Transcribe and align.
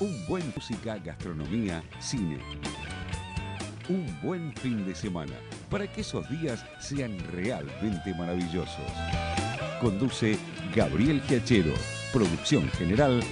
Un 0.00 0.26
buen 0.26 0.52
música, 0.54 0.98
gastronomía, 0.98 1.82
cine. 2.00 2.38
Un 3.88 4.06
buen 4.22 4.52
fin 4.54 4.84
de 4.86 4.94
semana 4.94 5.32
para 5.70 5.86
que 5.86 6.00
esos 6.00 6.28
días 6.28 6.64
sean 6.78 7.16
realmente 7.32 8.14
maravillosos. 8.14 8.92
Conduce 9.80 10.38
Gabriel 10.74 11.20
Giachero. 11.22 11.72
Producción 12.12 12.68
general 12.70 13.22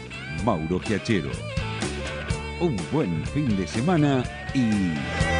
Mauro 0.45 0.81
Giachero. 0.81 1.31
Un 2.61 2.77
buen 2.93 3.25
fin 3.27 3.57
de 3.57 3.67
semana 3.67 4.23
y... 4.55 5.40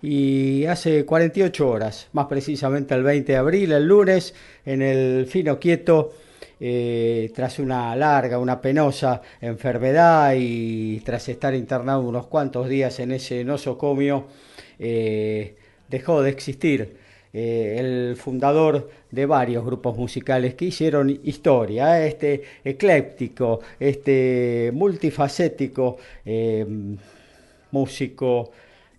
y 0.00 0.64
hace 0.66 1.04
48 1.04 1.68
horas, 1.68 2.08
más 2.12 2.26
precisamente 2.26 2.94
el 2.94 3.02
20 3.02 3.32
de 3.32 3.38
abril, 3.38 3.72
el 3.72 3.86
lunes, 3.86 4.34
en 4.64 4.82
el 4.82 5.26
Fino 5.26 5.58
Quieto, 5.58 6.12
eh, 6.60 7.30
tras 7.34 7.58
una 7.58 7.94
larga, 7.94 8.38
una 8.38 8.60
penosa 8.60 9.22
enfermedad 9.40 10.34
y 10.36 11.00
tras 11.00 11.28
estar 11.28 11.54
internado 11.54 12.00
unos 12.00 12.26
cuantos 12.26 12.68
días 12.68 12.98
en 13.00 13.12
ese 13.12 13.44
nosocomio, 13.44 14.26
eh, 14.78 15.56
dejó 15.88 16.22
de 16.22 16.30
existir 16.30 16.96
eh, 17.32 17.76
el 17.78 18.16
fundador 18.16 18.90
de 19.10 19.26
varios 19.26 19.64
grupos 19.64 19.96
musicales 19.96 20.54
que 20.54 20.66
hicieron 20.66 21.10
historia, 21.24 22.04
este 22.04 22.42
ecléptico, 22.64 23.60
este 23.78 24.70
multifacético 24.72 25.96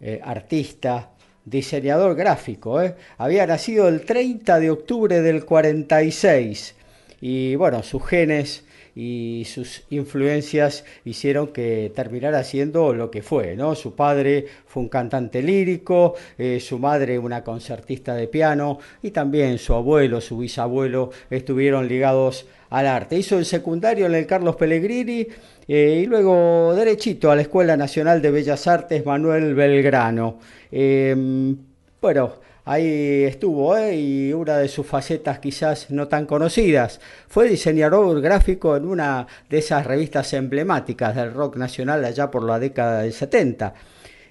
eh, 0.02 0.20
artista, 0.24 1.12
diseñador 1.46 2.16
gráfico. 2.16 2.82
Había 3.18 3.48
nacido 3.48 3.88
el 3.88 4.02
30 4.02 4.60
de 4.60 4.70
octubre 4.72 5.22
del 5.22 5.46
46 5.46 6.76
y 7.22 7.56
bueno, 7.56 7.84
sus 7.84 8.06
genes 8.06 8.64
y 8.96 9.46
sus 9.46 9.84
influencias 9.92 10.84
hicieron 11.06 11.48
que 11.48 11.92
terminara 11.96 12.44
siendo 12.44 12.94
lo 12.94 13.12
que 13.12 13.22
fue, 13.22 13.56
¿no? 13.56 13.76
Su 13.76 13.96
padre 13.96 14.46
fue 14.66 14.84
un 14.84 14.90
cantante 14.90 15.42
lírico, 15.42 16.16
eh, 16.38 16.60
su 16.60 16.80
madre 16.80 17.20
una 17.20 17.44
concertista 17.44 18.16
de 18.16 18.28
piano 18.28 18.80
y 19.02 19.12
también 19.12 19.58
su 19.58 19.74
abuelo, 19.74 20.22
su 20.22 20.38
bisabuelo 20.38 21.12
estuvieron 21.30 21.88
ligados 21.88 22.46
al 22.70 22.88
arte. 22.88 23.18
Hizo 23.18 23.38
el 23.38 23.46
secundario 23.46 24.06
en 24.06 24.16
el 24.16 24.26
Carlos 24.26 24.56
Pellegrini 24.56 25.28
eh, 25.72 26.02
y 26.04 26.06
luego 26.08 26.74
derechito 26.76 27.30
a 27.30 27.36
la 27.36 27.44
Escuela 27.44 27.78
Nacional 27.78 28.24
de 28.24 28.32
Bellas 28.32 28.66
Artes 28.66 29.06
Manuel 29.06 29.54
Belgrano. 29.54 30.40
Em, 30.72 31.56
bueno, 32.02 32.34
ahí 32.66 33.24
estuvo, 33.26 33.78
¿eh? 33.78 33.96
y 33.96 34.34
una 34.34 34.58
de 34.58 34.68
sus 34.68 34.88
facetas 34.88 35.38
quizás 35.38 35.92
no 35.92 36.08
tan 36.08 36.26
conocidas. 36.26 37.00
Fue 37.28 37.48
diseñador 37.48 38.20
gráfico 38.20 38.76
en 38.76 38.86
una 38.88 39.28
de 39.48 39.60
esas 39.60 39.86
revistas 39.86 40.34
emblemáticas 40.34 41.16
del 41.16 41.36
rock 41.36 41.58
nacional 41.58 42.04
allá 42.04 42.32
por 42.32 42.44
la 42.44 42.58
década 42.58 43.04
del 43.04 43.14
70. 43.14 43.76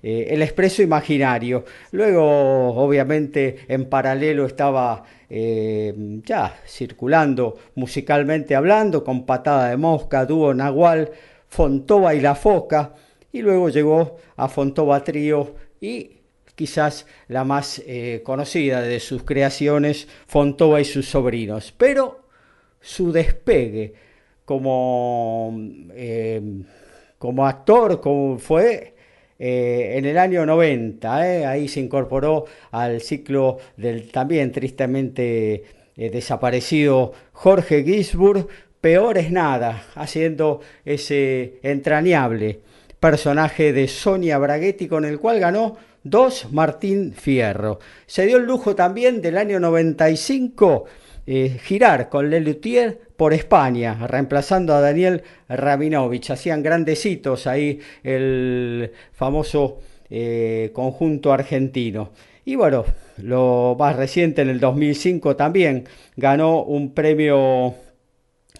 Eh, 0.03 0.27
el 0.31 0.43
Expreso 0.43 0.83
Imaginario. 0.83 1.65
Luego, 1.93 2.71
obviamente, 2.71 3.61
en 3.69 3.89
paralelo 3.89 4.47
estaba 4.47 5.05
eh, 5.31 5.95
ya 6.25 6.61
circulando 6.67 7.57
musicalmente 7.75 8.55
hablando, 8.55 9.05
con 9.05 9.27
Patada 9.27 9.71
de 9.71 9.77
Mosca, 9.77 10.27
Dúo 10.27 10.55
Nahual, 10.55 11.11
Fontova 11.49 12.15
y 12.15 12.21
La 12.21 12.35
Foca, 12.35 12.95
y 13.33 13.43
luego 13.43 13.69
llegó 13.69 14.17
a 14.37 14.49
Fontova 14.49 15.05
Trío 15.05 15.55
y 15.81 16.19
quizás 16.55 17.07
la 17.29 17.45
más 17.45 17.81
eh, 17.87 18.23
conocida 18.25 18.83
de 18.83 19.01
sus 19.01 19.23
creaciones, 19.23 20.09
Fontova 20.27 20.81
y 20.81 20.85
sus 20.85 21.09
sobrinos. 21.09 21.73
Pero 21.77 22.23
su 22.81 23.13
despegue 23.13 23.95
como, 24.45 25.55
eh, 25.93 26.41
como 27.19 27.47
actor 27.47 28.01
como 28.01 28.39
fue 28.39 28.95
eh, 29.39 29.95
en 29.97 30.05
el 30.05 30.19
año 30.19 30.45
90, 30.45 31.15
ahí 31.15 31.69
se 31.69 31.81
incorporó 31.81 32.45
al 32.71 33.01
ciclo 33.01 33.59
del 33.77 34.11
también 34.11 34.53
tristemente 34.53 35.65
desaparecido 35.97 37.13
Jorge 37.33 37.83
Gisburg, 37.83 38.47
Peor 38.81 39.19
es 39.19 39.33
nada, 39.33 39.87
haciendo 39.97 40.61
ese 40.85 41.59
entrañable 41.65 42.61
personaje 43.01 43.73
de 43.73 43.89
Sonia 43.89 44.39
Braghetti 44.39 44.87
con 44.87 45.05
el 45.05 45.19
cual 45.19 45.41
ganó 45.41 45.77
dos 46.05 46.49
Martín 46.53 47.13
Fierro. 47.13 47.81
Se 48.07 48.27
dio 48.27 48.37
el 48.37 48.45
lujo 48.45 48.75
también 48.75 49.21
del 49.21 49.37
año 49.37 49.59
95 49.61 50.85
eh, 51.31 51.59
girar 51.63 52.09
con 52.09 52.31
Lelutier 52.31 52.99
por 53.15 53.35
España, 53.35 54.07
reemplazando 54.07 54.73
a 54.73 54.81
Daniel 54.81 55.23
Rabinovich. 55.47 56.31
Hacían 56.31 56.63
grandecitos 56.63 57.47
ahí 57.47 57.81
el 58.03 58.93
famoso 59.13 59.79
eh, 60.09 60.71
conjunto 60.73 61.31
argentino. 61.31 62.13
Y 62.47 62.57
bueno, 62.57 62.87
lo 63.19 63.77
más 63.79 63.95
reciente, 63.97 64.41
en 64.41 64.49
el 64.49 64.59
2005 64.59 65.37
también 65.37 65.85
ganó 66.17 66.63
un 66.63 66.95
premio 66.95 67.75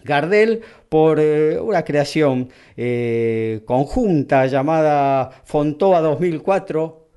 Gardel 0.03 0.61
por 0.89 1.19
eh, 1.19 1.59
una 1.59 1.83
creación 1.83 2.49
conjunta 3.65 4.45
llamada 4.45 5.31
Fontoa 5.43 6.01
2004 6.01 7.07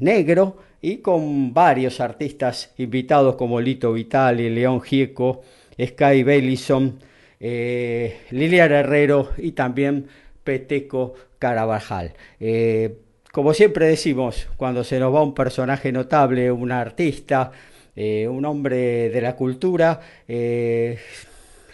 negro 0.00 0.58
y 0.82 0.96
con 0.98 1.54
varios 1.54 2.00
artistas 2.00 2.74
invitados 2.76 3.36
como 3.36 3.60
Lito 3.60 3.92
Vitali, 3.92 4.50
León 4.50 4.82
Gieco, 4.82 5.42
Sky 5.80 6.24
Bellison, 6.24 6.98
eh, 7.38 8.18
Liliana 8.30 8.80
Herrero 8.80 9.30
y 9.38 9.52
también 9.52 10.08
Peteco 10.42 11.14
Carabajal. 11.38 12.12
Eh, 12.40 12.96
como 13.30 13.54
siempre 13.54 13.86
decimos, 13.86 14.48
cuando 14.56 14.82
se 14.82 14.98
nos 14.98 15.14
va 15.14 15.22
un 15.22 15.34
personaje 15.34 15.92
notable, 15.92 16.50
un 16.50 16.72
artista, 16.72 17.52
eh, 17.94 18.26
un 18.28 18.44
hombre 18.44 19.08
de 19.08 19.20
la 19.20 19.36
cultura, 19.36 20.00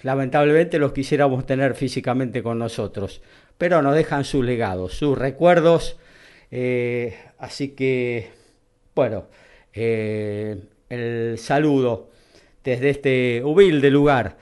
lamentablemente 0.03 0.79
los 0.79 0.93
quisiéramos 0.93 1.47
tener 1.47 1.75
físicamente 1.75 2.43
con 2.43 2.59
nosotros, 2.59 3.23
pero 3.57 3.83
nos 3.83 3.95
dejan 3.95 4.25
sus 4.25 4.45
legados, 4.45 4.93
sus 4.93 5.19
recuerdos, 5.19 5.99
así 7.39 7.69
que, 7.71 8.38
bueno, 8.99 9.27
el 9.73 11.39
saludo 11.39 12.11
desde 12.65 12.91
este 12.91 13.45
humilde 13.45 13.93
lugar 13.93 14.37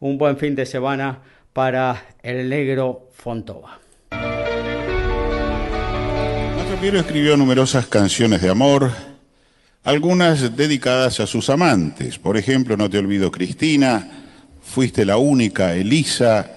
un 0.00 0.16
buen 0.16 0.38
fin 0.38 0.54
de 0.54 0.64
semana 0.64 1.20
para 1.52 2.06
el 2.22 2.48
negro 2.48 3.10
Fontova. 3.12 3.78
Piero 6.80 7.00
escribió 7.00 7.36
numerosas 7.36 7.86
canciones 7.86 8.40
de 8.40 8.48
amor, 8.48 8.90
algunas 9.84 10.56
dedicadas 10.56 11.20
a 11.20 11.26
sus 11.26 11.50
amantes. 11.50 12.18
Por 12.18 12.38
ejemplo, 12.38 12.78
No 12.78 12.88
te 12.88 12.96
olvido 12.96 13.30
Cristina, 13.30 14.08
Fuiste 14.62 15.04
la 15.04 15.18
única, 15.18 15.74
Elisa, 15.74 16.50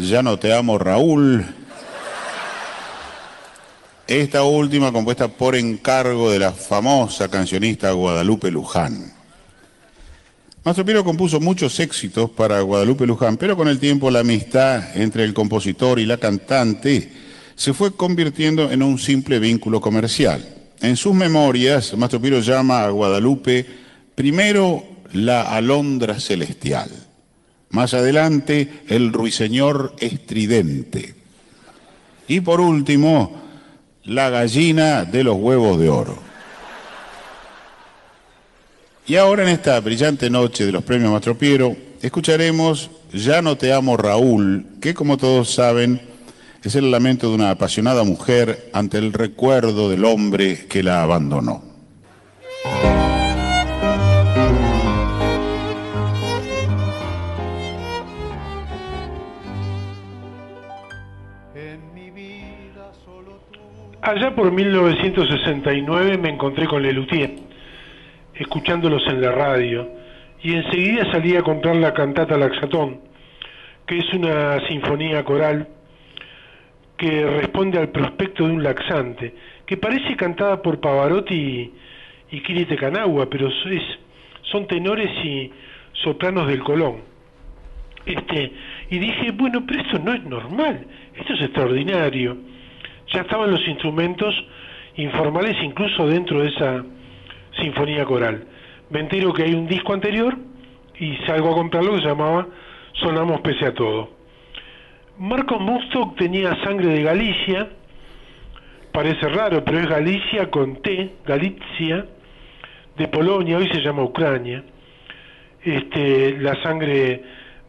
Ya 0.00 0.22
no 0.22 0.38
te 0.38 0.54
amo 0.54 0.78
Raúl. 0.78 1.63
Esta 4.06 4.44
última 4.44 4.92
compuesta 4.92 5.28
por 5.28 5.56
encargo 5.56 6.30
de 6.30 6.38
la 6.38 6.52
famosa 6.52 7.28
cancionista 7.28 7.90
Guadalupe 7.92 8.50
Luján. 8.50 9.14
Mastro 10.62 10.84
Piero 10.84 11.02
compuso 11.02 11.40
muchos 11.40 11.80
éxitos 11.80 12.28
para 12.28 12.60
Guadalupe 12.60 13.06
Luján, 13.06 13.38
pero 13.38 13.56
con 13.56 13.66
el 13.66 13.78
tiempo 13.78 14.10
la 14.10 14.20
amistad 14.20 14.94
entre 14.94 15.24
el 15.24 15.32
compositor 15.32 15.98
y 15.98 16.04
la 16.04 16.18
cantante 16.18 17.12
se 17.54 17.72
fue 17.72 17.96
convirtiendo 17.96 18.70
en 18.70 18.82
un 18.82 18.98
simple 18.98 19.38
vínculo 19.38 19.80
comercial. 19.80 20.46
En 20.82 20.96
sus 20.96 21.14
memorias, 21.14 21.96
Mastro 21.96 22.20
Piero 22.20 22.40
llama 22.40 22.84
a 22.84 22.90
Guadalupe 22.90 23.64
primero 24.14 24.84
la 25.14 25.54
alondra 25.54 26.20
celestial, 26.20 26.90
más 27.70 27.94
adelante 27.94 28.82
el 28.86 29.14
ruiseñor 29.14 29.96
estridente 29.98 31.14
y 32.28 32.40
por 32.40 32.60
último 32.60 33.43
la 34.04 34.30
gallina 34.30 35.04
de 35.04 35.24
los 35.24 35.36
huevos 35.36 35.78
de 35.78 35.88
oro. 35.88 36.18
Y 39.06 39.16
ahora 39.16 39.42
en 39.42 39.50
esta 39.50 39.78
brillante 39.80 40.30
noche 40.30 40.64
de 40.64 40.72
los 40.72 40.82
premios 40.82 41.12
Mastropiero, 41.12 41.76
escucharemos 42.00 42.90
Ya 43.12 43.42
no 43.42 43.56
te 43.56 43.72
amo 43.72 43.96
Raúl, 43.96 44.66
que 44.80 44.94
como 44.94 45.16
todos 45.16 45.52
saben 45.52 46.00
es 46.62 46.74
el 46.74 46.90
lamento 46.90 47.28
de 47.28 47.34
una 47.34 47.50
apasionada 47.50 48.04
mujer 48.04 48.70
ante 48.72 48.96
el 48.96 49.12
recuerdo 49.12 49.90
del 49.90 50.04
hombre 50.06 50.66
que 50.66 50.82
la 50.82 51.02
abandonó. 51.02 51.73
Allá 64.06 64.34
por 64.34 64.52
1969 64.52 66.18
me 66.18 66.28
encontré 66.28 66.66
con 66.66 66.82
Lelutier 66.82 67.36
escuchándolos 68.34 69.02
en 69.06 69.22
la 69.22 69.32
radio, 69.32 69.88
y 70.42 70.52
enseguida 70.52 71.10
salí 71.10 71.34
a 71.36 71.42
comprar 71.42 71.76
la 71.76 71.94
cantata 71.94 72.36
Laxatón, 72.36 73.00
que 73.86 73.96
es 73.96 74.12
una 74.12 74.60
sinfonía 74.68 75.24
coral 75.24 75.68
que 76.98 77.24
responde 77.24 77.78
al 77.78 77.88
prospecto 77.88 78.46
de 78.46 78.52
un 78.52 78.62
laxante, 78.62 79.34
que 79.64 79.78
parece 79.78 80.16
cantada 80.16 80.60
por 80.60 80.80
Pavarotti 80.80 81.34
y, 81.34 81.74
y 82.30 82.42
Kirite 82.42 82.76
pero 82.76 83.48
es, 83.48 83.82
son 84.42 84.66
tenores 84.66 85.10
y 85.24 85.50
sopranos 86.02 86.46
del 86.46 86.62
Colón. 86.62 86.96
Este, 88.04 88.52
y 88.90 88.98
dije, 88.98 89.30
bueno, 89.30 89.64
pero 89.66 89.80
esto 89.80 89.98
no 89.98 90.12
es 90.12 90.22
normal, 90.24 90.86
esto 91.16 91.32
es 91.32 91.40
extraordinario. 91.40 92.36
Ya 93.12 93.20
estaban 93.20 93.50
los 93.50 93.66
instrumentos 93.66 94.34
informales 94.96 95.56
incluso 95.62 96.06
dentro 96.06 96.40
de 96.40 96.48
esa 96.48 96.84
sinfonía 97.60 98.04
coral. 98.04 98.44
Me 98.90 99.00
entero 99.00 99.32
que 99.32 99.44
hay 99.44 99.54
un 99.54 99.66
disco 99.66 99.92
anterior 99.92 100.36
y 100.98 101.16
salgo 101.26 101.50
a 101.50 101.54
comprarlo 101.54 101.94
que 101.94 102.02
se 102.02 102.08
llamaba 102.08 102.46
Sonamos 102.94 103.40
pese 103.40 103.66
a 103.66 103.74
todo. 103.74 104.10
Marcos 105.18 105.60
Mustock 105.60 106.16
tenía 106.16 106.54
sangre 106.64 106.88
de 106.88 107.02
Galicia, 107.02 107.68
parece 108.92 109.28
raro, 109.28 109.64
pero 109.64 109.78
es 109.78 109.88
Galicia 109.88 110.50
con 110.50 110.82
T, 110.82 111.14
Galicia, 111.24 112.06
de 112.96 113.08
Polonia, 113.08 113.58
hoy 113.58 113.68
se 113.72 113.80
llama 113.80 114.02
Ucrania, 114.02 114.62
este, 115.62 116.38
la 116.38 116.60
sangre 116.62 117.22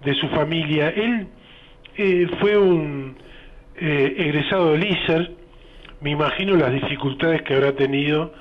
de 0.04 0.14
su 0.16 0.28
familia. 0.30 0.90
Él 0.90 1.28
eh, 1.98 2.28
fue 2.40 2.58
un 2.58 3.16
eh, 3.78 4.16
egresado 4.18 4.74
de 4.74 4.88
ISER, 4.88 5.32
me 6.02 6.12
imagino 6.12 6.56
las 6.56 6.72
dificultades 6.72 7.42
que 7.42 7.56
habrá 7.56 7.74
tenido 7.74 8.34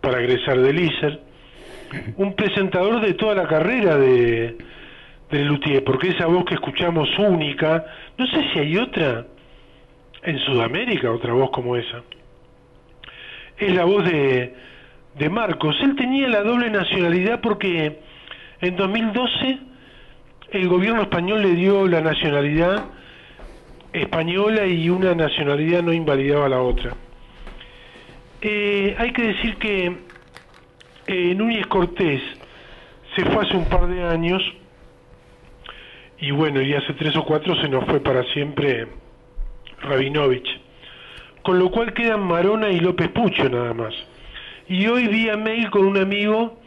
para 0.00 0.20
egresar 0.20 0.58
del 0.60 0.78
ISER, 0.78 1.20
un 2.16 2.34
presentador 2.34 3.00
de 3.00 3.14
toda 3.14 3.34
la 3.34 3.46
carrera 3.46 3.96
de, 3.96 4.56
de 5.30 5.82
porque 5.82 6.08
esa 6.08 6.26
voz 6.26 6.44
que 6.44 6.54
escuchamos 6.54 7.08
única, 7.18 7.84
no 8.18 8.26
sé 8.26 8.44
si 8.52 8.58
hay 8.58 8.76
otra 8.76 9.26
en 10.22 10.38
Sudamérica, 10.40 11.10
otra 11.10 11.32
voz 11.32 11.50
como 11.50 11.76
esa. 11.76 12.02
Es 13.56 13.74
la 13.74 13.84
voz 13.84 14.04
de, 14.04 14.54
de 15.18 15.28
Marcos. 15.28 15.76
Él 15.82 15.94
tenía 15.96 16.28
la 16.28 16.42
doble 16.42 16.70
nacionalidad 16.70 17.40
porque 17.40 18.00
en 18.60 18.76
2012 18.76 19.58
el 20.52 20.68
gobierno 20.68 21.02
español 21.02 21.42
le 21.42 21.54
dio 21.54 21.86
la 21.86 22.00
nacionalidad 22.00 22.84
española 23.94 24.66
y 24.66 24.90
una 24.90 25.14
nacionalidad 25.14 25.82
no 25.82 25.92
invalidaba 25.92 26.48
la 26.48 26.60
otra. 26.60 26.94
Eh, 28.42 28.94
hay 28.98 29.12
que 29.12 29.22
decir 29.22 29.56
que 29.56 29.96
eh, 31.06 31.34
Núñez 31.34 31.66
Cortés 31.68 32.20
se 33.14 33.24
fue 33.24 33.46
hace 33.46 33.56
un 33.56 33.66
par 33.66 33.86
de 33.86 34.02
años 34.02 34.42
y 36.18 36.32
bueno, 36.32 36.60
y 36.60 36.74
hace 36.74 36.92
tres 36.94 37.16
o 37.16 37.24
cuatro 37.24 37.54
se 37.60 37.68
nos 37.68 37.84
fue 37.84 38.00
para 38.00 38.24
siempre 38.32 38.88
Rabinovich. 39.80 40.60
Con 41.42 41.58
lo 41.58 41.70
cual 41.70 41.92
quedan 41.92 42.22
Marona 42.22 42.70
y 42.70 42.80
López 42.80 43.10
Pucho 43.10 43.48
nada 43.48 43.74
más. 43.74 43.94
Y 44.68 44.86
hoy 44.86 45.06
vía 45.08 45.36
mail 45.36 45.70
con 45.70 45.84
un 45.84 45.98
amigo, 45.98 46.58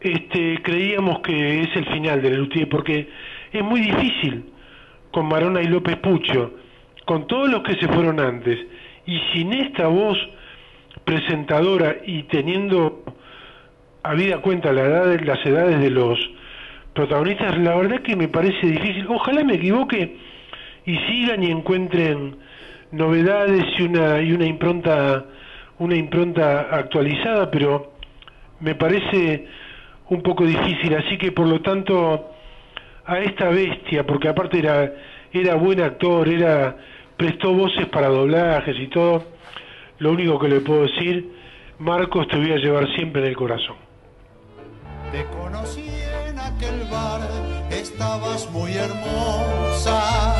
este, 0.00 0.60
creíamos 0.62 1.20
que 1.20 1.62
es 1.62 1.76
el 1.76 1.86
final 1.86 2.20
de 2.20 2.30
la 2.30 2.36
Lutier, 2.38 2.68
porque 2.68 3.08
es 3.52 3.62
muy 3.62 3.80
difícil 3.80 4.52
con 5.10 5.26
Marona 5.26 5.62
y 5.62 5.66
López 5.66 5.96
Pucho, 5.96 6.52
con 7.04 7.26
todos 7.26 7.48
los 7.48 7.62
que 7.62 7.74
se 7.74 7.88
fueron 7.88 8.20
antes, 8.20 8.58
y 9.06 9.18
sin 9.32 9.52
esta 9.52 9.88
voz 9.88 10.18
presentadora 11.04 11.96
y 12.04 12.24
teniendo 12.24 13.04
habida 14.02 14.40
cuenta 14.40 14.72
la 14.72 14.82
edad, 14.82 15.20
las 15.20 15.44
edades 15.44 15.80
de 15.80 15.90
los 15.90 16.18
protagonistas, 16.94 17.56
la 17.58 17.74
verdad 17.76 18.02
que 18.02 18.16
me 18.16 18.28
parece 18.28 18.66
difícil. 18.66 19.06
Ojalá 19.08 19.44
me 19.44 19.54
equivoque 19.54 20.16
y 20.84 20.98
sigan 20.98 21.42
y 21.42 21.50
encuentren 21.50 22.36
novedades 22.92 23.64
y 23.78 23.82
una 23.82 24.20
y 24.20 24.32
una 24.32 24.46
impronta 24.46 25.24
una 25.78 25.94
impronta 25.94 26.68
actualizada, 26.72 27.50
pero 27.50 27.92
me 28.60 28.74
parece 28.74 29.46
un 30.08 30.22
poco 30.22 30.44
difícil, 30.44 30.94
así 30.96 31.16
que 31.18 31.30
por 31.32 31.46
lo 31.46 31.60
tanto 31.60 32.30
a 33.08 33.18
esta 33.20 33.48
bestia, 33.48 34.06
porque 34.06 34.28
aparte 34.28 34.58
era 34.58 34.92
era 35.32 35.54
buen 35.54 35.80
actor, 35.80 36.28
era 36.28 36.76
prestó 37.16 37.52
voces 37.52 37.86
para 37.88 38.08
doblajes 38.08 38.76
y 38.78 38.86
todo. 38.88 39.24
Lo 39.98 40.12
único 40.12 40.38
que 40.38 40.48
le 40.48 40.60
puedo 40.60 40.82
decir, 40.82 41.32
Marcos, 41.78 42.28
te 42.28 42.36
voy 42.36 42.52
a 42.52 42.56
llevar 42.56 42.86
siempre 42.94 43.22
en 43.22 43.28
el 43.28 43.36
corazón. 43.36 43.76
Te 45.10 45.24
conocí 45.24 45.88
en 46.28 46.38
aquel 46.38 46.84
bar, 46.90 47.20
estabas 47.70 48.50
muy 48.50 48.72
hermosa, 48.72 50.36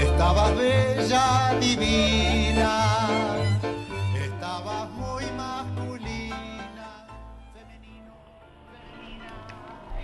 estabas 0.00 0.56
bella, 0.56 1.54
divina, 1.60 2.85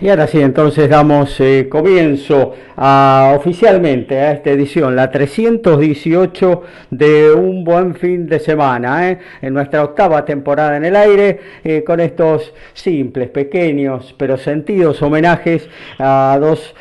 Y 0.03 0.09
ahora 0.09 0.27
sí, 0.27 0.41
entonces 0.41 0.89
damos 0.89 1.39
eh, 1.39 1.69
comienzo 1.69 2.53
a, 2.75 3.35
oficialmente 3.37 4.19
a 4.19 4.33
esta 4.33 4.49
edición, 4.49 4.97
la 4.97 5.09
318 5.09 6.61
de 6.91 7.31
un 7.31 7.63
buen 7.63 7.95
fin 7.95 8.27
de 8.27 8.39
semana, 8.39 9.09
¿eh? 9.09 9.19
en 9.41 9.53
nuestra 9.53 9.81
octava 9.81 10.25
temporada 10.25 10.75
en 10.75 10.83
el 10.83 10.97
aire, 10.97 11.39
eh, 11.63 11.85
con 11.85 12.01
estos 12.01 12.53
simples, 12.73 13.29
pequeños, 13.29 14.13
pero 14.17 14.35
sentidos 14.35 15.01
homenajes 15.01 15.69
a 15.97 16.37
dos 16.37 16.75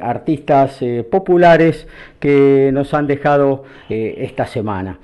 artistas 0.00 0.78
populares 1.10 1.88
que 2.20 2.70
nos 2.72 2.94
han 2.94 3.08
dejado 3.08 3.64
esta 3.88 4.46
semana. 4.46 5.00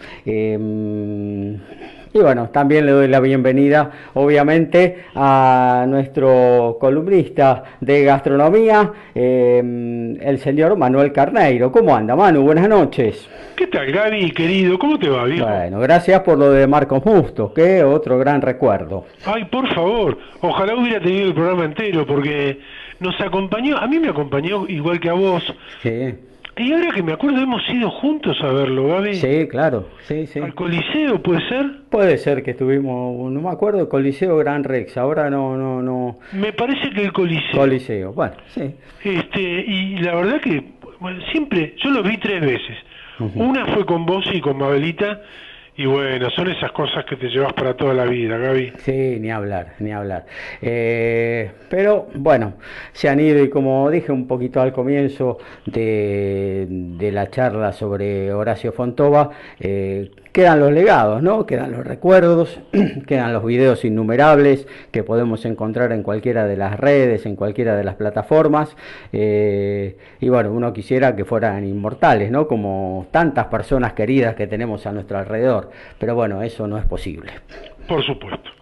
Y 2.17 2.21
bueno, 2.21 2.49
también 2.49 2.87
le 2.87 2.93
doy 2.93 3.09
la 3.09 3.21
bienvenida, 3.21 3.91
obviamente, 4.15 5.05
a 5.15 5.85
nuestro 5.87 6.79
columnista 6.81 7.63
de 7.79 8.05
gastronomía, 8.05 8.91
em, 9.15 10.17
el 10.23 10.39
señor 10.39 10.79
Manuel 10.79 11.13
Carneiro. 11.13 11.71
¿Cómo 11.71 11.95
anda, 11.95 12.17
Manu? 12.17 12.41
Buenas 12.41 12.71
noches. 12.71 13.29
¿Qué 13.55 13.67
tal, 13.67 13.93
Gaby, 13.93 14.31
querido? 14.31 14.79
¿Cómo 14.79 14.99
te 14.99 15.11
va, 15.11 15.25
viejo? 15.25 15.47
Bueno, 15.47 15.79
gracias 15.79 16.21
por 16.21 16.39
lo 16.39 16.53
de 16.53 16.67
Marcos 16.67 17.05
Mustos, 17.05 17.53
que 17.53 17.85
otro 17.85 18.19
gran 18.19 18.41
recuerdo. 18.41 19.05
Ay, 19.27 19.45
por 19.45 19.69
favor, 19.75 20.17
ojalá 20.41 20.75
hubiera 20.75 21.01
tenido 21.01 21.27
el 21.27 21.35
programa 21.35 21.67
entero, 21.67 22.07
porque 22.07 22.61
nos 22.99 23.21
acompañó, 23.21 23.77
a 23.77 23.87
mí 23.87 23.99
me 23.99 24.09
acompañó 24.09 24.67
igual 24.69 25.01
que 25.01 25.11
a 25.11 25.13
vos. 25.13 25.55
Sí 25.83 26.15
y 26.57 26.73
ahora 26.73 26.91
que 26.93 27.03
me 27.03 27.13
acuerdo, 27.13 27.41
hemos 27.41 27.63
ido 27.69 27.91
juntos 27.91 28.39
a 28.43 28.49
verlo, 28.49 28.89
Gaby. 28.89 29.15
Sí, 29.15 29.47
claro, 29.49 29.89
sí, 30.03 30.27
sí. 30.27 30.41
¿Al 30.41 30.55
Coliseo 30.55 31.23
puede 31.23 31.47
ser? 31.49 31.67
Puede 31.91 32.19
ser 32.19 32.43
que 32.43 32.53
estuvimos, 32.53 33.31
no 33.31 33.41
me 33.41 33.51
acuerdo, 33.51 33.89
Coliseo 33.89 34.37
Gran 34.39 34.65
Rex, 34.65 34.97
ahora 34.97 35.29
no, 35.31 35.57
no, 35.57 35.83
no. 35.83 36.19
Me 36.33 36.53
parece 36.53 36.91
que 36.91 37.03
el 37.03 37.13
Coliseo. 37.13 37.61
Coliseo, 37.61 38.13
bueno, 38.13 38.35
sí. 38.49 38.75
Este, 39.05 39.41
y 39.41 39.99
la 39.99 40.15
verdad 40.15 40.41
que 40.41 40.63
siempre, 41.31 41.75
yo 41.83 41.91
lo 41.91 42.03
vi 42.03 42.17
tres 42.19 42.41
veces. 42.41 42.77
Una 43.35 43.65
fue 43.67 43.87
con 43.87 44.05
vos 44.05 44.25
y 44.33 44.41
con 44.41 44.59
Mabelita, 44.59 45.23
y 45.77 45.87
bueno, 45.87 46.31
son 46.31 46.49
esas 46.51 46.73
cosas 46.73 47.05
que 47.05 47.17
te 47.17 47.29
llevas 47.29 47.53
para 47.53 47.75
toda 47.75 47.93
la 47.93 48.05
vida, 48.05 48.39
Gaby. 48.39 48.73
Sí, 48.79 49.19
ni 49.21 49.31
hablar, 49.31 49.75
ni 49.79 49.93
hablar. 49.93 50.25
Eh, 50.63 51.51
pero 51.69 52.09
bueno, 52.15 52.55
se 52.93 53.09
han 53.09 53.21
ido 53.21 53.43
y 53.43 53.51
como 53.51 53.91
dije 53.91 54.11
un 54.11 54.27
poquito 54.27 54.61
al 54.61 54.73
comienzo 54.73 55.39
de, 55.67 56.67
de 56.69 57.13
la 57.13 57.29
charla 57.31 57.73
sobre 57.73 58.33
Horacio 58.33 58.73
Fontova, 58.73 59.31
eh, 59.61 60.11
quedan 60.37 60.61
los 60.61 60.71
legados, 60.71 61.23
¿no? 61.23 61.47
Quedan 61.47 61.73
los 61.73 61.83
recuerdos, 61.83 62.61
quedan 63.07 63.33
los 63.33 63.43
videos 63.43 63.87
innumerables 63.87 64.67
que 64.91 65.03
podemos 65.03 65.47
encontrar 65.47 65.93
en 65.93 66.03
cualquiera 66.03 66.45
de 66.45 66.59
las 66.59 66.79
redes, 66.79 67.25
en 67.25 67.37
cualquiera 67.37 67.75
de 67.75 67.85
las 67.85 67.95
plataformas. 67.95 68.77
Eh, 69.15 69.97
y 70.21 70.29
bueno, 70.29 70.53
uno 70.53 70.75
quisiera 70.75 71.17
que 71.17 71.25
fueran 71.25 71.67
inmortales, 71.67 72.31
¿no? 72.31 72.47
Como 72.47 73.07
tantas 73.11 73.47
personas 73.47 73.95
queridas 73.95 74.35
que 74.35 74.47
tenemos 74.47 74.85
a 74.85 74.93
nuestro 74.93 75.17
alrededor. 75.17 75.71
Pero 75.99 76.15
bueno, 76.15 76.43
eso 76.43 76.67
no 76.67 76.77
es 76.77 76.85
posible. 76.85 77.33
Por 77.89 78.03
supuesto. 78.03 78.56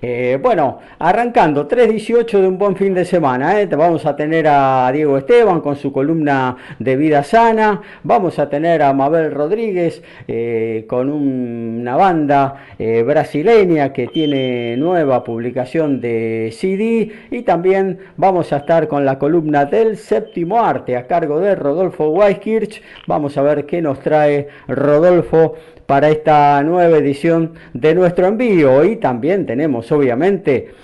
Eh, 0.00 0.38
bueno, 0.40 0.78
arrancando 0.98 1.66
3.18 1.66 2.40
de 2.40 2.46
un 2.46 2.56
buen 2.56 2.76
fin 2.76 2.94
de 2.94 3.04
semana, 3.04 3.60
¿eh? 3.60 3.66
vamos 3.66 4.06
a 4.06 4.14
tener 4.14 4.46
a 4.46 4.90
Diego 4.92 5.18
Esteban 5.18 5.60
con 5.60 5.74
su 5.74 5.92
columna 5.92 6.56
de 6.78 6.96
vida 6.96 7.24
sana, 7.24 7.82
vamos 8.04 8.38
a 8.38 8.48
tener 8.48 8.82
a 8.82 8.92
Mabel 8.92 9.32
Rodríguez 9.32 10.02
eh, 10.28 10.84
con 10.88 11.10
una 11.10 11.96
banda 11.96 12.64
brasileña 12.78 13.92
que 13.92 14.06
tiene 14.06 14.76
nueva 14.76 15.24
publicación 15.24 16.00
de 16.00 16.50
CD 16.52 17.10
y 17.32 17.42
también 17.42 17.98
vamos 18.16 18.52
a 18.52 18.58
estar 18.58 18.86
con 18.86 19.04
la 19.04 19.18
columna 19.18 19.64
del 19.64 19.96
séptimo 19.96 20.60
arte 20.60 20.96
a 20.96 21.08
cargo 21.08 21.40
de 21.40 21.56
Rodolfo 21.56 22.10
Weiskirch, 22.10 22.82
vamos 23.08 23.36
a 23.36 23.42
ver 23.42 23.66
qué 23.66 23.82
nos 23.82 23.98
trae 23.98 24.46
Rodolfo 24.68 25.56
para 25.88 26.10
esta 26.10 26.62
nueva 26.64 26.98
edición 26.98 27.54
de 27.72 27.94
nuestro 27.94 28.26
envío. 28.26 28.84
Y 28.84 28.96
también 28.96 29.46
tenemos, 29.46 29.57
obviamente, 29.66 30.74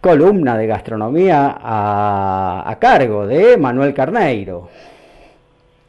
columna 0.00 0.56
de 0.56 0.66
gastronomía 0.66 1.56
a, 1.60 2.76
cargo 2.80 3.26
de 3.26 3.56
Manuel 3.56 3.92
Carneiro. 3.94 4.68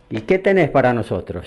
¿Y 0.10 0.22
qué 0.22 0.40
tenés 0.40 0.70
para 0.70 0.94
nosotros? 0.94 1.46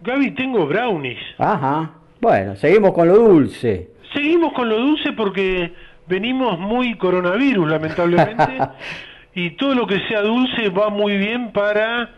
Gaby, 0.00 0.30
tengo 0.30 0.66
brownies. 0.66 1.18
Ajá. 1.38 1.90
Bueno, 2.20 2.56
seguimos 2.56 2.92
con 2.92 3.08
lo 3.08 3.16
dulce. 3.16 3.90
Seguimos 4.12 4.52
con 4.52 4.68
lo 4.68 4.78
dulce 4.78 5.12
porque 5.12 5.72
venimos 6.06 6.58
muy 6.58 6.96
coronavirus, 6.96 7.68
lamentablemente. 7.68 8.58
y 9.34 9.50
todo 9.50 9.74
lo 9.74 9.86
que 9.86 10.00
sea 10.08 10.22
dulce 10.22 10.70
va 10.70 10.88
muy 10.88 11.16
bien 11.16 11.52
para 11.52 12.10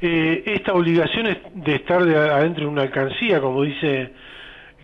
eh, 0.00 0.42
esta 0.46 0.74
obligación 0.74 1.36
de 1.54 1.74
estar 1.74 2.04
de 2.04 2.16
adentro 2.16 2.64
de 2.64 2.70
una 2.70 2.82
alcancía, 2.82 3.40
como 3.40 3.62
dice, 3.62 4.12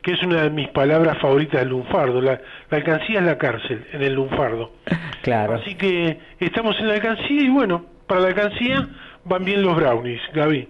que 0.06 0.12
es 0.12 0.22
una 0.22 0.42
de 0.42 0.50
mis 0.50 0.68
palabras 0.68 1.18
favoritas 1.18 1.62
del 1.62 1.70
lunfardo. 1.70 2.20
La, 2.20 2.40
la 2.70 2.76
alcancía 2.76 3.18
es 3.18 3.26
la 3.26 3.38
cárcel, 3.38 3.84
en 3.92 4.02
el 4.04 4.14
lunfardo. 4.14 4.70
Claro. 5.22 5.54
Así 5.54 5.75
que 5.75 6.20
estamos 6.38 6.78
en 6.78 6.86
la 6.86 6.94
alcancía 6.94 7.42
y 7.42 7.48
bueno, 7.48 7.84
para 8.06 8.20
la 8.20 8.28
alcancía 8.28 8.86
van 9.25 9.44
bien 9.44 9.60
los 9.60 9.75
brownies, 9.75 10.20
Gaby. 10.32 10.68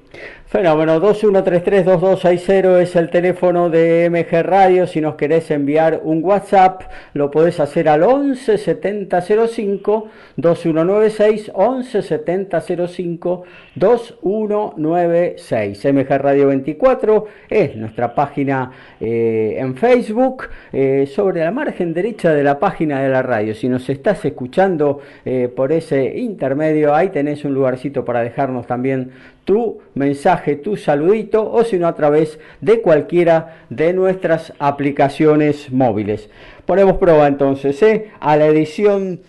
Fenómeno, 0.49 1.01
2133-2260 1.01 2.81
es 2.81 2.95
el 2.95 3.11
teléfono 3.11 3.69
de 3.69 4.09
MG 4.09 4.45
Radio. 4.45 4.87
Si 4.87 5.01
nos 5.01 5.17
querés 5.17 5.51
enviar 5.51 6.03
un 6.05 6.23
WhatsApp, 6.23 6.83
lo 7.15 7.33
podés 7.33 7.59
hacer 7.59 7.89
al 7.89 8.05
11 8.05 8.57
7005 8.57 10.09
2196 10.37 11.51
11 11.53 12.01
7005 12.01 13.43
2196. 13.75 15.85
MG 15.85 16.17
Radio 16.17 16.47
24 16.47 17.27
es 17.49 17.75
nuestra 17.75 18.15
página 18.15 18.71
eh, 19.01 19.57
en 19.59 19.75
Facebook, 19.75 20.45
eh, 20.73 21.11
sobre 21.13 21.43
la 21.43 21.51
margen 21.51 21.93
derecha 21.93 22.33
de 22.33 22.45
la 22.45 22.61
página 22.61 23.03
de 23.03 23.09
la 23.09 23.23
radio. 23.23 23.53
Si 23.53 23.69
nos 23.69 23.89
estás 23.89 24.25
escuchando 24.25 25.01
eh, 25.25 25.49
por 25.49 25.73
ese 25.73 26.19
intermedio, 26.19 26.95
ahí 26.95 27.09
tenés 27.09 27.45
un 27.45 27.53
lugarcito 27.53 28.05
para 28.05 28.21
dejarnos 28.21 28.69
también 28.69 29.11
tu 29.47 29.79
mensaje, 29.95 30.57
tu 30.57 30.77
saludito 30.77 31.51
o 31.51 31.65
si 31.65 31.79
no 31.79 31.87
a 31.87 31.95
través 31.95 32.39
de 32.61 32.83
cualquiera 32.83 33.65
de 33.71 33.95
nuestras 33.95 34.53
aplicaciones 34.59 35.71
móviles. 35.73 36.29
Ponemos 36.67 36.99
prueba 36.99 37.27
entonces 37.29 37.81
¿eh? 37.83 38.11
a 38.21 38.37
la 38.37 38.47
edición 38.49 39.21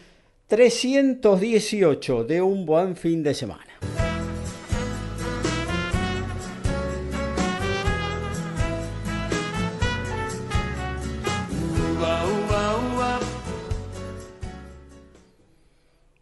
318 0.48 2.24
de 2.26 2.42
un 2.42 2.66
buen 2.66 2.96
fin 2.96 3.22
de 3.24 3.34
semana. 3.34 3.67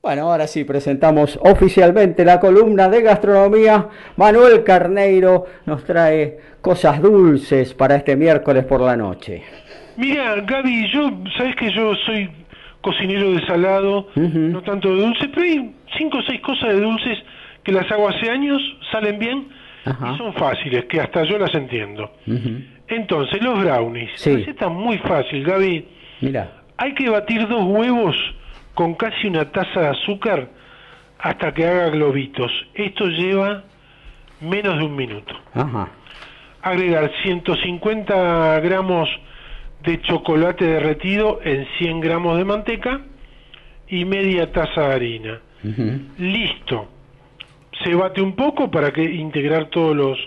Bueno, 0.06 0.32
ahora 0.32 0.46
sí 0.46 0.64
presentamos 0.66 1.40
oficialmente 1.42 2.24
la 2.24 2.40
columna 2.40 2.88
de 2.90 3.02
gastronomía. 3.02 3.90
Manuel 4.18 4.64
Carneiro 4.64 5.48
nos 5.66 5.84
trae 5.84 6.38
cosas 6.62 7.02
dulces 7.02 7.74
para 7.74 7.96
este 7.96 8.16
miércoles 8.16 8.66
por 8.66 8.82
la 8.82 8.96
noche. 8.96 9.42
Mira, 9.98 10.36
Gaby, 10.42 10.92
yo, 10.94 11.10
sabes 11.36 11.56
que 11.56 11.72
yo 11.72 11.96
soy 12.06 12.30
cocinero 12.82 13.32
de 13.32 13.48
salado, 13.48 14.10
no 14.16 14.62
tanto 14.62 14.90
de 14.90 15.02
dulce, 15.02 15.28
pero 15.30 15.42
hay 15.42 15.74
cinco 15.98 16.20
o 16.20 16.22
seis 16.22 16.40
cosas 16.42 16.76
de 16.76 16.82
dulces 16.82 17.18
que 17.64 17.72
las 17.72 17.92
hago 17.92 18.08
hace 18.08 18.30
años, 18.30 18.62
salen 18.92 19.18
bien 19.18 19.48
y 19.88 20.18
son 20.20 20.36
fáciles, 20.36 20.86
que 20.86 21.02
hasta 21.02 21.24
yo 21.24 21.40
las 21.40 21.56
entiendo. 21.56 22.12
Entonces, 22.90 23.42
los 23.42 23.60
brownies. 23.60 24.12
Sí. 24.18 24.36
receta 24.36 24.70
muy 24.70 25.00
fácil, 25.00 25.44
Gaby. 25.44 25.84
Mira. 26.22 26.52
Hay 26.78 26.94
que 26.94 27.10
batir 27.10 27.48
dos 27.48 27.64
huevos 27.66 28.16
con 28.76 28.94
casi 28.94 29.28
una 29.28 29.52
taza 29.52 29.80
de 29.80 29.88
azúcar 29.88 30.50
hasta 31.20 31.54
que 31.54 31.66
haga 31.66 31.90
globitos. 31.90 32.52
Esto 32.76 33.08
lleva 33.08 33.64
menos 34.42 34.78
de 34.78 34.86
un 34.86 34.96
minuto. 34.96 35.34
Agregar 36.62 37.12
150 37.24 38.60
gramos 38.60 39.10
de 39.84 40.02
chocolate 40.02 40.66
derretido 40.66 41.40
en 41.44 41.66
100 41.78 42.02
gramos 42.02 42.38
de 42.38 42.46
manteca 42.46 43.02
y 43.88 44.04
media 44.06 44.52
taza 44.52 44.90
de 44.90 44.94
harina. 44.94 45.40
Listo. 46.18 46.90
Se 47.84 47.94
bate 47.96 48.22
un 48.22 48.36
poco 48.36 48.70
para 48.70 48.92
que 48.92 49.04
integrar 49.04 49.70
todos 49.70 49.96
los 49.96 50.18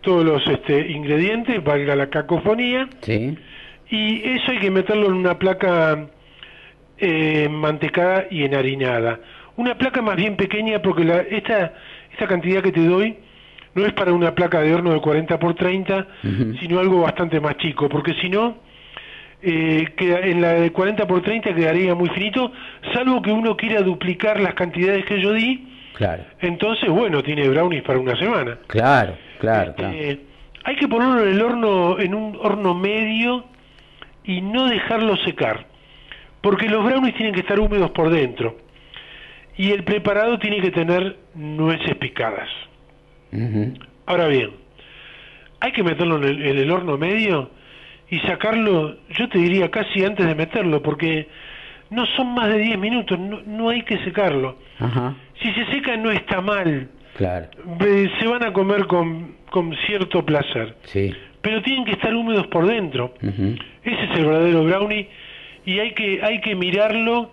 todos 0.00 0.22
los 0.22 0.46
este, 0.48 0.92
ingredientes, 0.92 1.64
valga 1.64 1.96
la 1.96 2.10
cacofonía. 2.10 2.88
Sí. 3.00 3.38
Y 3.88 4.22
eso 4.36 4.50
hay 4.50 4.58
que 4.58 4.70
meterlo 4.70 5.06
en 5.06 5.14
una 5.14 5.38
placa 5.38 6.08
eh, 6.98 7.48
mantecada 7.50 8.26
y 8.30 8.44
enharinada. 8.44 9.20
Una 9.56 9.76
placa 9.76 10.02
más 10.02 10.16
bien 10.16 10.36
pequeña 10.36 10.80
porque 10.82 11.04
la, 11.04 11.18
esta, 11.20 11.74
esta 12.12 12.26
cantidad 12.26 12.62
que 12.62 12.72
te 12.72 12.84
doy 12.84 13.16
no 13.74 13.84
es 13.84 13.92
para 13.92 14.12
una 14.12 14.34
placa 14.34 14.60
de 14.60 14.74
horno 14.74 14.92
de 14.92 15.00
40 15.00 15.38
por 15.38 15.54
30, 15.54 16.06
sino 16.60 16.78
algo 16.78 17.00
bastante 17.02 17.40
más 17.40 17.56
chico, 17.56 17.88
porque 17.88 18.14
si 18.20 18.28
no, 18.28 18.56
eh, 19.42 19.84
en 19.98 20.40
la 20.40 20.54
de 20.54 20.70
40 20.70 21.06
por 21.06 21.22
30 21.22 21.54
quedaría 21.54 21.94
muy 21.94 22.08
finito, 22.10 22.52
salvo 22.92 23.20
que 23.20 23.32
uno 23.32 23.56
quiera 23.56 23.82
duplicar 23.82 24.40
las 24.40 24.54
cantidades 24.54 25.04
que 25.06 25.20
yo 25.20 25.32
di. 25.32 25.68
Claro. 25.94 26.24
Entonces, 26.40 26.88
bueno, 26.88 27.22
tiene 27.22 27.48
brownies 27.48 27.82
para 27.82 27.98
una 27.98 28.16
semana. 28.16 28.58
Claro, 28.68 29.16
claro, 29.38 29.70
Este, 29.70 29.82
claro. 29.82 30.18
Hay 30.64 30.76
que 30.76 30.88
ponerlo 30.88 31.22
en 31.24 31.32
el 31.34 31.42
horno, 31.42 31.98
en 32.00 32.14
un 32.14 32.38
horno 32.40 32.74
medio 32.74 33.44
y 34.24 34.40
no 34.40 34.66
dejarlo 34.66 35.16
secar, 35.18 35.66
porque 36.44 36.68
los 36.68 36.84
brownies 36.84 37.14
tienen 37.14 37.32
que 37.34 37.40
estar 37.40 37.58
húmedos 37.58 37.90
por 37.92 38.10
dentro 38.10 38.58
y 39.56 39.70
el 39.70 39.82
preparado 39.82 40.38
tiene 40.38 40.60
que 40.60 40.70
tener 40.70 41.16
nueces 41.34 41.94
picadas. 41.96 42.48
Ahora 44.06 44.28
bien, 44.28 44.50
hay 45.60 45.72
que 45.72 45.82
meterlo 45.82 46.18
en 46.18 46.24
el, 46.24 46.46
en 46.46 46.58
el 46.58 46.70
horno 46.70 46.98
medio 46.98 47.50
y 48.10 48.18
sacarlo, 48.20 48.98
yo 49.18 49.28
te 49.30 49.38
diría 49.38 49.70
casi 49.70 50.04
antes 50.04 50.26
de 50.26 50.34
meterlo, 50.34 50.82
porque 50.82 51.26
no 51.90 52.04
son 52.16 52.34
más 52.34 52.48
de 52.48 52.58
10 52.58 52.78
minutos, 52.78 53.18
no, 53.18 53.40
no 53.46 53.70
hay 53.70 53.82
que 53.82 53.96
secarlo. 54.04 54.58
Si 55.42 55.50
se 55.52 55.64
seca 55.72 55.96
no 55.96 56.10
está 56.10 56.42
mal, 56.42 56.90
claro. 57.16 57.48
se 58.20 58.26
van 58.28 58.44
a 58.44 58.52
comer 58.52 58.86
con, 58.86 59.36
con 59.50 59.74
cierto 59.86 60.24
placer, 60.26 60.76
Sí. 60.84 61.10
pero 61.40 61.62
tienen 61.62 61.86
que 61.86 61.92
estar 61.92 62.14
húmedos 62.14 62.46
por 62.48 62.66
dentro. 62.66 63.14
Ese 63.22 64.04
es 64.04 64.18
el 64.18 64.26
verdadero 64.26 64.64
brownie 64.64 65.08
y 65.66 65.78
hay 65.78 65.92
que, 65.92 66.20
hay 66.22 66.40
que 66.40 66.54
mirarlo 66.54 67.30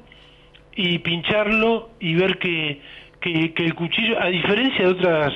y 0.76 1.00
pincharlo 1.00 1.92
y 2.00 2.16
ver 2.16 2.38
que, 2.38 2.80
que, 3.20 3.54
que 3.54 3.66
el 3.66 3.76
cuchillo, 3.76 4.22
a 4.22 4.28
diferencia 4.28 4.86
de 4.86 4.92
otras 4.92 5.34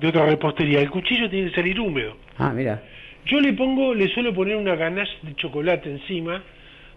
de 0.00 0.08
otra 0.08 0.26
repostería, 0.26 0.80
el 0.80 0.90
cuchillo 0.90 1.28
tiene 1.28 1.50
que 1.50 1.56
salir 1.56 1.80
húmedo. 1.80 2.16
Ah, 2.36 2.52
mira. 2.54 2.82
Yo 3.26 3.40
le 3.40 3.52
pongo, 3.54 3.94
le 3.94 4.08
suelo 4.14 4.32
poner 4.32 4.56
una 4.56 4.76
ganache 4.76 5.12
de 5.22 5.34
chocolate 5.34 5.90
encima, 5.90 6.42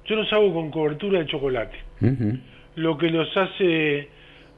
yo 0.06 0.16
los 0.16 0.32
hago 0.32 0.54
con 0.54 0.72
cobertura 0.72 1.20
de 1.20 1.26
chocolate, 1.26 1.78
lo 2.76 2.98
que 2.98 3.10
los 3.10 3.36
hace 3.36 4.08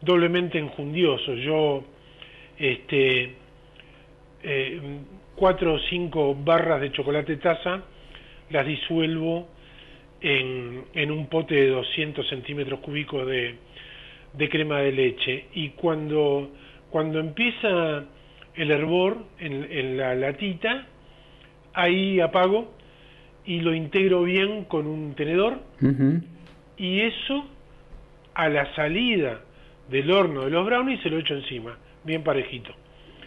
doblemente 0.02 0.60
enjundiosos. 0.60 1.40
Yo, 1.40 1.84
este, 2.58 3.34
eh, 4.44 4.82
cuatro 5.36 5.74
o 5.76 5.80
cinco 5.90 6.36
barras 6.36 6.82
de 6.82 6.92
chocolate 6.92 7.38
taza, 7.38 7.82
las 8.52 8.68
disuelvo 8.68 9.48
en, 10.24 10.86
en 10.94 11.12
un 11.12 11.28
pote 11.28 11.54
de 11.54 11.68
200 11.68 12.28
centímetros 12.28 12.80
cúbicos 12.80 13.28
de, 13.28 13.56
de 14.34 14.50
crema 14.50 14.80
de 14.80 14.92
leche 14.94 15.46
y 15.54 15.70
cuando, 15.72 16.50
cuando 16.90 17.20
empieza 17.20 18.06
el 18.56 18.72
hervor 18.72 19.18
en, 19.40 19.68
en 19.70 19.98
la 19.98 20.16
latita, 20.16 20.88
ahí 21.74 22.22
apago 22.22 22.74
y 23.46 23.60
lo 23.60 23.74
integro 23.76 24.24
bien 24.24 24.64
con 24.66 24.88
un 24.88 25.14
tenedor 25.14 25.60
y 26.78 27.02
eso 27.02 27.46
a 28.34 28.48
la 28.48 28.74
salida 28.76 29.42
del 29.90 30.10
horno 30.10 30.46
de 30.46 30.52
los 30.52 30.66
brownies 30.66 31.02
se 31.02 31.10
lo 31.10 31.20
echo 31.20 31.36
encima, 31.36 31.78
bien 32.06 32.24
parejito. 32.24 32.72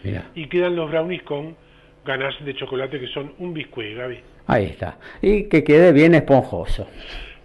Mira. 0.03 0.31
Y 0.33 0.47
quedan 0.47 0.75
los 0.75 0.89
brownies 0.89 1.21
con 1.23 1.55
ganache 2.03 2.43
de 2.43 2.55
chocolate 2.55 2.99
que 2.99 3.07
son 3.07 3.33
un 3.37 3.53
biscuit, 3.53 3.95
Gaby. 3.95 4.19
Ahí 4.47 4.65
está. 4.65 4.97
Y 5.21 5.43
que 5.43 5.63
quede 5.63 5.91
bien 5.91 6.15
esponjoso. 6.15 6.87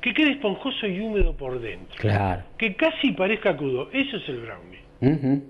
Que 0.00 0.14
quede 0.14 0.32
esponjoso 0.32 0.86
y 0.86 1.00
húmedo 1.00 1.34
por 1.36 1.60
dentro. 1.60 1.96
Claro. 1.98 2.42
Que 2.56 2.74
casi 2.74 3.12
parezca 3.12 3.56
crudo. 3.56 3.88
Eso 3.92 4.16
es 4.16 4.28
el 4.28 4.40
brownie. 4.40 5.42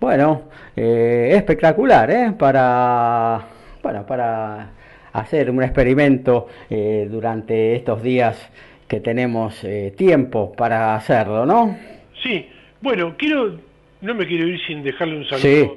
Bueno, 0.00 0.50
eh, 0.76 1.30
espectacular, 1.34 2.10
¿eh? 2.10 2.32
Para, 2.38 3.40
bueno, 3.82 4.04
para 4.06 4.70
hacer 5.12 5.50
un 5.50 5.62
experimento 5.62 6.48
eh, 6.68 7.06
durante 7.10 7.76
estos 7.76 8.02
días 8.02 8.50
que 8.88 9.00
tenemos 9.00 9.62
eh, 9.64 9.94
tiempo 9.96 10.52
para 10.52 10.94
hacerlo, 10.94 11.46
¿no? 11.46 11.76
Sí, 12.22 12.46
bueno, 12.82 13.14
quiero, 13.16 13.58
no 14.02 14.14
me 14.14 14.26
quiero 14.26 14.46
ir 14.46 14.60
sin 14.66 14.82
dejarle 14.82 15.16
un 15.16 15.24
saludo, 15.24 15.40
Sí. 15.42 15.70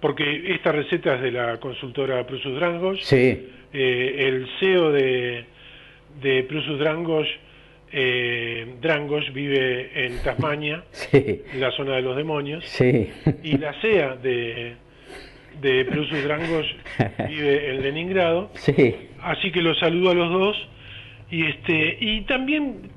porque 0.00 0.52
esta 0.54 0.72
receta 0.72 1.14
es 1.14 1.22
de 1.22 1.30
la 1.30 1.58
consultora 1.60 2.26
Prusus 2.26 2.56
Drangos. 2.56 2.98
Sí, 3.04 3.50
Eh, 3.76 4.28
el 4.28 4.46
CEO 4.60 4.92
de, 4.92 5.46
de 6.22 6.44
Prusus 6.44 6.78
Drangos, 6.78 7.26
eh, 7.90 8.76
Drangos 8.80 9.32
vive 9.32 10.06
en 10.06 10.22
Tasmania, 10.22 10.84
sí, 10.92 11.42
en 11.52 11.60
la 11.60 11.72
zona 11.72 11.96
de 11.96 12.02
los 12.02 12.16
demonios, 12.16 12.64
sí. 12.66 13.10
y 13.42 13.58
la 13.58 13.72
CEA 13.80 14.14
de, 14.14 14.76
de 15.60 15.84
Prusus 15.86 16.22
Drangos 16.22 16.66
vive 17.28 17.70
en 17.70 17.82
Leningrado, 17.82 18.50
Sí, 18.54 18.94
así 19.20 19.50
que 19.50 19.60
los 19.60 19.76
saludo 19.80 20.10
a 20.10 20.14
los 20.14 20.30
dos, 20.30 20.68
y, 21.32 21.44
este, 21.46 21.98
y 22.00 22.20
también 22.26 22.90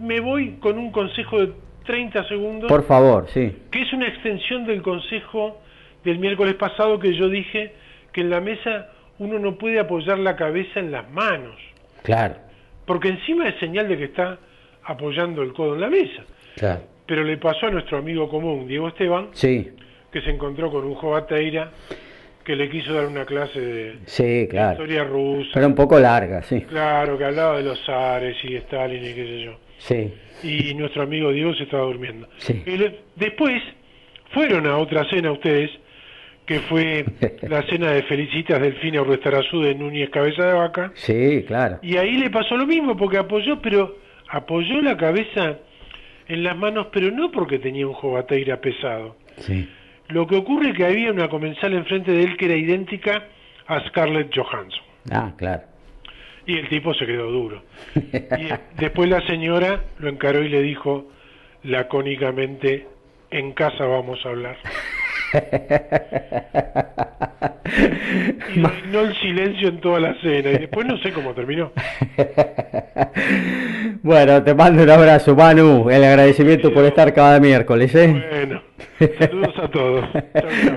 me 0.00 0.18
voy 0.18 0.56
con 0.58 0.78
un 0.78 0.90
consejo 0.90 1.46
de 1.46 1.52
30 1.86 2.26
segundos 2.26 2.68
por 2.68 2.84
favor, 2.88 3.28
sí. 3.28 3.52
que 3.70 3.82
es 3.82 3.92
una 3.92 4.08
extensión 4.08 4.66
del 4.66 4.82
consejo 4.82 5.60
del 6.02 6.18
miércoles 6.18 6.54
pasado 6.54 6.98
que 6.98 7.14
yo 7.14 7.28
dije 7.28 7.72
que 8.12 8.22
en 8.22 8.30
la 8.30 8.40
mesa 8.40 8.88
uno 9.18 9.38
no 9.38 9.56
puede 9.58 9.78
apoyar 9.80 10.18
la 10.18 10.36
cabeza 10.36 10.80
en 10.80 10.90
las 10.92 11.10
manos, 11.10 11.56
Claro, 12.02 12.36
porque 12.86 13.08
encima 13.08 13.48
es 13.48 13.58
señal 13.60 13.88
de 13.88 13.96
que 13.98 14.04
está 14.04 14.38
apoyando 14.84 15.42
el 15.42 15.52
codo 15.52 15.74
en 15.74 15.80
la 15.80 15.88
mesa. 15.90 16.22
claro. 16.56 16.82
Pero 17.06 17.24
le 17.24 17.38
pasó 17.38 17.66
a 17.66 17.70
nuestro 17.70 17.96
amigo 17.98 18.28
común, 18.28 18.68
Diego 18.68 18.88
Esteban, 18.88 19.28
Sí, 19.32 19.70
que 20.12 20.20
se 20.20 20.30
encontró 20.30 20.70
con 20.70 20.84
un 20.84 20.94
jovateira 20.94 21.70
que 22.44 22.54
le 22.54 22.68
quiso 22.70 22.92
dar 22.94 23.06
una 23.06 23.24
clase 23.24 23.60
de 23.60 23.98
sí, 24.06 24.46
claro. 24.50 24.72
historia 24.72 25.04
rusa, 25.04 25.50
Pero 25.54 25.66
un 25.66 25.74
poco 25.74 25.98
larga, 25.98 26.42
sí. 26.42 26.60
claro, 26.62 27.16
que 27.18 27.24
hablaba 27.24 27.56
de 27.58 27.62
los 27.64 27.82
zares 27.84 28.36
y 28.44 28.56
Stalin 28.56 29.02
y 29.04 29.14
qué 29.14 29.24
sé 29.26 29.40
yo. 29.40 29.58
Sí, 29.78 30.12
y 30.42 30.74
nuestro 30.74 31.02
amigo 31.02 31.30
Diego 31.32 31.54
se 31.54 31.62
estaba 31.64 31.84
durmiendo. 31.84 32.28
Sí. 32.38 32.62
Y 32.66 32.76
le- 32.76 33.00
después 33.16 33.62
fueron 34.32 34.66
a 34.66 34.76
otra 34.78 35.04
cena 35.08 35.32
ustedes, 35.32 35.70
que 36.48 36.60
fue 36.60 37.04
la 37.42 37.62
cena 37.64 37.92
de 37.92 38.02
Felicitas 38.04 38.60
Delfina 38.60 39.02
Urrestarazú 39.02 39.60
de 39.60 39.74
Núñez 39.74 40.08
Cabeza 40.08 40.46
de 40.46 40.54
Vaca, 40.54 40.90
sí, 40.94 41.44
claro. 41.46 41.78
y 41.82 41.98
ahí 41.98 42.16
le 42.16 42.30
pasó 42.30 42.56
lo 42.56 42.66
mismo, 42.66 42.96
porque 42.96 43.18
apoyó, 43.18 43.60
pero 43.60 43.98
apoyó 44.30 44.80
la 44.80 44.96
cabeza 44.96 45.58
en 46.26 46.42
las 46.42 46.56
manos, 46.56 46.88
pero 46.90 47.10
no 47.10 47.30
porque 47.30 47.58
tenía 47.58 47.86
un 47.86 47.92
jovateira 47.92 48.60
pesado. 48.62 49.16
Sí. 49.36 49.68
Lo 50.08 50.26
que 50.26 50.36
ocurre 50.36 50.70
es 50.70 50.76
que 50.76 50.86
había 50.86 51.12
una 51.12 51.28
comensal 51.28 51.74
enfrente 51.74 52.12
de 52.12 52.22
él 52.22 52.36
que 52.38 52.46
era 52.46 52.56
idéntica 52.56 53.24
a 53.66 53.86
Scarlett 53.88 54.34
Johansson. 54.34 54.82
Ah, 55.10 55.32
claro. 55.36 55.62
Y 56.46 56.56
el 56.56 56.68
tipo 56.70 56.94
se 56.94 57.04
quedó 57.04 57.30
duro. 57.30 57.62
Y 57.94 58.52
eh, 58.52 58.58
después 58.78 59.10
la 59.10 59.20
señora 59.26 59.84
lo 59.98 60.08
encaró 60.08 60.42
y 60.42 60.48
le 60.48 60.62
dijo 60.62 61.10
lacónicamente, 61.62 62.86
en 63.30 63.52
casa 63.52 63.84
vamos 63.84 64.24
a 64.24 64.30
hablar. 64.30 64.56
Y 68.54 68.62
reinó 68.62 69.00
el 69.00 69.14
silencio 69.20 69.68
en 69.68 69.80
toda 69.80 70.00
la 70.00 70.14
cena. 70.20 70.50
Y 70.50 70.58
después 70.58 70.86
no 70.86 70.96
sé 70.98 71.12
cómo 71.12 71.34
terminó. 71.34 71.72
Bueno, 74.02 74.42
te 74.42 74.54
mando 74.54 74.82
un 74.84 74.90
abrazo, 74.90 75.34
Manu. 75.34 75.90
El 75.90 76.04
agradecimiento 76.04 76.72
por 76.72 76.84
estar 76.84 77.12
cada 77.12 77.40
miércoles, 77.40 77.94
¿eh? 77.94 78.08
Bueno, 78.08 78.62
saludos 79.18 79.54
a 79.58 79.68
todos. 79.68 80.04
Chau, 80.12 80.48
chau. 80.64 80.76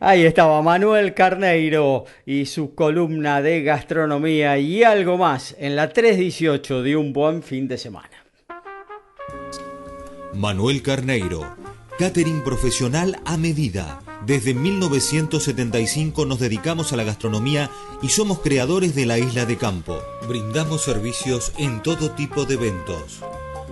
Ahí 0.00 0.24
estaba 0.24 0.60
Manuel 0.60 1.14
Carneiro 1.14 2.04
y 2.26 2.46
su 2.46 2.74
columna 2.74 3.40
de 3.40 3.62
gastronomía 3.62 4.58
y 4.58 4.82
algo 4.82 5.16
más 5.16 5.56
en 5.58 5.76
la 5.76 5.88
318 5.90 6.82
de 6.82 6.96
un 6.96 7.12
buen 7.12 7.42
fin 7.42 7.68
de 7.68 7.78
semana. 7.78 8.08
Manuel 10.34 10.82
Carneiro, 10.82 11.56
catering 12.00 12.42
profesional 12.42 13.20
a 13.26 13.36
medida. 13.36 14.00
Desde 14.24 14.54
1975 14.54 16.24
nos 16.24 16.40
dedicamos 16.40 16.94
a 16.94 16.96
la 16.96 17.04
gastronomía 17.04 17.70
y 18.00 18.08
somos 18.08 18.40
creadores 18.40 18.94
de 18.94 19.04
la 19.04 19.18
isla 19.18 19.44
de 19.44 19.58
campo. 19.58 19.98
Brindamos 20.26 20.82
servicios 20.82 21.52
en 21.58 21.82
todo 21.82 22.12
tipo 22.12 22.46
de 22.46 22.54
eventos. 22.54 23.20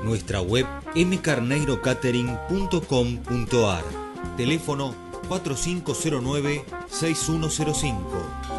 Nuestra 0.05 0.43
web 0.43 0.67
mcarneirocatering.com.ar. 0.95 3.85
Teléfono 4.37 4.95
4509-6105. 5.31 7.97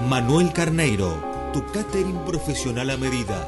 Manuel 0.10 0.51
Carneiro, 0.51 1.13
tu 1.53 1.63
catering 1.71 2.25
profesional 2.25 2.89
a 2.89 2.97
medida. 2.97 3.47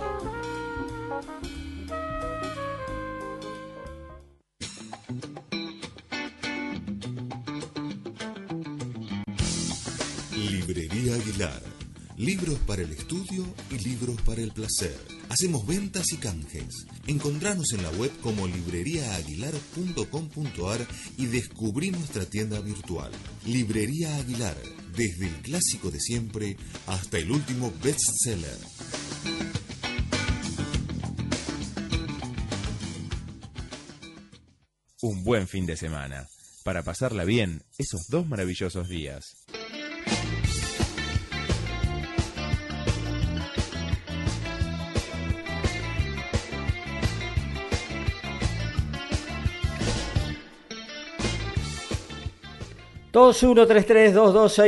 Aguilar. 11.10 11.62
Libros 12.18 12.60
para 12.68 12.84
el 12.84 12.92
estudio 12.92 13.46
y 13.72 13.80
libros 13.80 14.22
para 14.22 14.42
el 14.42 14.52
placer. 14.52 14.96
Hacemos 15.30 15.66
ventas 15.66 16.14
y 16.14 16.18
canjes. 16.18 16.86
Encontranos 17.08 17.74
en 17.74 17.82
la 17.82 17.90
web 17.92 18.12
como 18.22 18.48
libreriaaguilar.com.ar 18.48 20.88
y 21.18 21.26
descubrí 21.26 21.90
nuestra 21.90 22.26
tienda 22.26 22.60
virtual. 22.60 23.12
Librería 23.48 24.16
Aguilar, 24.18 24.56
desde 24.96 25.26
el 25.28 25.34
clásico 25.42 25.90
de 25.90 26.00
siempre 26.00 26.56
hasta 26.86 27.18
el 27.18 27.32
último 27.32 27.74
bestseller. 27.84 28.60
Un 35.02 35.24
buen 35.24 35.48
fin 35.48 35.66
de 35.66 35.78
semana, 35.78 36.28
para 36.64 36.84
pasarla 36.84 37.24
bien 37.24 37.64
esos 37.80 38.06
dos 38.10 38.28
maravillosos 38.28 38.88
días. 38.88 39.42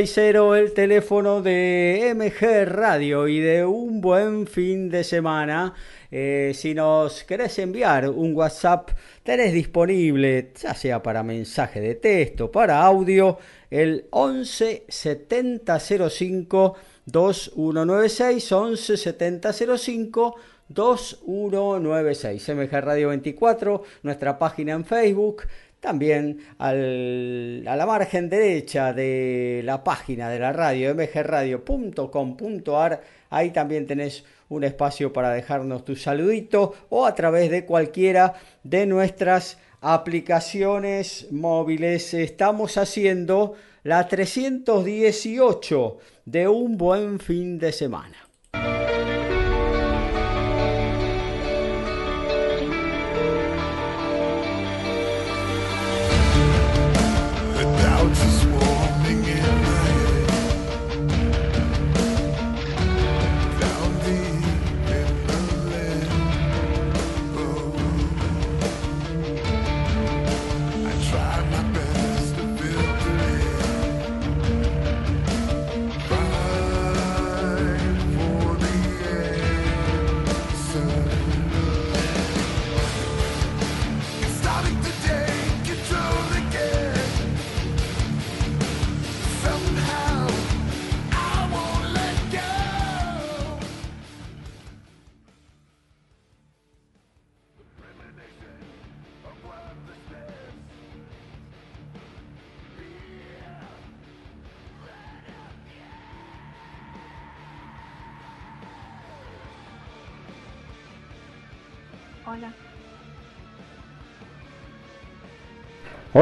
Cero 0.06 0.54
el 0.54 0.74
teléfono 0.74 1.40
de 1.40 2.12
MG 2.14 2.66
Radio 2.66 3.26
y 3.26 3.40
de 3.40 3.64
un 3.64 4.02
buen 4.02 4.46
fin 4.46 4.90
de 4.90 5.02
semana. 5.02 5.72
Eh, 6.10 6.52
si 6.54 6.74
nos 6.74 7.24
querés 7.24 7.58
enviar 7.58 8.10
un 8.10 8.36
WhatsApp, 8.36 8.90
tenés 9.22 9.54
disponible, 9.54 10.52
ya 10.60 10.74
sea 10.74 11.02
para 11.02 11.22
mensaje 11.22 11.80
de 11.80 11.94
texto, 11.94 12.52
para 12.52 12.82
audio, 12.82 13.38
el 13.70 14.08
11 14.10 14.84
70 14.88 15.80
05 15.80 16.76
2196, 17.06 18.52
11 18.52 18.96
70 18.98 19.52
05 19.78 20.34
2196. 20.68 22.48
MG 22.50 22.70
Radio 22.72 23.08
24, 23.08 23.82
nuestra 24.02 24.38
página 24.38 24.74
en 24.74 24.84
Facebook, 24.84 25.44
también 25.84 26.40
a 26.58 26.72
la 26.72 27.86
margen 27.86 28.28
derecha 28.30 28.94
de 28.94 29.60
la 29.64 29.84
página 29.84 30.30
de 30.30 30.38
la 30.38 30.50
radio, 30.50 30.94
mgradio.com.ar, 30.94 33.02
ahí 33.28 33.50
también 33.50 33.86
tenés 33.86 34.24
un 34.48 34.64
espacio 34.64 35.12
para 35.12 35.30
dejarnos 35.30 35.84
tu 35.84 35.94
saludito 35.94 36.72
o 36.88 37.04
a 37.04 37.14
través 37.14 37.50
de 37.50 37.66
cualquiera 37.66 38.32
de 38.62 38.86
nuestras 38.86 39.58
aplicaciones 39.82 41.30
móviles. 41.30 42.14
Estamos 42.14 42.78
haciendo 42.78 43.52
la 43.82 44.08
318 44.08 45.98
de 46.24 46.48
un 46.48 46.78
buen 46.78 47.20
fin 47.20 47.58
de 47.58 47.72
semana. 47.72 48.16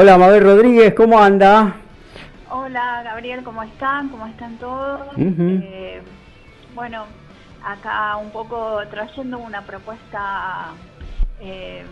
Hola 0.03 0.19
Mabel 0.19 0.43
Rodríguez, 0.43 0.95
¿cómo 0.95 1.17
anda? 1.23 1.77
Hola 2.51 3.03
Gabriel, 3.05 3.45
¿cómo 3.45 3.62
están? 3.62 4.09
¿Cómo 4.09 4.27
están 4.27 4.59
todos? 4.59 5.17
Eh, 5.17 6.03
bueno, 6.75 7.05
acá 7.65 8.17
un 8.17 8.33
poco 8.33 8.81
trayendo 8.91 9.38
una 9.38 9.65
propuesta 9.65 10.75
eh, 11.38 11.85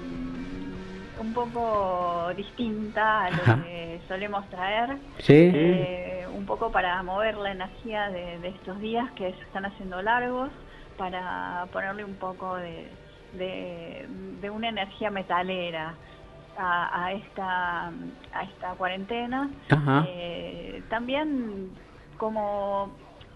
un 1.20 1.32
poco 1.32 2.32
distinta 2.36 3.26
a 3.26 3.30
lo 3.30 3.62
que 3.62 4.00
solemos 4.08 4.44
traer. 4.50 4.96
Sí. 5.18 5.52
Eh, 5.54 6.26
un 6.34 6.46
poco 6.46 6.72
para 6.72 7.00
mover 7.04 7.36
la 7.36 7.52
energía 7.52 8.10
de, 8.10 8.40
estos 8.48 8.80
días 8.80 9.08
que 9.12 9.30
se 9.34 9.42
están 9.42 9.66
haciendo 9.66 10.02
largos, 10.02 10.50
para 10.98 11.68
ponerle 11.72 12.02
un 12.02 12.16
poco 12.16 12.56
de, 12.56 12.88
de 13.34 14.50
una 14.50 14.68
energía 14.68 15.12
metalera 15.12 15.94
a, 16.60 17.12
esta, 17.12 17.88
a 17.88 18.42
esta 18.42 18.72
cuarentena. 18.74 19.50
Eh, 20.06 20.82
también 20.88 21.70
como, 22.16 22.92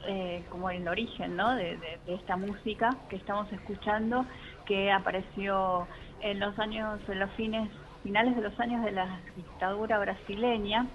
eh, 0.06 0.44
como 0.50 0.70
el 0.70 0.86
origen 0.86 1.36
¿no? 1.36 1.54
de, 1.54 1.78
esta 2.06 2.36
música 2.36 2.90
que 3.08 3.16
estamos 3.16 3.50
escuchando, 3.52 4.26
que 4.66 4.92
apareció 4.92 5.86
en 6.20 6.40
los 6.40 6.58
años, 6.58 7.00
en 7.08 7.18
los 7.18 7.30
fines, 7.32 7.70
finales 8.02 8.36
de 8.36 8.42
los 8.42 8.58
años 8.60 8.84
de 8.84 8.92
la 8.92 9.20
dictadura 9.36 9.98
brasileña, 9.98 10.86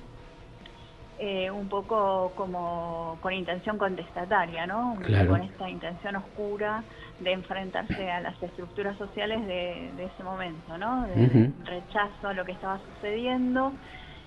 eh, 1.18 1.52
un 1.52 1.68
poco 1.68 2.32
como 2.36 3.18
con 3.22 3.34
intención 3.34 3.78
contestataria, 3.78 4.66
¿no? 4.66 4.98
Con 5.28 5.42
esta 5.42 5.70
intención 5.70 6.16
oscura 6.16 6.84
de 7.20 7.32
enfrentarse 7.32 8.10
a 8.12 8.22
las 8.22 8.42
estructuras 8.42 8.98
sociales 8.98 9.46
de, 9.46 9.90
ese 10.04 10.24
momento, 10.24 10.78
¿no? 10.78 11.08
De 11.08 11.52
rechazo 11.66 12.28
a 12.28 12.34
lo 12.34 12.46
que 12.46 12.54
estaba 12.54 12.80
sucediendo. 12.96 13.74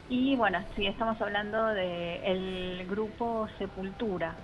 Y 0.09 0.37
bueno, 0.37 0.59
sí, 0.77 0.87
estamos 0.87 1.21
hablando 1.21 1.67
del 1.69 2.87
grupo 2.89 3.49
Sepultura, 3.59 4.35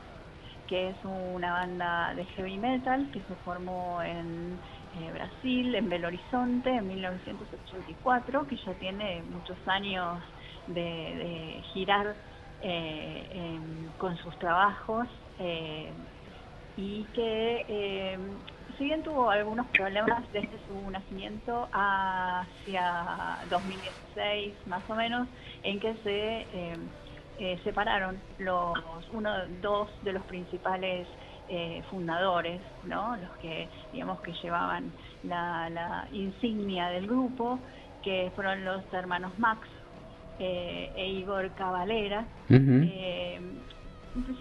que 0.67 0.91
es 0.91 0.97
una 1.05 1.53
banda 1.53 2.15
de 2.15 2.25
heavy 2.25 2.59
metal 2.59 3.11
que 3.13 3.21
se 3.21 3.35
formó 3.45 4.01
en 4.03 4.59
eh, 5.01 5.13
Brasil, 5.13 5.75
en 5.75 5.89
Belo 5.89 6.09
Horizonte, 6.09 6.71
en 6.71 6.89
1984, 6.89 8.47
que 8.47 8.57
ya 8.57 8.73
tiene 8.75 9.23
muchos 9.31 9.57
años 9.67 10.19
de, 10.69 10.81
de 10.81 11.63
girar 11.75 12.15
eh, 12.63 13.59
con 13.99 14.17
sus 14.17 14.37
trabajos 14.39 15.07
eh, 15.39 15.91
y 16.79 17.05
que 17.13 17.67
eh, 17.69 18.19
si 18.79 18.85
bien 18.85 19.03
tuvo 19.03 19.29
algunos 19.31 19.67
problemas 19.67 20.23
desde 20.33 20.57
su 20.67 20.91
nacimiento 20.91 21.69
hacia 21.73 23.39
2016 23.51 24.55
más 24.67 24.83
o 24.89 24.95
menos 24.95 25.29
en 25.65 25.81
que 25.81 25.95
se 26.05 26.47
eh, 27.41 27.59
separaron 27.65 28.19
los 28.39 28.79
uno 29.13 29.31
dos 29.61 29.91
de 30.05 30.13
los 30.13 30.23
principales 30.25 31.07
fundadores 31.91 32.61
no 32.85 33.17
los 33.17 33.31
que 33.39 33.69
digamos 33.91 34.21
que 34.21 34.35
llevaban 34.43 34.93
la, 35.23 35.71
la 35.71 36.07
insignia 36.13 36.91
del 36.91 37.07
grupo 37.07 37.59
que 38.03 38.31
fueron 38.35 38.67
los 38.67 38.83
hermanos 38.93 39.33
Max 39.39 39.67
eh, 40.39 40.93
e 40.95 41.09
Igor 41.09 41.51
Cavalera, 41.57 42.25
eh, 42.49 43.41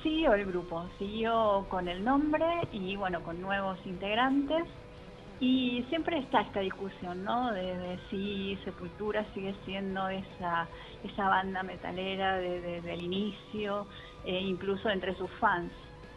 siguió 0.03 0.33
el 0.33 0.45
grupo, 0.45 0.87
siguió 0.97 1.65
con 1.69 1.87
el 1.87 2.03
nombre 2.03 2.45
y 2.71 2.95
bueno, 2.95 3.21
con 3.23 3.41
nuevos 3.41 3.77
integrantes. 3.85 4.63
Y 5.39 5.85
siempre 5.89 6.17
está 6.17 6.41
esta 6.41 6.61
discusión, 6.61 7.23
¿no? 7.23 7.51
De, 7.51 7.99
si 8.09 8.57
Sepultura 8.63 9.23
sigue 9.35 9.53
siendo 9.65 10.09
esa, 10.09 10.67
esa 11.03 11.29
banda 11.29 11.61
metalera 11.61 12.37
desde 12.37 12.81
de, 12.81 12.93
el 12.93 13.03
inicio, 13.03 13.85
e 14.25 14.39
incluso 14.39 14.89
entre 14.89 15.15
sus 15.15 15.29
fans. 15.39 15.71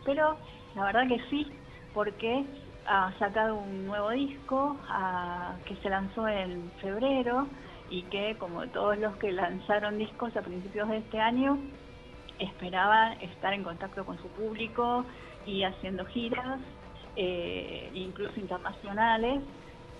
Pero 0.06 0.38
la 0.74 0.84
verdad 0.84 1.06
que 1.06 1.20
sí, 1.28 1.46
porque 1.92 2.46
ha 2.86 3.12
sacado 3.18 3.56
un 3.56 3.84
nuevo 3.84 4.08
disco 4.10 4.78
que 5.66 5.76
se 5.76 5.90
lanzó 5.90 6.26
en 6.26 6.70
febrero, 6.80 7.46
y 7.90 8.02
que 8.04 8.36
como 8.38 8.66
todos 8.68 8.96
los 8.98 9.16
que 9.16 9.32
lanzaron 9.32 9.98
discos 9.98 10.34
a 10.36 10.42
principios 10.42 10.88
de 10.88 10.98
este 10.98 11.20
año, 11.20 11.58
esperaban 12.40 13.20
estar 13.20 13.52
en 13.52 13.62
contacto 13.62 14.04
con 14.04 14.18
su 14.18 14.28
público 14.28 15.04
y 15.46 15.62
haciendo 15.62 16.04
giras, 16.06 16.58
eh, 17.16 17.90
incluso 17.94 18.38
internacionales, 18.38 19.40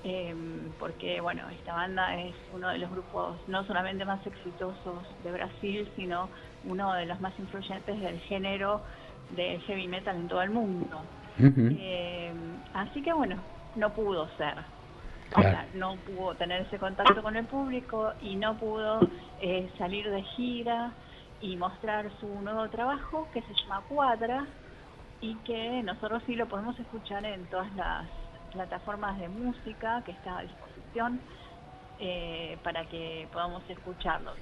eh, 0.03 0.35
porque 0.79 1.21
bueno, 1.21 1.43
esta 1.51 1.75
banda 1.75 2.19
es 2.21 2.35
uno 2.55 2.69
de 2.71 2.79
los 2.79 2.91
grupos 2.91 3.37
no 3.49 3.65
solamente 3.65 4.05
más 4.05 4.27
exitosos 4.27 5.05
de 5.23 5.33
Brasil, 5.33 5.89
sino 5.97 6.29
uno 6.65 6.95
de 6.95 7.07
los 7.07 7.21
más 7.21 7.39
influyentes 7.39 8.01
del 8.01 8.19
género 8.21 8.81
de 9.37 9.61
heavy 9.61 9.87
metal 9.89 10.17
en 10.17 10.29
todo 10.29 10.43
el 10.43 10.51
mundo. 10.51 11.03
Eh, 11.39 12.33
así 12.75 13.03
que 13.03 13.13
bueno, 13.13 13.37
no 13.77 13.91
pudo 13.93 14.29
ser. 14.37 14.55
Ahora, 15.33 15.65
no 15.75 15.95
pudo 15.97 16.35
tener 16.35 16.63
ese 16.63 16.79
contacto 16.79 17.23
con 17.23 17.37
el 17.37 17.45
público 17.45 18.13
y 18.21 18.35
no 18.35 18.57
pudo 18.57 19.01
eh, 19.41 19.71
salir 19.79 20.11
de 20.11 20.23
gira 20.23 20.93
y 21.41 21.57
mostrar 21.57 22.11
su 22.21 22.27
nuevo 22.41 22.69
trabajo 22.69 23.29
que 23.33 23.43
se 23.43 23.55
llama 23.55 23.83
Cuadra 23.89 24.47
y 25.21 25.35
que 25.37 25.83
nosotros 25.83 26.23
sí 26.27 26.35
lo 26.35 26.47
podemos 26.49 26.79
escuchar 26.79 27.25
en 27.25 27.47
todas 27.47 27.75
las 27.75 28.07
plataformas 28.53 29.19
de 29.19 29.29
música 29.29 30.03
que 30.05 30.13
está 30.13 30.39
a 30.39 30.43
disposición 30.43 31.21
eh, 31.99 32.59
para 32.63 32.87
que 32.87 33.29
podamos 33.33 33.63
escucharlo. 33.69 34.33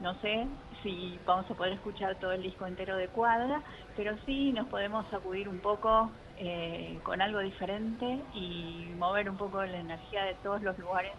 No 0.00 0.14
sé 0.20 0.46
si 0.82 1.18
vamos 1.24 1.48
a 1.50 1.54
poder 1.54 1.74
escuchar 1.74 2.16
todo 2.16 2.32
el 2.32 2.42
disco 2.42 2.66
entero 2.66 2.96
de 2.96 3.08
Cuadra, 3.08 3.62
pero 3.96 4.16
sí 4.26 4.52
nos 4.52 4.66
podemos 4.68 5.06
sacudir 5.10 5.48
un 5.48 5.60
poco 5.60 6.10
eh, 6.36 6.98
con 7.04 7.22
algo 7.22 7.38
diferente 7.40 8.20
y 8.34 8.92
mover 8.98 9.30
un 9.30 9.36
poco 9.36 9.62
la 9.62 9.78
energía 9.78 10.24
de 10.24 10.34
todos 10.36 10.62
los 10.62 10.76
lugares 10.78 11.12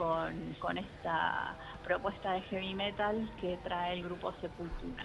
con, 0.00 0.32
con 0.58 0.78
esta 0.78 1.54
propuesta 1.84 2.32
de 2.32 2.40
heavy 2.40 2.72
metal 2.72 3.30
que 3.38 3.58
trae 3.62 3.92
el 3.92 4.04
grupo 4.04 4.32
Sepultura. 4.40 5.04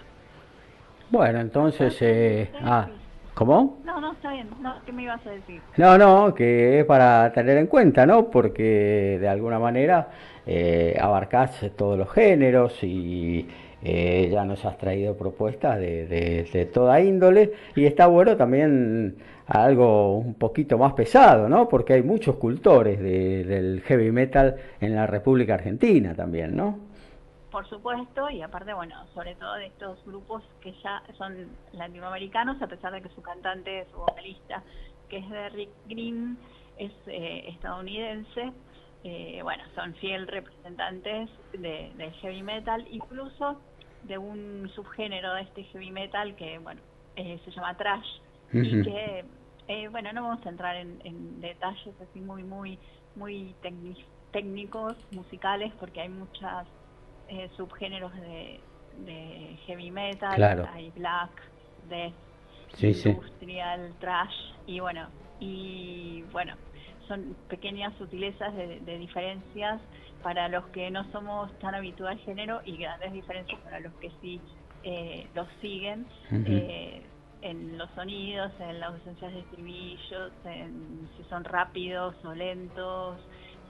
Bueno, 1.10 1.40
entonces... 1.40 1.96
Eh, 2.00 2.50
ah, 2.62 2.88
¿Cómo? 3.34 3.80
No, 3.84 4.00
no, 4.00 4.12
está 4.12 4.32
bien. 4.32 4.48
No, 4.62 4.76
¿Qué 4.86 4.92
me 4.92 5.02
ibas 5.02 5.24
a 5.26 5.30
decir? 5.30 5.60
No, 5.76 5.98
no, 5.98 6.34
que 6.34 6.80
es 6.80 6.86
para 6.86 7.30
tener 7.34 7.58
en 7.58 7.66
cuenta, 7.66 8.06
¿no? 8.06 8.30
Porque 8.30 9.18
de 9.20 9.28
alguna 9.28 9.58
manera 9.58 10.08
eh, 10.46 10.96
abarcás 10.98 11.60
todos 11.76 11.98
los 11.98 12.10
géneros 12.10 12.82
y 12.82 13.46
eh, 13.82 14.30
ya 14.32 14.46
nos 14.46 14.64
has 14.64 14.78
traído 14.78 15.18
propuestas 15.18 15.78
de, 15.78 16.06
de, 16.06 16.66
toda 16.66 16.98
índole 17.02 17.52
y 17.74 17.84
está 17.84 18.06
bueno 18.06 18.34
también 18.38 19.16
algo 19.46 20.18
un 20.18 20.34
poquito 20.34 20.76
más 20.78 20.92
pesado, 20.94 21.48
¿no? 21.48 21.68
Porque 21.68 21.94
hay 21.94 22.02
muchos 22.02 22.36
cultores 22.36 23.00
del 23.00 23.82
heavy 23.82 24.10
metal 24.10 24.56
en 24.80 24.94
la 24.94 25.06
República 25.06 25.54
Argentina 25.54 26.14
también, 26.14 26.56
¿no? 26.56 26.86
por 27.56 27.66
supuesto, 27.70 28.28
y 28.28 28.42
aparte, 28.42 28.74
bueno, 28.74 28.94
sobre 29.14 29.34
todo 29.36 29.54
de 29.54 29.68
estos 29.68 30.04
grupos 30.04 30.42
que 30.60 30.74
ya 30.84 31.02
son 31.16 31.48
latinoamericanos, 31.72 32.60
a 32.60 32.66
pesar 32.66 32.92
de 32.92 33.00
que 33.00 33.08
su 33.08 33.22
cantante, 33.22 33.86
su 33.92 33.96
vocalista, 33.96 34.62
que 35.08 35.16
es 35.16 35.30
de 35.30 35.48
Rick 35.48 35.70
Green, 35.88 36.36
es 36.76 36.92
eh, 37.06 37.44
estadounidense, 37.48 38.52
eh, 39.04 39.40
bueno, 39.42 39.64
son 39.74 39.94
fiel 39.94 40.26
representantes 40.26 41.30
de, 41.54 41.90
del 41.96 42.12
heavy 42.20 42.42
metal, 42.42 42.86
incluso 42.90 43.58
de 44.02 44.18
un 44.18 44.70
subgénero 44.74 45.32
de 45.32 45.40
este 45.40 45.64
heavy 45.64 45.90
metal 45.90 46.36
que, 46.36 46.58
bueno, 46.58 46.82
eh, 47.16 47.40
se 47.42 47.50
llama 47.52 47.74
trash, 47.78 48.18
y 48.52 48.82
que, 48.82 49.88
bueno, 49.90 50.12
no 50.12 50.22
vamos 50.22 50.46
a 50.46 50.48
entrar 50.48 50.76
en, 50.76 51.40
detalles 51.40 51.94
así 52.00 52.20
muy, 52.20 52.42
muy, 52.42 52.78
muy 53.14 53.54
técnicos, 54.32 54.96
musicales, 55.10 55.72
porque 55.78 56.02
hay 56.02 56.08
muchas 56.08 56.66
eh, 57.28 57.48
subgéneros 57.56 58.12
de, 58.14 58.60
heavy 59.66 59.90
metal, 59.90 60.66
hay 60.72 60.90
black, 60.90 61.30
death, 61.88 62.14
industrial, 62.80 63.92
trash 64.00 64.34
y 64.66 64.80
bueno, 64.80 65.08
y 65.38 66.22
bueno, 66.32 66.54
son 67.06 67.36
pequeñas 67.48 67.92
sutilezas 67.98 68.54
de, 68.54 68.98
diferencias 68.98 69.80
para 70.22 70.48
los 70.48 70.64
que 70.68 70.90
no 70.90 71.04
somos 71.12 71.56
tan 71.58 71.74
habituados 71.74 72.18
al 72.18 72.24
género 72.24 72.60
y 72.64 72.76
grandes 72.76 73.12
diferencias 73.12 73.60
para 73.60 73.80
los 73.80 73.92
que 73.94 74.10
sí 74.20 74.40
eh, 74.82 75.26
los 75.34 75.46
siguen. 75.60 76.06
Eh, 76.32 77.02
en 77.42 77.78
los 77.78 77.90
sonidos, 77.90 78.52
en 78.60 78.80
las 78.80 78.90
ausencias 78.90 79.32
de 79.32 79.40
estribillos, 79.40 80.32
en 80.44 81.08
si 81.16 81.24
son 81.28 81.44
rápidos 81.44 82.14
o 82.24 82.34
lentos, 82.34 83.18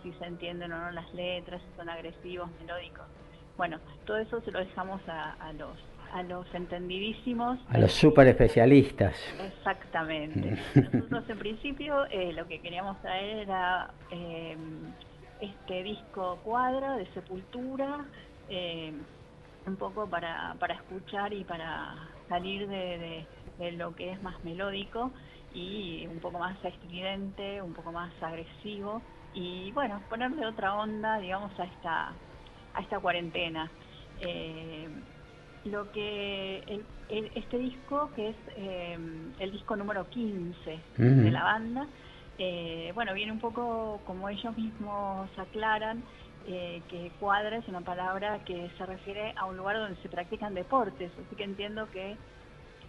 si 0.02 0.12
se 0.14 0.24
entienden 0.24 0.72
o 0.72 0.78
no 0.78 0.90
las 0.92 1.12
letras, 1.14 1.60
si 1.62 1.76
son 1.76 1.88
agresivos, 1.88 2.48
melódicos. 2.60 3.04
Bueno, 3.56 3.78
todo 4.04 4.18
eso 4.18 4.40
se 4.42 4.50
lo 4.50 4.58
dejamos 4.58 5.00
a, 5.08 5.52
los 5.54 5.76
a 6.12 6.22
los 6.22 6.46
entendidísimos. 6.54 7.58
A 7.68 7.78
los 7.78 7.92
super 7.92 8.26
especialistas. 8.28 9.16
Exactamente. 9.40 10.56
Nosotros 10.92 11.28
en 11.28 11.38
principio 11.38 12.06
eh, 12.06 12.32
lo 12.32 12.46
que 12.46 12.60
queríamos 12.60 13.00
traer 13.02 13.38
era 13.38 13.90
eh, 14.10 14.56
este 15.40 15.82
disco 15.82 16.38
cuadra 16.44 16.96
de 16.96 17.06
Sepultura, 17.12 18.04
eh, 18.48 18.92
un 19.66 19.76
poco 19.76 20.08
para, 20.08 20.54
para 20.60 20.74
escuchar 20.74 21.32
y 21.32 21.44
para 21.44 21.94
salir 22.28 22.68
de, 22.68 22.76
de, 22.76 23.26
lo 23.58 23.94
que 23.94 24.12
es 24.12 24.22
más 24.22 24.42
melódico 24.44 25.12
y 25.54 26.06
un 26.06 26.18
poco 26.20 26.38
más 26.38 26.62
estridente, 26.64 27.62
un 27.62 27.72
poco 27.72 27.92
más 27.92 28.12
agresivo. 28.22 29.02
Y 29.34 29.72
bueno, 29.72 30.02
ponerle 30.08 30.46
otra 30.46 30.74
onda, 30.74 31.18
digamos, 31.18 31.58
a 31.58 31.64
esta 31.64 32.12
a 32.76 32.80
esta 32.80 33.00
cuarentena. 33.00 33.70
Eh, 34.20 34.88
lo 35.64 35.90
que 35.90 36.82
este 37.08 37.58
disco, 37.58 38.10
que 38.14 38.28
es 38.28 38.36
eh, 38.56 38.98
el 39.40 39.52
disco 39.52 39.74
número 39.76 40.08
15 40.08 40.78
de 40.96 41.30
la 41.30 41.42
banda, 41.42 41.86
eh, 42.38 42.92
bueno, 42.94 43.14
viene 43.14 43.32
un 43.32 43.40
poco 43.40 44.00
como 44.06 44.28
ellos 44.28 44.56
mismos 44.56 45.28
aclaran, 45.36 46.04
que 46.44 47.10
cuadra 47.18 47.56
es 47.56 47.66
una 47.66 47.80
palabra 47.80 48.44
que 48.44 48.70
se 48.78 48.86
refiere 48.86 49.34
a 49.36 49.46
un 49.46 49.56
lugar 49.56 49.78
donde 49.78 50.00
se 50.00 50.08
practican 50.08 50.54
deportes, 50.54 51.10
así 51.18 51.34
que 51.34 51.42
entiendo 51.42 51.90
que 51.90 52.16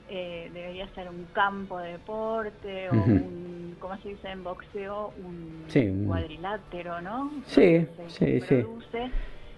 debería 0.08 0.88
ser 0.96 1.10
un 1.10 1.28
campo 1.34 1.80
de 1.80 1.94
deporte 1.94 2.90
o 2.90 2.94
un, 2.94 3.76
¿cómo 3.80 3.98
se 3.98 4.10
dice 4.10 4.30
en 4.30 4.44
boxeo? 4.44 5.14
Un 5.24 6.06
cuadrilátero, 6.08 7.02
¿no? 7.02 7.32
Sí, 7.46 7.86
sí, 8.08 8.42
sí 8.42 8.66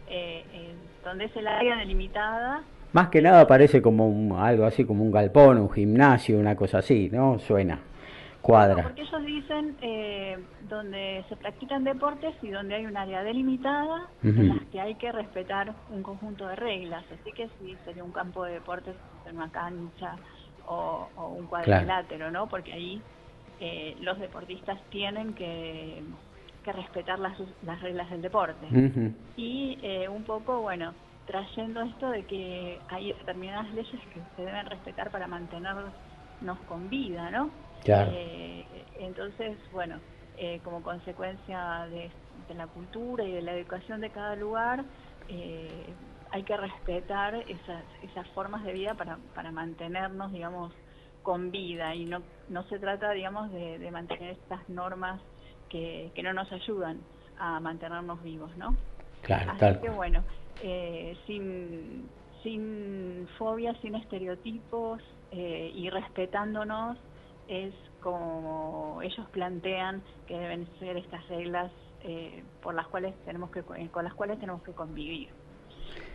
eh, 0.09 0.73
donde 1.03 1.25
es 1.25 1.35
el 1.35 1.47
área 1.47 1.77
delimitada. 1.77 2.63
Más 2.91 3.09
que 3.09 3.21
nada 3.21 3.47
parece 3.47 3.81
como 3.81 4.39
algo 4.39 4.65
así 4.65 4.83
como 4.83 5.03
un 5.03 5.11
galpón, 5.11 5.59
un 5.59 5.69
gimnasio, 5.69 6.39
una 6.39 6.55
cosa 6.55 6.79
así, 6.79 7.09
¿no? 7.11 7.37
Suena, 7.37 7.79
cuadra. 8.41 8.83
porque 8.83 9.01
ellos 9.01 9.25
dicen 9.25 9.75
eh, 9.81 10.39
donde 10.67 11.23
se 11.29 11.35
practican 11.35 11.83
deportes 11.83 12.33
y 12.41 12.49
donde 12.49 12.75
hay 12.75 12.87
un 12.87 12.97
área 12.97 13.23
delimitada 13.23 14.07
en 14.23 14.49
las 14.49 14.61
que 14.71 14.81
hay 14.81 14.95
que 14.95 15.11
respetar 15.11 15.73
un 15.91 16.01
conjunto 16.01 16.47
de 16.47 16.55
reglas. 16.55 17.05
Así 17.13 17.31
que 17.31 17.47
sí, 17.59 17.77
sería 17.85 18.03
un 18.03 18.11
campo 18.11 18.43
de 18.43 18.53
deportes, 18.53 18.95
en 19.27 19.35
una 19.35 19.51
cancha 19.51 20.15
o, 20.69 21.35
un 21.37 21.47
cuadrilátero, 21.47 22.31
¿no? 22.31 22.47
Porque 22.47 22.73
ahí 22.73 23.01
eh, 23.59 23.95
los 23.99 24.19
deportistas 24.19 24.79
tienen 24.89 25.33
que 25.33 26.03
que 26.63 26.71
respetar 26.73 27.19
las, 27.19 27.37
las 27.63 27.81
reglas 27.81 28.09
del 28.09 28.21
deporte. 28.21 28.67
Y 29.37 29.77
eh, 29.81 30.09
un 30.09 30.23
poco, 30.23 30.61
bueno, 30.61 30.93
trayendo 31.25 31.81
esto 31.81 32.09
de 32.09 32.23
que 32.25 32.79
hay 32.89 33.13
determinadas 33.13 33.73
leyes 33.73 34.01
que 34.13 34.21
se 34.35 34.41
deben 34.43 34.65
respetar 34.65 35.11
para 35.11 35.27
mantenernos 35.27 35.93
con 36.67 36.89
vida, 36.89 37.29
¿no? 37.31 37.49
Eh, 37.85 38.65
entonces, 38.99 39.57
bueno, 39.71 39.99
eh, 40.37 40.59
como 40.63 40.81
consecuencia 40.81 41.87
de, 41.89 42.11
la 42.55 42.67
cultura 42.67 43.23
y 43.23 43.31
de 43.31 43.41
la 43.41 43.53
educación 43.53 44.01
de 44.01 44.09
cada 44.09 44.35
lugar, 44.35 44.83
hay 46.31 46.43
que 46.43 46.55
respetar 46.55 47.35
esas, 47.35 47.83
esas 48.03 48.27
formas 48.29 48.63
de 48.63 48.73
vida 48.73 48.93
para, 48.95 49.17
para 49.33 49.51
mantenernos, 49.51 50.31
digamos, 50.31 50.73
con 51.23 51.51
vida 51.51 51.95
y 51.95 52.05
no, 52.05 52.21
no 52.49 52.63
se 52.63 52.79
trata, 52.79 53.11
digamos, 53.11 53.51
de, 53.51 53.79
de 53.79 53.91
mantener 53.91 54.31
estas 54.31 54.67
normas 54.69 55.21
que, 55.69 56.11
no 56.23 56.33
nos 56.33 56.51
ayudan 56.51 56.99
a 57.37 57.59
mantenernos 57.59 58.21
vivos, 58.23 58.55
¿no? 58.57 58.75
Claro, 59.21 59.51
Así 59.51 59.79
que 59.81 59.89
bueno, 59.89 60.23
eh, 60.63 61.17
sin, 61.25 62.09
sin 62.43 63.27
fobias, 63.37 63.77
sin 63.81 63.95
estereotipos 63.95 65.01
eh, 65.31 65.71
y 65.73 65.89
respetándonos 65.89 66.97
es 67.47 67.73
como 68.01 68.99
ellos 69.03 69.27
plantean 69.31 70.01
que 70.27 70.37
deben 70.37 70.67
ser 70.79 70.97
estas 70.97 71.27
reglas 71.27 71.71
eh, 72.03 72.43
por 72.61 72.73
las 72.73 72.87
cuales 72.87 73.13
tenemos 73.25 73.51
que 73.51 73.61
con 73.63 74.03
las 74.03 74.13
cuales 74.13 74.39
tenemos 74.39 74.63
que 74.63 74.71
convivir. 74.71 75.29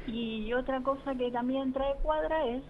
Y 0.07 0.53
otra 0.53 0.81
cosa 0.83 1.15
que 1.15 1.31
también 1.31 1.73
trae 1.73 1.95
cuadra 2.03 2.47
es 2.47 2.63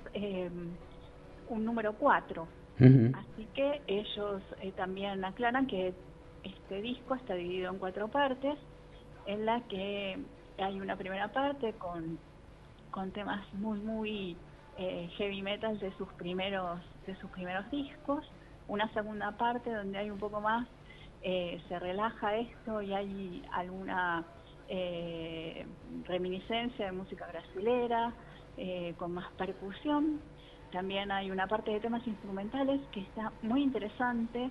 un 1.49 1.65
número 1.65 1.95
4. 1.95 2.47
Así 2.79 3.47
que 3.55 3.83
ellos 3.87 4.43
también 4.77 5.25
aclaran 5.25 5.67
que 5.67 5.95
este 6.45 6.83
disco 6.83 7.15
está 7.15 7.35
dividido 7.35 7.73
en 7.73 7.79
cuatro 7.79 8.09
partes, 8.09 8.59
en 9.27 9.47
la 9.47 9.61
que 9.63 10.19
hay 10.59 10.81
una 10.81 10.97
primera 10.97 11.29
parte 11.29 11.73
con, 11.75 12.19
con 12.91 13.11
temas 13.13 13.43
muy, 13.55 13.79
muy 13.81 14.37
eh, 14.77 15.09
heavy 15.17 15.43
metal 15.43 15.79
de 15.79 15.93
sus 15.97 16.09
primeros 16.15 16.81
de 17.07 17.15
sus 17.17 17.31
primeros 17.31 17.71
discos, 17.71 18.25
una 18.67 18.91
segunda 18.95 19.33
parte 19.33 19.71
donde 19.71 19.99
hay 19.99 20.11
un 20.11 20.19
poco 20.19 20.41
más, 20.41 20.67
eh, 21.23 21.61
se 21.69 21.79
relaja 21.79 22.37
esto 22.37 22.81
y 22.81 22.95
hay 22.95 23.43
alguna 23.53 24.25
eh, 24.69 25.67
reminiscencia 26.07 26.87
de 26.87 26.93
música 26.93 27.27
brasilera, 27.27 28.13
con 28.99 29.13
más 29.13 29.27
percusión. 29.33 30.21
También 30.71 31.11
hay 31.11 31.31
una 31.31 31.49
parte 31.49 31.73
de 31.73 31.81
temas 31.81 32.07
instrumentales 32.07 32.81
que 32.93 33.01
está 33.01 33.33
muy 33.43 33.63
interesante, 33.63 34.51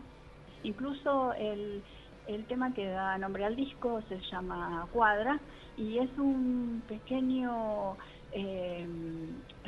Incluso 0.63 1.33
el, 1.33 1.83
El 2.27 2.45
tema 2.45 2.73
que 2.73 2.87
da 2.87 3.17
nombre 3.17 3.43
al 3.43 3.55
disco 3.55 4.01
se 4.07 4.17
llama 4.31 4.87
Cuadra 4.93 5.39
y 5.75 5.97
es 5.97 6.09
un 6.17 6.81
pequeño, 6.87 7.97
eh, 8.31 8.87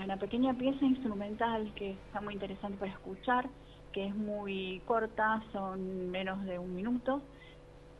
una 0.01 0.17
pequeña 0.17 0.53
pieza 0.53 0.85
instrumental 0.85 1.73
que 1.75 1.91
está 1.91 2.21
muy 2.21 2.33
interesante 2.35 2.77
para 2.77 2.91
escuchar, 2.93 3.49
que 3.91 4.05
es 4.07 4.15
muy 4.15 4.81
corta, 4.85 5.43
son 5.51 6.09
menos 6.11 6.45
de 6.45 6.57
un 6.57 6.73
minuto. 6.73 7.21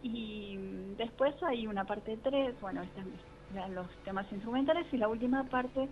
Y 0.06 0.56
después 0.98 1.34
hay 1.42 1.66
una 1.66 1.84
parte 1.84 2.16
3, 2.22 2.62
bueno, 2.62 2.84
estos 2.84 3.04
son 3.52 3.74
los 3.74 3.88
temas 4.04 4.32
instrumentales 4.32 4.86
y 4.94 4.98
la 4.98 5.08
última 5.08 5.44
parte 5.46 5.90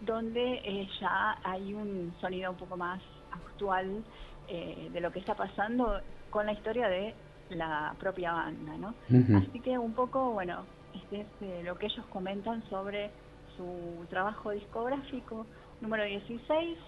donde 0.00 0.60
eh, 0.64 0.88
ya 1.00 1.36
hay 1.42 1.74
un 1.74 2.14
sonido 2.20 2.52
un 2.52 2.56
poco 2.56 2.76
más 2.76 3.02
actual 3.32 4.04
eh, 4.46 4.88
de 4.92 5.00
lo 5.00 5.10
que 5.10 5.18
está 5.18 5.34
pasando 5.34 6.00
con 6.30 6.46
la 6.46 6.52
historia 6.52 6.88
de 6.88 7.16
la 7.50 7.96
propia 7.98 8.32
banda, 8.32 8.76
¿no? 8.76 8.94
Así 9.36 9.58
que 9.58 9.76
un 9.76 9.92
poco, 9.92 10.30
bueno, 10.30 10.64
este 10.94 11.22
es 11.22 11.26
eh, 11.40 11.62
lo 11.64 11.76
que 11.78 11.86
ellos 11.86 12.06
comentan 12.10 12.62
sobre 12.70 13.10
su 13.56 14.06
trabajo 14.08 14.52
discográfico 14.52 15.46
número 15.80 16.04
16 16.04 16.78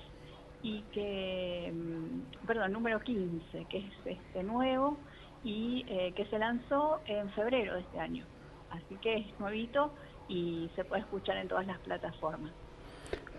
y 0.62 0.82
que, 0.92 1.72
mm, 1.74 2.46
perdón, 2.46 2.74
número 2.74 3.00
15, 3.00 3.64
que 3.64 3.78
es 3.78 3.92
este 4.04 4.44
nuevo 4.44 4.98
y 5.44 5.84
eh, 5.88 6.12
que 6.14 6.26
se 6.26 6.38
lanzó 6.38 7.00
en 7.06 7.30
febrero 7.30 7.74
de 7.74 7.80
este 7.80 8.00
año. 8.00 8.24
Así 8.70 8.96
que 9.02 9.16
es 9.16 9.40
nuevito 9.40 9.92
y 10.28 10.70
se 10.76 10.84
puede 10.84 11.02
escuchar 11.02 11.36
en 11.38 11.48
todas 11.48 11.66
las 11.66 11.78
plataformas. 11.78 12.52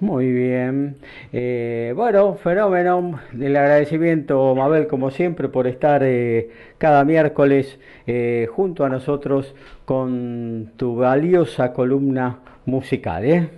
Muy 0.02 0.32
bien. 0.32 0.98
Eh, 1.32 1.94
bueno, 1.96 2.34
fenómeno. 2.34 3.20
El 3.40 3.56
agradecimiento, 3.56 4.56
Mabel, 4.56 4.88
como 4.88 5.12
siempre, 5.12 5.48
por 5.48 5.68
estar 5.68 6.02
eh, 6.04 6.50
cada 6.80 7.04
miércoles 7.06 7.80
eh, 8.08 8.48
junto 8.52 8.84
a 8.84 8.90
nosotros 8.90 9.54
con 9.86 10.74
tu 10.76 10.96
valiosa 10.96 11.72
columna 11.72 12.40
musical. 12.66 13.52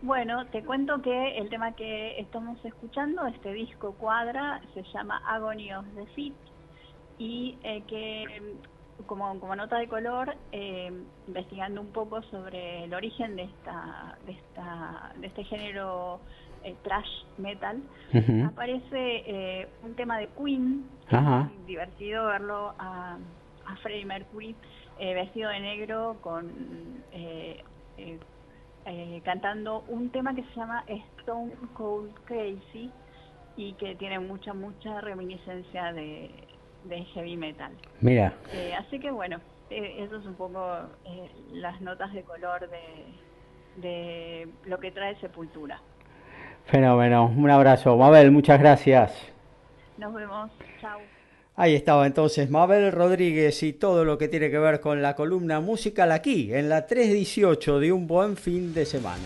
Bueno, 0.00 0.46
te 0.46 0.62
cuento 0.62 1.02
que 1.02 1.36
el 1.36 1.50
tema 1.50 1.72
que 1.72 2.20
estamos 2.20 2.64
escuchando, 2.64 3.26
este 3.26 3.52
disco 3.52 3.94
cuadra, 3.98 4.62
se 4.72 4.82
llama 4.94 5.20
Agony 5.28 5.74
of 5.74 5.84
the 5.94 6.06
y 7.18 7.56
que 7.88 8.24
como, 9.06 9.38
como 9.38 9.54
nota 9.54 9.78
de 9.78 9.88
color, 9.88 10.34
eh, 10.52 10.90
investigando 11.26 11.80
un 11.80 11.88
poco 11.88 12.22
sobre 12.22 12.84
el 12.84 12.94
origen 12.94 13.36
de 13.36 13.44
esta, 13.44 14.16
de 14.24 14.32
esta, 14.32 15.12
de 15.18 15.26
este 15.26 15.44
género 15.44 16.20
eh, 16.64 16.74
trash 16.82 17.24
metal, 17.36 17.82
aparece 18.46 19.22
eh, 19.26 19.68
un 19.82 19.94
tema 19.94 20.18
de 20.18 20.28
Queen, 20.28 20.88
divertido 21.66 22.26
verlo 22.26 22.74
a, 22.78 23.18
a 23.66 23.76
Freddie 23.82 24.06
Mercury 24.06 24.54
vestido 24.98 25.50
de 25.50 25.60
negro 25.60 26.16
con 26.22 26.50
cantando 29.24 29.84
un 29.88 30.08
tema 30.10 30.34
que 30.34 30.42
se 30.42 30.54
llama 30.54 30.84
Stone 31.18 31.52
Cold 31.74 32.14
Crazy 32.24 32.90
y 33.56 33.72
que 33.74 33.94
tiene 33.96 34.18
mucha 34.20 34.54
mucha 34.54 35.00
reminiscencia 35.00 35.92
de 35.92 36.30
de 36.88 37.04
heavy 37.04 37.36
metal. 37.36 37.72
Mira. 38.00 38.34
Eh, 38.52 38.72
así 38.78 38.98
que 38.98 39.10
bueno, 39.10 39.40
eh, 39.70 39.96
eso 39.98 40.16
es 40.16 40.26
un 40.26 40.34
poco 40.34 40.60
eh, 41.04 41.30
las 41.52 41.80
notas 41.80 42.12
de 42.12 42.22
color 42.22 42.68
de, 42.70 43.88
de 43.88 44.48
lo 44.64 44.78
que 44.78 44.90
trae 44.90 45.16
Sepultura. 45.20 45.80
Fenómeno, 46.66 47.26
un 47.26 47.50
abrazo. 47.50 47.96
Mabel, 47.96 48.30
muchas 48.30 48.58
gracias. 48.58 49.12
Nos 49.98 50.12
vemos, 50.14 50.50
chao. 50.80 50.98
Ahí 51.58 51.74
estaba 51.74 52.06
entonces 52.06 52.50
Mabel 52.50 52.92
Rodríguez 52.92 53.62
y 53.62 53.72
todo 53.72 54.04
lo 54.04 54.18
que 54.18 54.28
tiene 54.28 54.50
que 54.50 54.58
ver 54.58 54.80
con 54.80 55.00
la 55.00 55.16
columna 55.16 55.60
musical 55.60 56.12
aquí, 56.12 56.52
en 56.52 56.68
la 56.68 56.86
318 56.86 57.80
de 57.80 57.92
un 57.92 58.06
buen 58.06 58.36
fin 58.36 58.74
de 58.74 58.84
semana. 58.84 59.24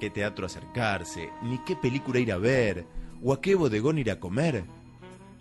Qué 0.00 0.10
teatro 0.10 0.46
acercarse, 0.46 1.30
ni 1.42 1.58
qué 1.58 1.76
película 1.76 2.18
ir 2.18 2.32
a 2.32 2.38
ver, 2.38 2.86
o 3.22 3.32
a 3.32 3.40
qué 3.40 3.54
bodegón 3.54 3.98
ir 3.98 4.10
a 4.10 4.18
comer, 4.18 4.64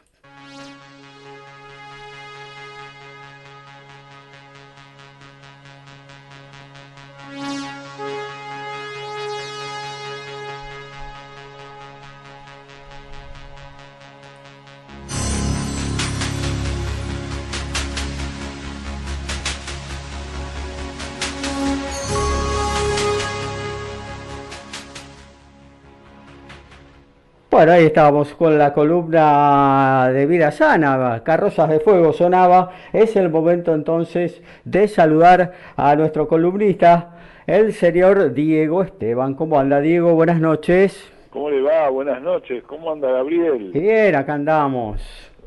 Bueno, 27.57 27.73
ahí 27.73 27.87
estábamos 27.87 28.35
con 28.35 28.59
la 28.59 28.75
columna 28.75 30.11
de 30.13 30.27
Vida 30.27 30.51
Sana, 30.51 31.23
Carrozas 31.25 31.71
de 31.71 31.81
Fuego 31.81 32.13
sonaba. 32.13 32.71
Es 32.93 33.17
el 33.17 33.31
momento 33.31 33.73
entonces 33.73 34.43
de 34.67 34.87
saludar 34.89 35.55
a 35.75 35.97
nuestro 35.97 36.29
columnista, 36.29 37.17
el 37.47 37.73
señor 37.73 38.35
Diego 38.35 38.83
Esteban. 38.83 39.33
¿Cómo 39.33 39.59
anda 39.59 39.81
Diego? 39.81 40.13
Buenas 40.13 40.39
noches. 40.39 41.11
¿Cómo 41.31 41.49
le 41.49 41.63
va? 41.63 41.89
Buenas 41.89 42.21
noches. 42.21 42.63
¿Cómo 42.65 42.93
anda 42.93 43.11
Gabriel? 43.11 43.71
Bien, 43.73 44.15
acá 44.17 44.35
andamos. 44.35 45.01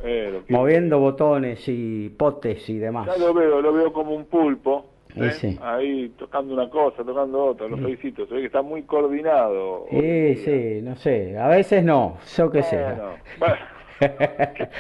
Eh, 0.04 0.42
moviendo 0.50 0.98
botones 0.98 1.62
y 1.68 2.10
potes 2.10 2.68
y 2.72 2.80
demás. 2.80 3.06
Ya 3.06 3.24
lo 3.24 3.36
veo, 3.36 3.62
lo 3.62 3.72
veo 3.72 3.94
como 3.94 4.16
un 4.16 4.26
pulpo. 4.26 4.84
¿Eh? 5.16 5.32
Sí. 5.32 5.58
Ahí 5.62 6.10
tocando 6.18 6.54
una 6.54 6.70
cosa, 6.70 7.04
tocando 7.04 7.46
otra, 7.46 7.68
lo 7.68 7.78
felicito. 7.78 8.26
Se 8.28 8.34
ve 8.36 8.40
que 8.42 8.46
está 8.48 8.62
muy 8.62 8.84
coordinado. 8.84 9.86
Sí, 9.90 10.36
sí, 10.38 10.80
no 10.84 10.96
sé. 10.96 11.38
A 11.38 11.48
veces 11.48 11.84
no, 11.84 12.18
yo 12.38 12.50
qué 12.52 12.64
sé. 12.64 12.78
Bueno, 12.84 13.12
bueno. 13.40 13.56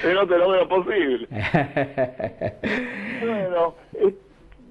que 0.02 0.14
no 0.14 0.28
te 0.28 0.38
lo 0.38 0.50
veo 0.52 0.68
posible. 0.70 1.28
bueno, 3.22 3.76
eh, 3.94 4.14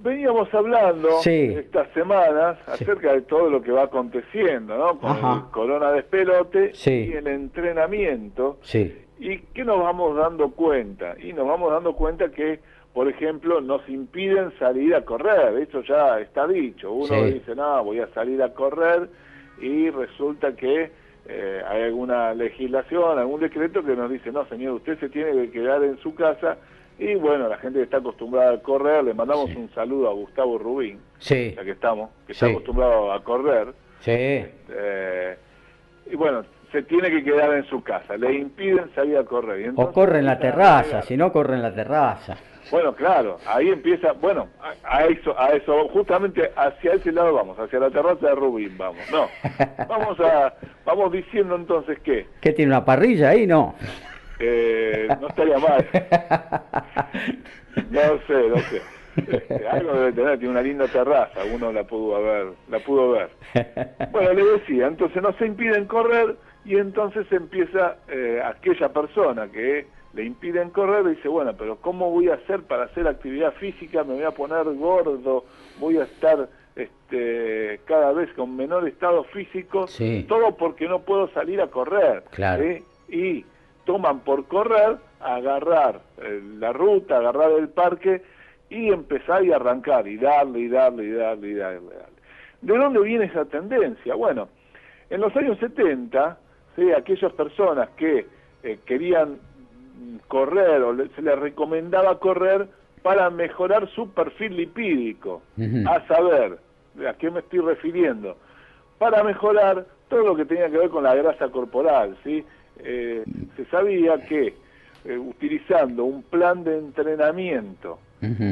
veníamos 0.03 0.53
hablando 0.55 1.09
Sí. 1.23 1.55
estas 1.57 1.89
semanas 1.93 2.57
acerca 2.67 3.13
de 3.13 3.23
todo 3.23 3.51
lo 3.51 3.61
que 3.61 3.73
va 3.73 3.85
aconteciendo, 3.85 4.77
¿no? 4.77 4.99
Con 4.99 5.11
Ajá. 5.11 5.45
el 5.45 5.51
corona 5.51 5.93
despelote 5.93 6.73
Sí. 6.75 7.11
y 7.13 7.17
el 7.17 7.27
entrenamiento. 7.27 8.59
Sí, 8.63 9.05
¿Y 9.21 9.39
qué 9.53 9.65
nos 9.65 9.81
vamos 9.83 10.17
dando 10.17 10.53
cuenta? 10.53 11.17
Y 11.21 11.33
nos 11.33 11.45
vamos 11.49 11.73
dando 11.73 11.93
cuenta 11.95 12.31
que, 12.31 12.61
por 12.95 13.09
ejemplo, 13.09 13.61
nos 13.61 13.87
impiden 13.89 14.53
salir 14.59 14.95
a 14.95 15.05
correr. 15.05 15.57
Eso 15.59 15.83
ya 15.83 16.19
está 16.21 16.47
dicho. 16.47 16.93
Uno 16.93 17.07
Sí. 17.07 17.33
dice, 17.35 17.55
no, 17.55 17.85
voy 17.85 18.01
a 18.01 18.09
salir 18.09 18.43
a 18.43 18.53
correr 18.55 19.09
y 19.61 19.91
resulta 19.91 20.55
que 20.57 20.91
eh, 21.31 21.63
hay 21.69 21.83
alguna 21.83 22.33
legislación, 22.35 23.19
algún 23.19 23.41
decreto 23.41 23.85
que 23.85 23.95
nos 23.95 24.11
dice, 24.11 24.33
no, 24.33 24.47
señor, 24.47 24.75
usted 24.75 24.99
se 24.99 25.09
tiene 25.11 25.33
que 25.33 25.51
quedar 25.51 25.85
en 25.85 25.99
su 25.99 26.15
casa. 26.15 26.57
Y 26.99 27.15
bueno, 27.15 27.49
la 27.49 27.59
gente 27.59 27.79
que 27.79 27.85
está 27.85 27.99
acostumbrada 27.99 28.55
a 28.55 28.59
correr, 28.63 29.05
le 29.05 29.15
mandamos 29.15 29.55
un 29.55 29.71
saludo 29.75 30.09
a 30.09 30.15
Gustavo 30.15 30.59
Rubín, 30.59 30.99
sí, 31.19 31.53
ya 31.55 31.63
que 31.63 31.71
estamos, 31.73 32.11
que 32.27 32.33
está 32.33 32.47
acostumbrado 32.47 33.13
a 33.13 33.23
correr. 33.23 33.69
sí. 34.01 34.11
Eh, 34.71 35.37
y 36.11 36.17
bueno, 36.17 36.43
se 36.73 36.83
tiene 36.83 37.11
que 37.11 37.25
quedar 37.25 37.53
en 37.55 37.65
su 37.65 37.83
casa, 37.83 38.17
le 38.17 38.33
impiden 38.35 38.91
salir 38.95 39.17
a 39.19 39.25
correr. 39.25 39.73
O 39.77 39.91
corre 39.93 40.19
en 40.19 40.27
la 40.27 40.39
terraza, 40.39 41.03
si 41.03 41.17
no 41.17 41.33
corre 41.33 41.55
en 41.55 41.63
la 41.63 41.75
terraza. 41.75 42.37
Bueno, 42.71 42.95
claro, 42.95 43.39
ahí 43.47 43.71
empieza, 43.71 44.13
bueno, 44.13 44.49
a, 44.61 44.99
a 44.99 45.07
eso, 45.07 45.35
a 45.41 45.49
eso, 45.53 45.89
justamente 45.89 46.51
hacia 46.55 46.93
ese 46.93 47.13
lado 47.13 47.33
vamos, 47.33 47.59
hacia 47.59 47.79
la 47.81 47.89
terraza 47.91 48.29
de 48.29 48.35
Rubín 48.35 48.77
vamos. 48.77 49.01
No, 49.11 49.27
vamos 49.89 50.21
a, 50.21 50.53
vamos 50.85 51.11
diciendo 51.13 51.57
entonces 51.57 51.99
que 52.01 52.27
¿Qué 52.43 52.53
tiene 52.53 52.73
una 52.73 52.85
parrilla 52.85 53.31
ahí? 53.31 53.47
No. 53.47 53.75
eh, 54.39 55.09
no 55.21 55.29
estaría 55.29 55.59
mal. 55.59 55.87
No 57.91 58.01
sé, 58.27 58.49
no 58.49 58.57
sé. 58.59 58.83
Este, 59.17 59.67
algo 59.69 59.93
debe 59.95 60.13
tener, 60.13 60.39
tiene 60.39 60.51
una 60.53 60.63
linda 60.63 60.87
terraza, 60.89 61.41
uno 61.53 61.73
la 61.73 61.85
pudo 61.85 62.17
haber, 62.17 62.49
la 62.69 62.79
pudo 62.81 63.11
ver. 63.13 63.31
Bueno, 64.13 64.33
le 64.33 64.45
decía, 64.45 64.87
entonces 64.87 65.23
no 65.23 65.33
se 65.35 65.47
impiden 65.47 65.87
correr 65.87 66.37
y 66.65 66.77
entonces 66.77 67.31
empieza 67.33 67.97
eh, 68.09 68.41
aquella 68.45 68.89
persona 68.93 69.49
que 69.49 69.87
le 70.15 70.25
impiden 70.25 70.71
correr 70.71 71.07
y 71.07 71.17
dice, 71.17 71.29
bueno, 71.29 71.55
pero 71.57 71.77
¿cómo 71.77 72.11
voy 72.11 72.29
a 72.29 72.35
hacer 72.35 72.63
para 72.63 72.85
hacer 72.85 73.07
actividad 73.07 73.53
física? 73.55 74.05
Me 74.05 74.15
voy 74.15 74.25
a 74.25 74.31
poner 74.33 74.65
gordo, 74.75 75.45
voy 75.79 75.99
a 75.99 76.05
estar 76.05 76.49
este, 76.77 77.81
cada 77.85 78.13
vez 78.13 78.33
con 78.35 78.57
menor 78.57 78.87
estado 78.89 79.25
físico, 79.25 79.87
Sí. 79.87 80.25
todo 80.29 80.57
porque 80.57 80.89
no 80.89 81.01
puedo 81.01 81.29
salir 81.31 81.61
a 81.61 81.69
correr. 81.69 82.23
Claro. 82.31 82.63
¿sí? 82.65 82.85
Y 83.09 83.45
toman 83.85 84.21
por 84.21 84.47
correr, 84.47 84.97
agarrar 85.21 86.01
eh, 86.19 86.41
la 86.59 86.73
ruta, 86.73 87.19
agarrar 87.19 87.51
el 87.53 87.69
parque 87.69 88.23
y 88.71 88.89
empezar 88.91 89.45
y 89.45 89.53
arrancar 89.53 90.07
y 90.07 90.17
darle 90.19 90.61
y 90.61 90.69
darle 90.69 91.05
y 91.05 91.11
darle 91.13 91.49
y 91.49 91.55
darle. 91.55 91.79
y 91.81 91.89
darle. 91.89 92.19
¿De 92.61 92.77
dónde 92.77 93.01
viene 93.01 93.25
esa 93.27 93.45
tendencia? 93.47 94.15
Bueno, 94.15 94.49
en 95.11 95.21
los 95.21 95.35
años 95.37 95.59
70, 95.59 96.39
¿sí? 96.79 96.93
aquellas 96.93 97.33
personas 97.33 97.89
que 97.97 98.27
eh, 98.63 98.79
querían 98.87 99.39
correr 100.29 100.81
o 100.83 100.93
le- 100.93 101.09
se 101.11 101.23
les 101.23 101.39
recomendaba 101.39 102.19
correr 102.21 102.69
para 103.03 103.29
mejorar 103.31 103.89
su 103.91 104.13
perfil 104.13 104.57
lipídico, 104.57 105.43
a 105.89 106.07
saber, 106.07 106.59
¿a 107.09 107.15
qué 107.15 107.31
me 107.31 107.41
estoy 107.41 107.61
refiriendo? 107.61 108.37
Para 108.99 109.23
mejorar 109.25 109.87
todo 110.09 110.21
lo 110.25 110.37
que 110.37 110.45
tenía 110.45 110.71
que 110.71 110.79
ver 110.79 110.91
con 110.91 111.03
la 111.05 111.15
grasa 111.15 111.49
corporal, 111.51 112.17
¿sí? 112.25 112.45
Eh, 112.81 113.25
se 113.57 113.65
sabía 113.67 114.25
que 114.27 114.55
eh, 115.05 115.17
utilizando 115.19 116.05
un 116.05 116.23
plan 116.25 116.63
de 116.65 116.79
entrenamiento 116.79 118.01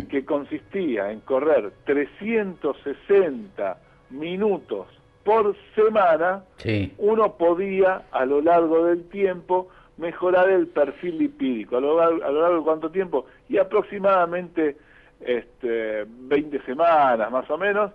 que 0.09 0.24
consistía 0.24 1.11
en 1.11 1.20
correr 1.20 1.72
360 1.85 3.79
minutos 4.11 4.87
por 5.27 5.55
semana, 5.74 6.45
Sí, 6.59 6.95
uno 6.99 7.37
podía 7.37 8.03
a 8.12 8.24
lo 8.24 8.41
largo 8.41 8.85
del 8.87 9.09
tiempo 9.09 9.68
mejorar 9.99 10.49
el 10.49 10.68
perfil 10.68 11.18
lipídico. 11.18 11.77
¿A 11.77 11.81
lo, 11.81 11.99
lar- 11.99 12.22
a 12.22 12.31
lo 12.31 12.41
largo 12.43 12.57
de 12.59 12.62
cuánto 12.64 12.91
tiempo? 12.91 13.27
Y 13.49 13.59
aproximadamente 13.59 14.77
este, 15.20 16.05
20 16.07 16.62
semanas 16.62 17.31
más 17.33 17.51
o 17.51 17.59
menos, 17.59 17.91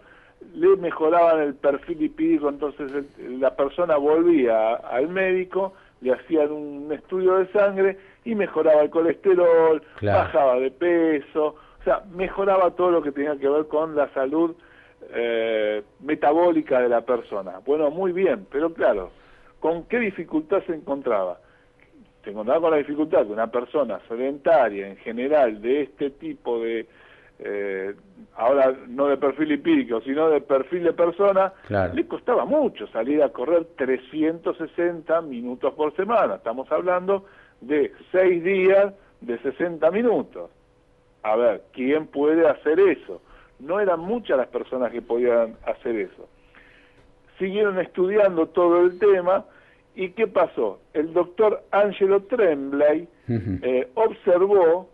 le 0.56 0.76
mejoraban 0.78 1.40
el 1.42 1.54
perfil 1.56 2.00
lipídico, 2.00 2.50
entonces 2.50 2.92
el- 2.92 3.40
la 3.40 3.56
persona 3.56 3.96
volvía 3.98 4.74
a- 4.74 4.76
al 4.98 5.08
médico, 5.08 5.74
le 6.02 6.14
hacían 6.14 6.52
un 6.52 6.92
estudio 6.92 7.36
de 7.38 7.46
sangre 7.52 7.98
y 8.26 8.34
mejoraba 8.36 8.82
el 8.82 8.90
colesterol, 8.90 9.82
Claro. 10.00 10.18
bajaba 10.20 10.56
de 10.60 10.72
peso, 10.72 11.46
o 11.80 11.84
sea, 11.84 12.02
mejoraba 12.12 12.72
todo 12.72 12.90
lo 12.92 13.02
que 13.04 13.12
tenía 13.12 13.38
que 13.38 13.48
ver 13.48 13.68
con 13.68 13.96
la 13.96 14.10
salud 14.14 14.56
eh, 15.14 15.84
metabólica 16.02 16.80
de 16.82 16.90
la 16.90 17.02
persona. 17.02 17.60
Bueno, 17.66 17.90
muy 17.90 18.12
bien, 18.12 18.46
pero 18.52 18.74
claro, 18.74 19.12
¿con 19.60 19.84
qué 19.86 20.00
dificultad 20.00 20.64
se 20.66 20.74
encontraba? 20.74 21.40
Se 22.24 22.30
encontraba 22.30 22.62
con 22.62 22.72
la 22.72 22.78
dificultad 22.78 23.26
que 23.26 23.32
una 23.34 23.48
persona 23.52 24.00
sedentaria 24.08 24.88
en 24.88 24.98
general 24.98 25.62
de 25.62 25.82
este 25.82 26.12
tipo 26.12 26.60
de, 26.62 26.86
eh, 27.40 27.96
ahora 28.36 28.76
no 28.88 29.08
de 29.08 29.18
perfil 29.18 29.50
lipídico, 29.50 30.02
sino 30.02 30.30
de 30.30 30.42
perfil 30.42 30.84
de 30.84 30.94
persona, 30.94 31.52
Claro. 31.68 31.94
le 31.96 32.06
costaba 32.06 32.46
mucho 32.46 32.86
salir 32.88 33.24
a 33.24 33.30
correr 33.30 33.66
360 33.76 35.22
minutos 35.22 35.74
por 35.74 35.96
semana. 35.96 36.36
Estamos 36.36 36.72
hablando 36.72 37.26
de 37.62 37.92
6 38.12 38.44
días 38.44 38.94
de 39.22 39.40
60 39.40 39.90
minutos. 39.92 40.52
A 41.24 41.36
ver, 41.36 41.64
¿quién 41.74 42.08
puede 42.08 42.48
hacer 42.48 42.80
eso? 42.80 43.22
No 43.62 43.80
eran 43.80 44.00
muchas 44.00 44.38
las 44.38 44.48
personas 44.48 44.92
que 44.92 45.02
podían 45.02 45.56
hacer 45.66 45.96
eso. 45.96 46.28
Siguieron 47.38 47.80
estudiando 47.80 48.48
todo 48.48 48.82
el 48.82 49.00
tema 49.00 49.46
y 49.96 50.10
¿qué 50.10 50.28
pasó? 50.28 50.80
El 50.94 51.14
doctor 51.14 51.64
Angelo 51.72 52.24
Tremblay 52.24 53.08
eh, 53.28 53.90
observó 53.96 54.90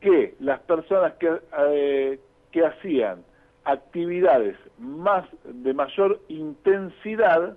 que 0.00 0.34
las 0.40 0.60
personas 0.60 1.14
que, 1.14 1.30
eh, 1.70 2.18
que 2.50 2.64
hacían 2.64 3.24
actividades 3.64 4.56
más 4.78 5.24
de 5.44 5.74
mayor 5.74 6.20
intensidad 6.28 7.56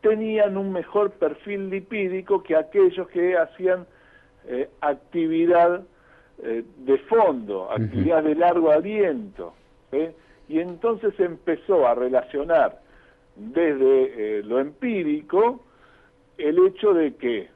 tenían 0.00 0.56
un 0.56 0.72
mejor 0.72 1.12
perfil 1.12 1.70
lipídico 1.70 2.42
que 2.42 2.56
aquellos 2.56 3.08
que 3.08 3.36
hacían 3.36 3.86
eh, 4.46 4.68
actividad 4.80 5.82
eh, 6.42 6.64
de 6.78 6.98
fondo, 6.98 7.70
actividad 7.70 8.22
de 8.22 8.34
largo 8.34 8.70
aliento. 8.70 9.54
¿Sí? 9.94 10.14
Y 10.48 10.60
entonces 10.60 11.18
empezó 11.18 11.86
a 11.86 11.94
relacionar 11.94 12.80
desde 13.36 14.38
eh, 14.38 14.42
lo 14.42 14.60
empírico 14.60 15.60
el 16.38 16.66
hecho 16.66 16.92
de 16.94 17.14
que 17.14 17.48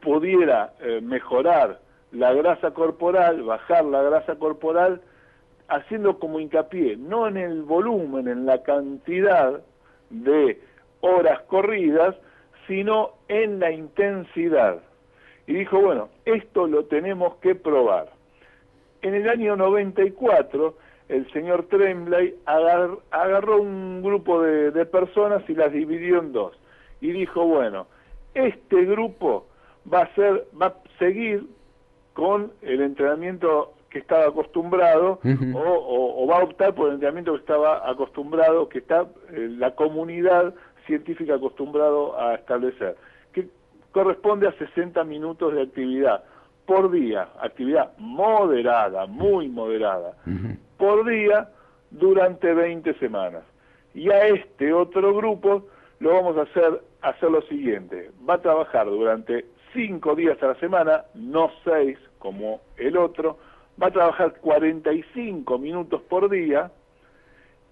pudiera 0.00 0.74
eh, 0.80 1.00
mejorar 1.00 1.80
la 2.12 2.32
grasa 2.32 2.72
corporal, 2.72 3.42
bajar 3.42 3.84
la 3.84 4.02
grasa 4.02 4.36
corporal, 4.36 5.00
haciendo 5.68 6.18
como 6.18 6.40
hincapié, 6.40 6.96
no 6.96 7.26
en 7.26 7.36
el 7.36 7.62
volumen, 7.62 8.28
en 8.28 8.46
la 8.46 8.62
cantidad 8.62 9.60
de 10.10 10.60
horas 11.00 11.40
corridas, 11.42 12.14
sino 12.66 13.12
en 13.28 13.58
la 13.60 13.70
intensidad. 13.70 14.80
Y 15.46 15.54
dijo, 15.54 15.80
bueno, 15.80 16.08
esto 16.24 16.66
lo 16.66 16.84
tenemos 16.84 17.36
que 17.36 17.54
probar. 17.54 18.10
En 19.02 19.14
el 19.14 19.28
año 19.28 19.56
94, 19.56 20.76
el 21.08 21.30
señor 21.32 21.64
Tremblay 21.68 22.34
agar- 22.46 22.98
agarró 23.10 23.60
un 23.60 24.02
grupo 24.02 24.40
de, 24.42 24.70
de 24.70 24.86
personas 24.86 25.42
y 25.48 25.54
las 25.54 25.72
dividió 25.72 26.18
en 26.20 26.32
dos. 26.32 26.56
Y 27.00 27.12
dijo, 27.12 27.44
bueno, 27.46 27.86
este 28.34 28.84
grupo 28.84 29.46
va 29.92 30.02
a 30.02 30.14
ser, 30.14 30.46
va 30.60 30.66
a 30.66 30.74
seguir 30.98 31.46
con 32.14 32.52
el 32.62 32.80
entrenamiento 32.80 33.74
que 33.90 33.98
estaba 33.98 34.26
acostumbrado 34.26 35.20
o, 35.54 35.58
o- 35.58 36.24
o 36.24 36.26
va 36.26 36.38
a 36.38 36.44
optar 36.44 36.74
por 36.74 36.88
el 36.88 36.94
entrenamiento 36.94 37.32
que 37.34 37.40
estaba 37.40 37.88
acostumbrado, 37.88 38.68
que 38.68 38.78
está 38.78 39.06
eh, 39.32 39.48
la 39.58 39.74
comunidad 39.74 40.54
científica 40.86 41.34
acostumbrado 41.34 42.18
a 42.18 42.34
establecer. 42.34 42.96
¿Qué, 43.32 43.48
corresponde 43.92 44.48
a 44.48 44.52
60 44.52 45.04
minutos 45.04 45.54
de 45.54 45.62
actividad 45.62 46.24
por 46.66 46.90
día, 46.90 47.28
actividad 47.40 47.92
moderada, 47.98 49.06
muy 49.06 49.48
moderada, 49.48 50.14
por 50.76 51.08
día 51.08 51.48
durante 51.90 52.52
20 52.52 52.94
semanas. 52.94 53.42
Y 53.94 54.10
a 54.10 54.26
este 54.26 54.72
otro 54.72 55.14
grupo 55.14 55.66
lo 56.00 56.14
vamos 56.14 56.36
a 56.36 56.42
hacer, 56.42 56.82
hacer 57.02 57.30
lo 57.30 57.42
siguiente, 57.42 58.10
va 58.28 58.34
a 58.34 58.42
trabajar 58.42 58.86
durante 58.86 59.44
5 59.72 60.14
días 60.14 60.42
a 60.42 60.48
la 60.48 60.54
semana, 60.56 61.04
no 61.14 61.50
6 61.64 61.98
como 62.18 62.60
el 62.76 62.96
otro, 62.96 63.38
va 63.80 63.88
a 63.88 63.90
trabajar 63.90 64.34
45 64.40 65.58
minutos 65.58 66.02
por 66.02 66.28
día. 66.30 66.70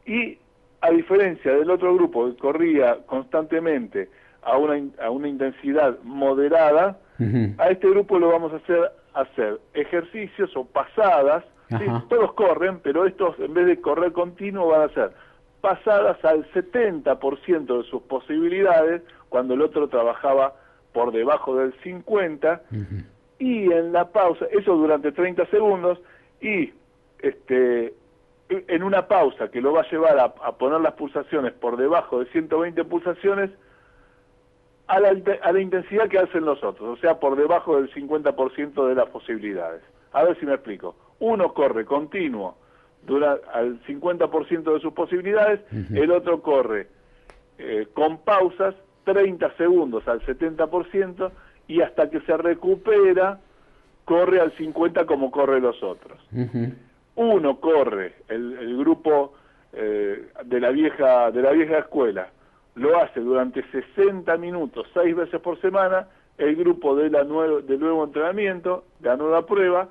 Y 0.06 0.38
a 0.80 0.90
diferencia 0.90 1.52
del 1.52 1.70
otro 1.70 1.94
grupo 1.94 2.26
que 2.26 2.36
corría 2.36 2.98
constantemente 3.06 4.08
a 4.42 4.56
una, 4.56 4.82
a 5.00 5.10
una 5.10 5.28
intensidad 5.28 5.98
moderada, 6.02 6.98
a 7.58 7.70
este 7.70 7.88
grupo 7.88 8.18
lo 8.18 8.30
vamos 8.30 8.52
a 8.52 8.56
hacer 8.56 8.90
hacer 9.14 9.60
ejercicios 9.74 10.56
o 10.56 10.64
pasadas, 10.64 11.44
todos 12.08 12.34
corren, 12.34 12.80
pero 12.80 13.06
estos 13.06 13.38
en 13.38 13.54
vez 13.54 13.66
de 13.66 13.80
correr 13.80 14.12
continuo 14.12 14.68
van 14.68 14.82
a 14.82 14.94
ser 14.94 15.12
pasadas 15.62 16.22
al 16.24 16.44
70% 16.52 17.78
de 17.78 17.88
sus 17.88 18.02
posibilidades, 18.02 19.02
cuando 19.28 19.54
el 19.54 19.62
otro 19.62 19.88
trabajaba 19.88 20.54
por 20.92 21.12
debajo 21.12 21.56
del 21.56 21.72
50%, 21.80 22.60
y 23.38 23.72
en 23.72 23.92
la 23.92 24.08
pausa, 24.08 24.46
eso 24.50 24.76
durante 24.76 25.12
30 25.12 25.46
segundos, 25.46 25.98
y 26.40 26.72
este, 27.20 27.94
en 28.48 28.82
una 28.82 29.08
pausa 29.08 29.48
que 29.50 29.60
lo 29.60 29.72
va 29.72 29.82
a 29.82 29.90
llevar 29.90 30.18
a, 30.18 30.24
a 30.24 30.52
poner 30.58 30.80
las 30.80 30.92
pulsaciones 30.94 31.52
por 31.52 31.76
debajo 31.76 32.20
de 32.20 32.26
120 32.26 32.84
pulsaciones, 32.84 33.50
a 34.92 35.00
la, 35.00 35.14
a 35.42 35.52
la 35.52 35.60
intensidad 35.60 36.06
que 36.08 36.18
hacen 36.18 36.44
los 36.44 36.62
otros, 36.62 36.98
o 36.98 37.00
sea, 37.00 37.18
por 37.18 37.34
debajo 37.34 37.76
del 37.80 37.90
50% 37.94 38.88
de 38.88 38.94
las 38.94 39.08
posibilidades. 39.08 39.80
A 40.12 40.22
ver 40.22 40.38
si 40.38 40.44
me 40.44 40.52
explico. 40.52 40.94
Uno 41.18 41.54
corre 41.54 41.86
continuo 41.86 42.56
dura 43.06 43.38
al 43.52 43.82
50% 43.84 44.74
de 44.74 44.80
sus 44.80 44.92
posibilidades, 44.92 45.60
el 45.92 46.12
otro 46.12 46.40
corre 46.40 46.88
eh, 47.58 47.88
con 47.94 48.18
pausas 48.18 48.74
30 49.04 49.56
segundos 49.56 50.06
al 50.06 50.20
70% 50.20 51.32
y 51.66 51.80
hasta 51.80 52.08
que 52.10 52.20
se 52.20 52.36
recupera 52.36 53.40
corre 54.04 54.40
al 54.40 54.52
50 54.52 55.06
como 55.06 55.30
corre 55.30 55.60
los 55.60 55.82
otros. 55.82 56.18
Uno 57.16 57.60
corre, 57.60 58.14
el, 58.28 58.56
el 58.58 58.76
grupo 58.78 59.34
eh, 59.72 60.28
de 60.44 60.60
la 60.60 60.70
vieja 60.70 61.30
de 61.32 61.42
la 61.42 61.50
vieja 61.50 61.78
escuela 61.78 62.28
lo 62.74 62.98
hace 62.98 63.20
durante 63.20 63.62
60 63.70 64.36
minutos, 64.38 64.86
seis 64.94 65.14
veces 65.14 65.40
por 65.40 65.60
semana, 65.60 66.08
el 66.38 66.56
grupo 66.56 66.96
de 66.96 67.10
la 67.10 67.24
nuevo, 67.24 67.60
del 67.60 67.78
nuevo 67.80 68.04
entrenamiento, 68.04 68.84
de 69.00 69.10
la 69.10 69.16
nueva 69.16 69.46
prueba, 69.46 69.88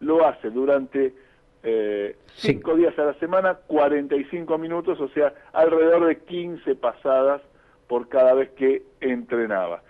lo 0.00 0.26
hace 0.26 0.50
durante 0.50 1.14
eh, 1.62 2.16
cinco 2.34 2.74
días 2.74 2.98
a 2.98 3.04
la 3.04 3.14
semana, 3.14 3.54
45 3.66 4.58
minutos, 4.58 5.00
o 5.00 5.08
sea, 5.08 5.32
alrededor 5.52 6.06
de 6.06 6.18
15 6.18 6.74
pasadas 6.76 7.42
por 7.86 8.08
cada 8.08 8.34
vez 8.34 8.50
que 8.50 8.82
entrenaba. 9.00 9.82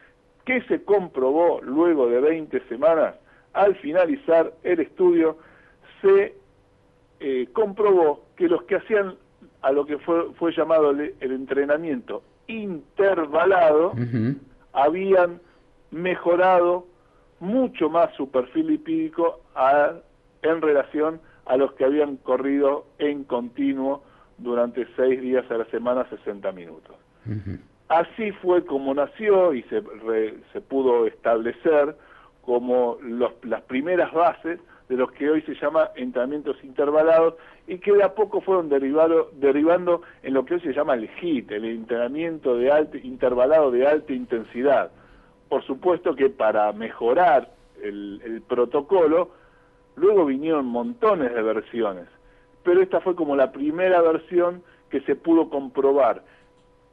¿Qué 0.44 0.62
se 0.62 0.84
comprobó 0.84 1.60
luego 1.62 2.08
de 2.08 2.20
20 2.20 2.60
semanas? 2.68 3.16
Al 3.52 3.74
finalizar 3.76 4.52
el 4.62 4.80
estudio, 4.80 5.38
se 6.02 6.34
eh, 7.20 7.48
comprobó 7.52 8.26
que 8.36 8.48
los 8.48 8.62
que 8.64 8.76
hacían 8.76 9.16
a 9.66 9.72
lo 9.72 9.84
que 9.84 9.98
fue, 9.98 10.32
fue 10.34 10.52
llamado 10.52 10.90
el, 10.90 11.12
entrenamiento 11.20 12.22
intervalado, 12.46 13.94
habían 14.72 15.40
mejorado 15.90 16.86
mucho 17.40 17.90
más 17.90 18.14
su 18.14 18.30
perfil 18.30 18.68
lipídico 18.68 19.40
en 20.42 20.62
relación 20.62 21.20
a 21.46 21.56
los 21.56 21.72
que 21.72 21.84
habían 21.84 22.16
corrido 22.18 22.86
en 23.00 23.24
continuo 23.24 24.04
durante 24.38 24.86
seis 24.94 25.20
días 25.20 25.50
a 25.50 25.58
la 25.58 25.64
semana, 25.64 26.08
60 26.10 26.52
minutos. 26.52 26.94
Así 27.88 28.30
fue 28.40 28.64
como 28.64 28.94
nació 28.94 29.52
y 29.52 29.64
se, 29.64 29.82
se 30.52 30.60
pudo 30.60 31.08
establecer 31.08 31.96
como 32.42 32.98
los, 33.02 33.32
las 33.42 33.62
primeras 33.62 34.12
bases 34.12 34.60
de 34.88 34.96
los 34.96 35.10
que 35.12 35.28
hoy 35.28 35.42
se 35.42 35.54
llama 35.54 35.90
entrenamientos 35.96 36.56
intervalados 36.62 37.34
y 37.66 37.78
que 37.78 37.92
de 37.92 38.04
a 38.04 38.14
poco 38.14 38.40
fueron 38.40 38.68
derivado, 38.68 39.30
derivando 39.34 40.02
en 40.22 40.34
lo 40.34 40.44
que 40.44 40.54
hoy 40.54 40.60
se 40.60 40.72
llama 40.72 40.94
el 40.94 41.10
HIT, 41.20 41.50
el 41.50 41.64
entrenamiento 41.64 42.56
de 42.56 42.70
alta, 42.70 42.98
intervalado 42.98 43.70
de 43.70 43.86
alta 43.86 44.12
intensidad. 44.12 44.90
Por 45.48 45.64
supuesto 45.64 46.14
que 46.14 46.30
para 46.30 46.72
mejorar 46.72 47.50
el, 47.82 48.20
el 48.24 48.42
protocolo, 48.42 49.30
luego 49.96 50.24
vinieron 50.26 50.66
montones 50.66 51.34
de 51.34 51.42
versiones, 51.42 52.06
pero 52.62 52.80
esta 52.80 53.00
fue 53.00 53.16
como 53.16 53.34
la 53.34 53.52
primera 53.52 54.00
versión 54.02 54.62
que 54.90 55.00
se 55.00 55.16
pudo 55.16 55.48
comprobar 55.50 56.22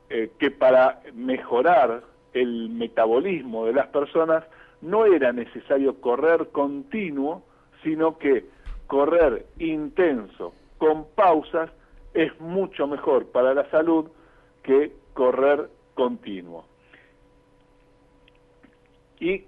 eh, 0.10 0.32
que 0.38 0.52
para 0.52 1.02
mejorar 1.14 2.04
el 2.34 2.70
metabolismo 2.70 3.66
de 3.66 3.74
las 3.74 3.88
personas 3.88 4.44
no 4.82 5.06
era 5.06 5.32
necesario 5.32 6.02
correr 6.02 6.50
continuo, 6.52 7.44
sino 7.84 8.18
que 8.18 8.46
correr 8.88 9.46
intenso 9.60 10.54
con 10.78 11.06
pausas 11.16 11.70
es 12.14 12.40
mucho 12.40 12.88
mejor 12.88 13.28
para 13.28 13.54
la 13.54 13.70
salud 13.70 14.10
que 14.62 14.92
correr 15.14 15.70
continuo. 15.94 16.66
¿Y 19.20 19.44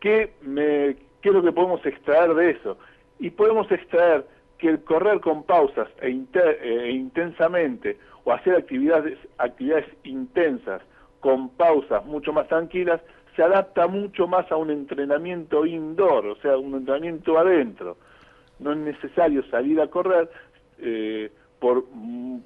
qué, 0.00 0.32
me, 0.42 0.96
qué 1.20 1.28
es 1.28 1.34
lo 1.34 1.42
que 1.42 1.52
podemos 1.52 1.84
extraer 1.84 2.34
de 2.34 2.50
eso? 2.50 2.78
Y 3.18 3.30
podemos 3.30 3.70
extraer 3.70 4.26
que 4.58 4.68
el 4.68 4.84
correr 4.84 5.20
con 5.20 5.42
pausas 5.44 5.88
e, 6.00 6.08
e 6.08 6.90
intensamente 6.90 7.98
o 8.24 8.32
hacer 8.32 8.56
actividades, 8.56 9.18
actividades 9.38 9.86
intensas 10.04 10.82
con 11.20 11.50
pausas 11.50 12.04
mucho 12.06 12.32
más 12.32 12.48
tranquilas 12.48 13.00
se 13.36 13.42
adapta 13.42 13.86
mucho 13.86 14.26
más 14.26 14.50
a 14.50 14.56
un 14.56 14.70
entrenamiento 14.70 15.66
indoor, 15.66 16.26
o 16.26 16.36
sea, 16.36 16.56
un 16.56 16.74
entrenamiento 16.74 17.38
adentro. 17.38 17.96
No 18.58 18.72
es 18.72 18.78
necesario 18.78 19.42
salir 19.50 19.80
a 19.80 19.88
correr 19.88 20.28
eh, 20.78 21.30
por, 21.58 21.84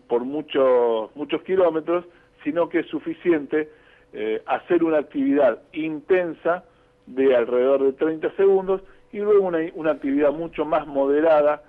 por 0.08 0.24
muchos 0.24 1.14
muchos 1.16 1.42
kilómetros, 1.42 2.04
sino 2.42 2.68
que 2.68 2.80
es 2.80 2.86
suficiente 2.86 3.70
eh, 4.12 4.42
hacer 4.46 4.84
una 4.84 4.98
actividad 4.98 5.60
intensa 5.72 6.64
de 7.06 7.34
alrededor 7.34 7.82
de 7.82 7.92
30 7.92 8.30
segundos 8.36 8.82
y 9.12 9.18
luego 9.18 9.46
una, 9.46 9.58
una 9.74 9.92
actividad 9.92 10.32
mucho 10.32 10.64
más 10.64 10.86
moderada 10.86 11.62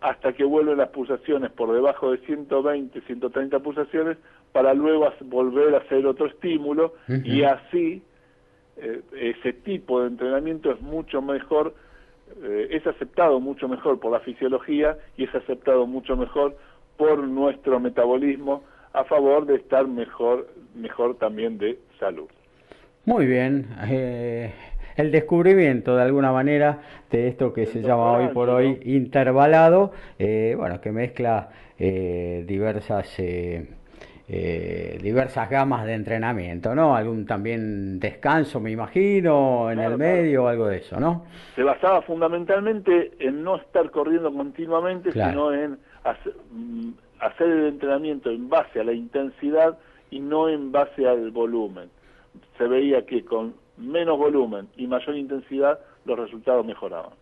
hasta 0.00 0.32
que 0.32 0.44
vuelven 0.44 0.78
las 0.78 0.90
pulsaciones 0.90 1.50
por 1.50 1.72
debajo 1.72 2.12
de 2.12 2.18
120, 2.18 3.00
130 3.00 3.58
pulsaciones 3.60 4.16
para 4.52 4.74
luego 4.74 5.12
volver 5.22 5.74
a 5.74 5.78
hacer 5.78 6.06
otro 6.06 6.26
estímulo 6.26 6.94
y 7.24 7.42
así 7.42 8.02
eh, 8.80 9.02
ese 9.12 9.52
tipo 9.52 10.00
de 10.00 10.08
entrenamiento 10.08 10.70
es 10.70 10.80
mucho 10.80 11.20
mejor, 11.20 11.74
eh, 12.42 12.68
es 12.70 12.86
aceptado 12.86 13.40
mucho 13.40 13.68
mejor 13.68 13.98
por 13.98 14.12
la 14.12 14.20
fisiología 14.20 14.96
y 15.16 15.24
es 15.24 15.34
aceptado 15.34 15.86
mucho 15.86 16.16
mejor 16.16 16.56
por 16.96 17.18
nuestro 17.18 17.80
metabolismo 17.80 18.62
a 18.92 19.04
favor 19.04 19.46
de 19.46 19.56
estar 19.56 19.86
mejor, 19.88 20.48
mejor 20.74 21.16
también 21.16 21.58
de 21.58 21.78
salud. 21.98 22.28
Muy 23.04 23.26
bien. 23.26 23.66
Eh, 23.88 24.52
el 24.96 25.10
descubrimiento 25.10 25.96
de 25.96 26.02
alguna 26.02 26.32
manera 26.32 26.80
de 27.10 27.28
esto 27.28 27.52
que 27.52 27.66
se 27.66 27.82
llama 27.82 28.12
hoy 28.12 28.28
por 28.28 28.48
hoy 28.48 28.80
intervalado, 28.84 29.92
bueno, 30.18 30.80
que 30.80 30.90
mezcla 30.90 31.50
diversas 31.78 33.16
eh, 34.30 34.98
diversas 35.00 35.48
gamas 35.48 35.86
de 35.86 35.94
entrenamiento, 35.94 36.74
¿no? 36.74 36.94
Algún 36.94 37.24
también 37.24 37.98
descanso, 37.98 38.60
me 38.60 38.70
imagino, 38.70 39.70
en 39.70 39.78
el 39.78 39.96
medio 39.96 40.44
o 40.44 40.48
algo 40.48 40.66
de 40.66 40.78
eso, 40.78 41.00
¿no? 41.00 41.24
Se 41.56 41.62
basaba 41.62 42.02
fundamentalmente 42.02 43.12
en 43.20 43.42
no 43.42 43.56
estar 43.56 43.90
corriendo 43.90 44.30
continuamente, 44.30 45.12
sino 45.12 45.54
en 45.54 45.78
mm, 46.52 46.90
hacer, 47.20 47.48
el 47.48 47.68
entrenamiento 47.68 48.28
en 48.30 48.50
base 48.50 48.80
a 48.80 48.84
la 48.84 48.92
intensidad 48.92 49.78
y 50.10 50.20
no 50.20 50.50
en 50.50 50.72
base 50.72 51.08
al 51.08 51.30
volumen. 51.30 51.88
Se 52.58 52.68
veía 52.68 53.06
que 53.06 53.24
con 53.24 53.54
menos 53.78 54.18
volumen 54.18 54.68
y 54.76 54.86
mayor 54.86 55.16
intensidad 55.16 55.78
los 56.04 56.18
resultados 56.18 56.66
mejoraban. 56.66 57.12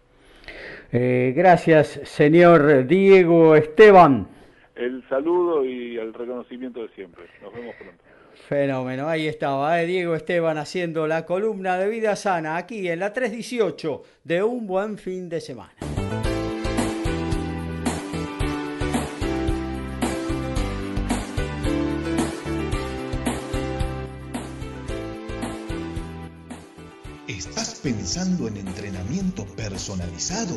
Eh, 0.90 1.32
gracias, 1.36 2.00
señor 2.02 2.84
Diego 2.88 3.54
Esteban 3.54 4.34
el 4.76 5.02
saludo 5.08 5.64
y 5.64 5.96
el 5.96 6.12
reconocimiento 6.12 6.82
de 6.82 6.88
siempre. 6.90 7.24
Nos 7.42 7.52
vemos 7.52 7.74
pronto. 7.76 8.02
Fenómeno, 8.48 9.08
ahí 9.08 9.26
estaba 9.26 9.80
¿eh? 9.80 9.86
Diego 9.86 10.14
Esteban 10.14 10.58
haciendo 10.58 11.06
la 11.06 11.24
columna 11.24 11.78
de 11.78 11.88
vida 11.88 12.14
sana 12.16 12.56
aquí 12.56 12.88
en 12.88 13.00
la 13.00 13.12
318 13.12 14.02
de 14.24 14.42
un 14.42 14.66
buen 14.66 14.98
fin 14.98 15.28
de 15.28 15.40
semana. 15.40 15.72
¿Estás 27.26 27.80
pensando 27.82 28.48
en 28.48 28.58
entrenamiento 28.58 29.44
personalizado? 29.56 30.56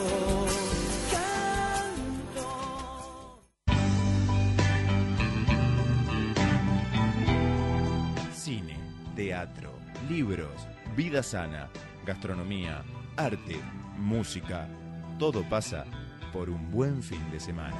libros, 10.09 10.67
vida 10.95 11.23
sana, 11.23 11.69
gastronomía, 12.05 12.83
arte, 13.17 13.59
música. 13.97 14.67
Todo 15.17 15.43
pasa 15.49 15.85
por 16.33 16.49
un 16.49 16.71
buen 16.71 17.01
fin 17.01 17.29
de 17.31 17.39
semana. 17.39 17.77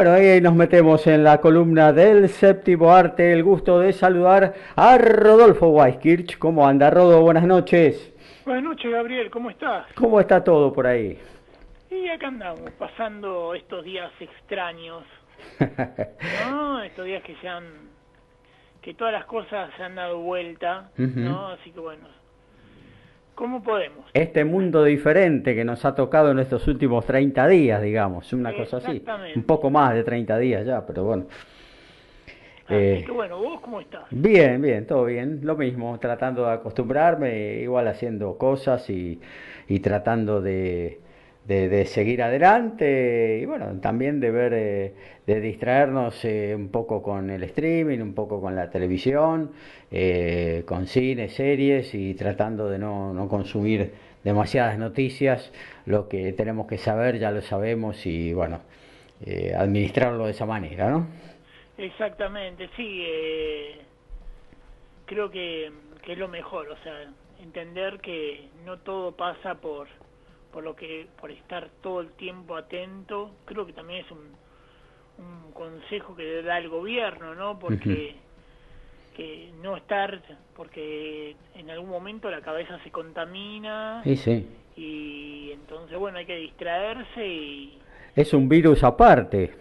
Bueno, 0.00 0.14
ahí 0.14 0.40
nos 0.40 0.54
metemos 0.54 1.06
en 1.06 1.22
la 1.22 1.42
columna 1.42 1.92
del 1.92 2.30
séptimo 2.30 2.90
arte. 2.90 3.34
El 3.34 3.44
gusto 3.44 3.80
de 3.80 3.92
saludar 3.92 4.54
a 4.74 4.96
Rodolfo 4.96 5.68
Weiskirch. 5.68 6.38
¿Cómo 6.38 6.66
anda, 6.66 6.88
Rodo? 6.88 7.20
Buenas 7.20 7.44
noches. 7.44 8.10
Buenas 8.46 8.64
noches, 8.64 8.90
Gabriel, 8.90 9.30
¿cómo 9.30 9.50
estás? 9.50 9.92
¿Cómo 9.92 10.18
está 10.18 10.42
todo 10.42 10.72
por 10.72 10.86
ahí? 10.86 11.18
Y 11.90 12.08
acá 12.08 12.28
andamos, 12.28 12.70
pasando 12.78 13.54
estos 13.54 13.84
días 13.84 14.10
extraños, 14.18 15.04
¿no? 16.50 16.82
Estos 16.82 17.04
días 17.04 17.22
que 17.22 17.36
se 17.36 17.48
han, 17.48 17.64
que 18.80 18.94
todas 18.94 19.12
las 19.12 19.26
cosas 19.26 19.68
se 19.76 19.82
han 19.82 19.96
dado 19.96 20.20
vuelta, 20.20 20.88
¿no? 20.96 21.48
Así 21.48 21.72
que 21.72 21.80
bueno, 21.80 22.08
¿cómo 23.40 23.62
podemos? 23.62 24.04
Este 24.12 24.44
mundo 24.44 24.84
diferente 24.84 25.54
que 25.54 25.64
nos 25.64 25.84
ha 25.84 25.94
tocado 25.94 26.30
en 26.30 26.38
estos 26.38 26.66
últimos 26.68 27.06
30 27.06 27.46
días, 27.48 27.82
digamos, 27.82 28.32
una 28.32 28.52
cosa 28.54 28.76
así. 28.78 29.02
Un 29.36 29.44
poco 29.44 29.70
más 29.70 29.94
de 29.94 30.04
30 30.04 30.38
días 30.38 30.66
ya, 30.66 30.86
pero 30.86 31.04
bueno. 31.04 31.26
Así 32.66 32.74
Eh, 32.74 33.04
que 33.04 33.12
bueno, 33.12 33.38
¿vos 33.38 33.60
cómo 33.60 33.80
estás? 33.80 34.02
Bien, 34.10 34.60
bien, 34.62 34.86
todo 34.86 35.04
bien. 35.04 35.40
Lo 35.42 35.56
mismo, 35.56 35.98
tratando 35.98 36.46
de 36.46 36.52
acostumbrarme, 36.52 37.60
igual 37.62 37.88
haciendo 37.88 38.36
cosas 38.38 38.88
y, 38.90 39.20
y 39.68 39.80
tratando 39.80 40.40
de, 40.40 41.00
de- 41.50 41.68
de 41.68 41.84
seguir 41.84 42.22
adelante 42.22 43.40
y 43.42 43.44
bueno, 43.44 43.66
también 43.80 44.20
de 44.20 44.30
ver, 44.30 44.52
eh, 44.54 44.94
de 45.26 45.40
distraernos 45.40 46.24
eh, 46.24 46.54
un 46.54 46.68
poco 46.68 47.02
con 47.02 47.28
el 47.28 47.42
streaming, 47.42 47.98
un 48.00 48.14
poco 48.14 48.40
con 48.40 48.54
la 48.54 48.70
televisión, 48.70 49.50
eh, 49.90 50.62
con 50.64 50.86
cine, 50.86 51.28
series 51.28 51.92
y 51.94 52.14
tratando 52.14 52.70
de 52.70 52.78
no, 52.78 53.12
no 53.12 53.28
consumir 53.28 53.92
demasiadas 54.22 54.78
noticias. 54.78 55.52
Lo 55.86 56.08
que 56.08 56.32
tenemos 56.34 56.68
que 56.68 56.78
saber 56.78 57.18
ya 57.18 57.32
lo 57.32 57.40
sabemos 57.42 58.06
y 58.06 58.32
bueno, 58.32 58.60
eh, 59.26 59.52
administrarlo 59.56 60.26
de 60.26 60.30
esa 60.30 60.46
manera, 60.46 60.88
¿no? 60.88 61.08
Exactamente, 61.78 62.68
sí, 62.76 63.02
eh, 63.04 63.78
creo 65.06 65.30
que, 65.30 65.72
que 66.04 66.12
es 66.12 66.18
lo 66.18 66.28
mejor, 66.28 66.68
o 66.68 66.76
sea, 66.84 67.10
entender 67.42 67.98
que 68.00 68.48
no 68.64 68.78
todo 68.78 69.12
pasa 69.12 69.54
por 69.56 69.88
por 70.52 70.64
lo 70.64 70.74
que 70.76 71.06
por 71.20 71.30
estar 71.30 71.68
todo 71.82 72.00
el 72.00 72.10
tiempo 72.12 72.56
atento, 72.56 73.30
creo 73.44 73.66
que 73.66 73.72
también 73.72 74.04
es 74.04 74.10
un, 74.10 74.18
un 75.18 75.52
consejo 75.52 76.14
que 76.16 76.42
da 76.42 76.58
el 76.58 76.68
gobierno, 76.68 77.34
¿no? 77.34 77.58
Porque 77.58 78.16
que 79.16 79.52
no 79.60 79.76
estar, 79.76 80.22
porque 80.56 81.36
en 81.54 81.68
algún 81.70 81.90
momento 81.90 82.30
la 82.30 82.40
cabeza 82.40 82.78
se 82.84 82.90
contamina 82.90 84.02
Sí, 84.04 84.16
sí. 84.16 84.48
y 84.76 85.50
entonces 85.52 85.98
bueno 85.98 86.18
hay 86.18 86.26
que 86.26 86.36
distraerse 86.36 87.26
y, 87.26 87.78
Es 88.16 88.32
un 88.32 88.48
virus 88.48 88.82
aparte. 88.84 89.56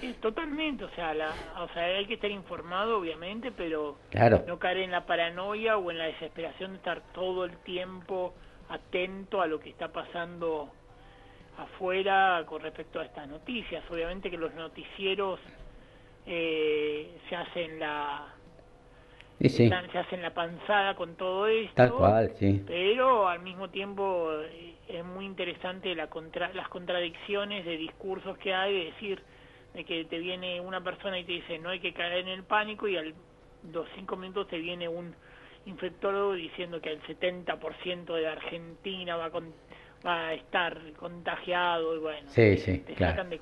Sí, 0.00 0.14
totalmente, 0.20 0.84
o 0.84 0.90
sea, 0.90 1.14
la, 1.14 1.32
o 1.60 1.68
sea, 1.72 1.84
hay 1.84 2.06
que 2.06 2.14
estar 2.14 2.30
informado, 2.30 2.98
obviamente, 2.98 3.50
pero 3.52 3.96
Claro. 4.10 4.44
no 4.46 4.58
caer 4.58 4.78
en 4.78 4.90
la 4.90 5.06
paranoia 5.06 5.76
o 5.76 5.90
en 5.90 5.98
la 5.98 6.04
desesperación 6.04 6.72
de 6.72 6.76
estar 6.78 7.00
todo 7.12 7.44
el 7.44 7.56
tiempo 7.58 8.34
atento 8.70 9.42
a 9.42 9.46
lo 9.46 9.60
que 9.60 9.68
está 9.70 9.88
pasando 9.92 10.70
afuera 11.58 12.42
con 12.46 12.62
respecto 12.62 13.00
a 13.00 13.04
estas 13.04 13.28
noticias. 13.28 13.84
Obviamente 13.90 14.30
que 14.30 14.38
los 14.38 14.54
noticieros 14.54 15.38
eh, 16.26 17.18
se 17.28 17.36
hacen 17.36 17.78
la 17.78 18.28
Y 19.38 19.48
sí, 19.48 19.64
están- 19.64 19.90
se 19.90 19.98
hacen 19.98 20.20
la 20.22 20.34
panzada 20.34 20.94
con 20.94 21.16
todo 21.16 21.46
esto, 21.46 21.74
tal 21.74 21.92
cual, 21.92 22.30
sí. 22.38 22.62
pero 22.66 23.26
al 23.26 23.40
mismo 23.40 23.70
tiempo 23.70 24.30
eh, 24.34 24.74
es 24.86 25.04
muy 25.04 25.24
interesante 25.24 25.94
la 25.94 26.08
contra- 26.08 26.52
las 26.52 26.68
contradicciones 26.68 27.64
de 27.64 27.76
discursos 27.78 28.36
que 28.38 28.52
hay, 28.54 28.74
de 28.74 28.84
decir, 28.86 29.22
de 29.72 29.84
que 29.84 30.04
te 30.04 30.18
viene 30.18 30.60
una 30.60 30.82
persona 30.82 31.18
y 31.18 31.24
te 31.24 31.32
dice 31.32 31.58
no 31.58 31.70
hay 31.70 31.80
que 31.80 31.94
caer 31.94 32.18
en 32.18 32.28
el 32.28 32.42
pánico 32.44 32.86
y 32.86 32.96
al 32.98 33.14
dos 33.62 33.88
cinco 33.94 34.16
minutos 34.16 34.48
te 34.48 34.58
viene 34.58 34.88
un 34.88 35.14
infectólogo 35.66 36.34
diciendo 36.34 36.80
que 36.80 36.92
el 36.92 37.00
70% 37.02 38.14
de 38.14 38.26
Argentina 38.28 39.16
va 39.16 39.26
a, 39.26 39.30
con- 39.30 39.52
va 40.06 40.28
a 40.28 40.34
estar 40.34 40.78
contagiado 40.96 41.94
y 41.96 41.98
bueno, 41.98 42.28
Sí, 42.30 42.56
sí, 42.58 42.78
te 42.86 42.94
claro. 42.94 43.12
sacan 43.14 43.30
de 43.30 43.40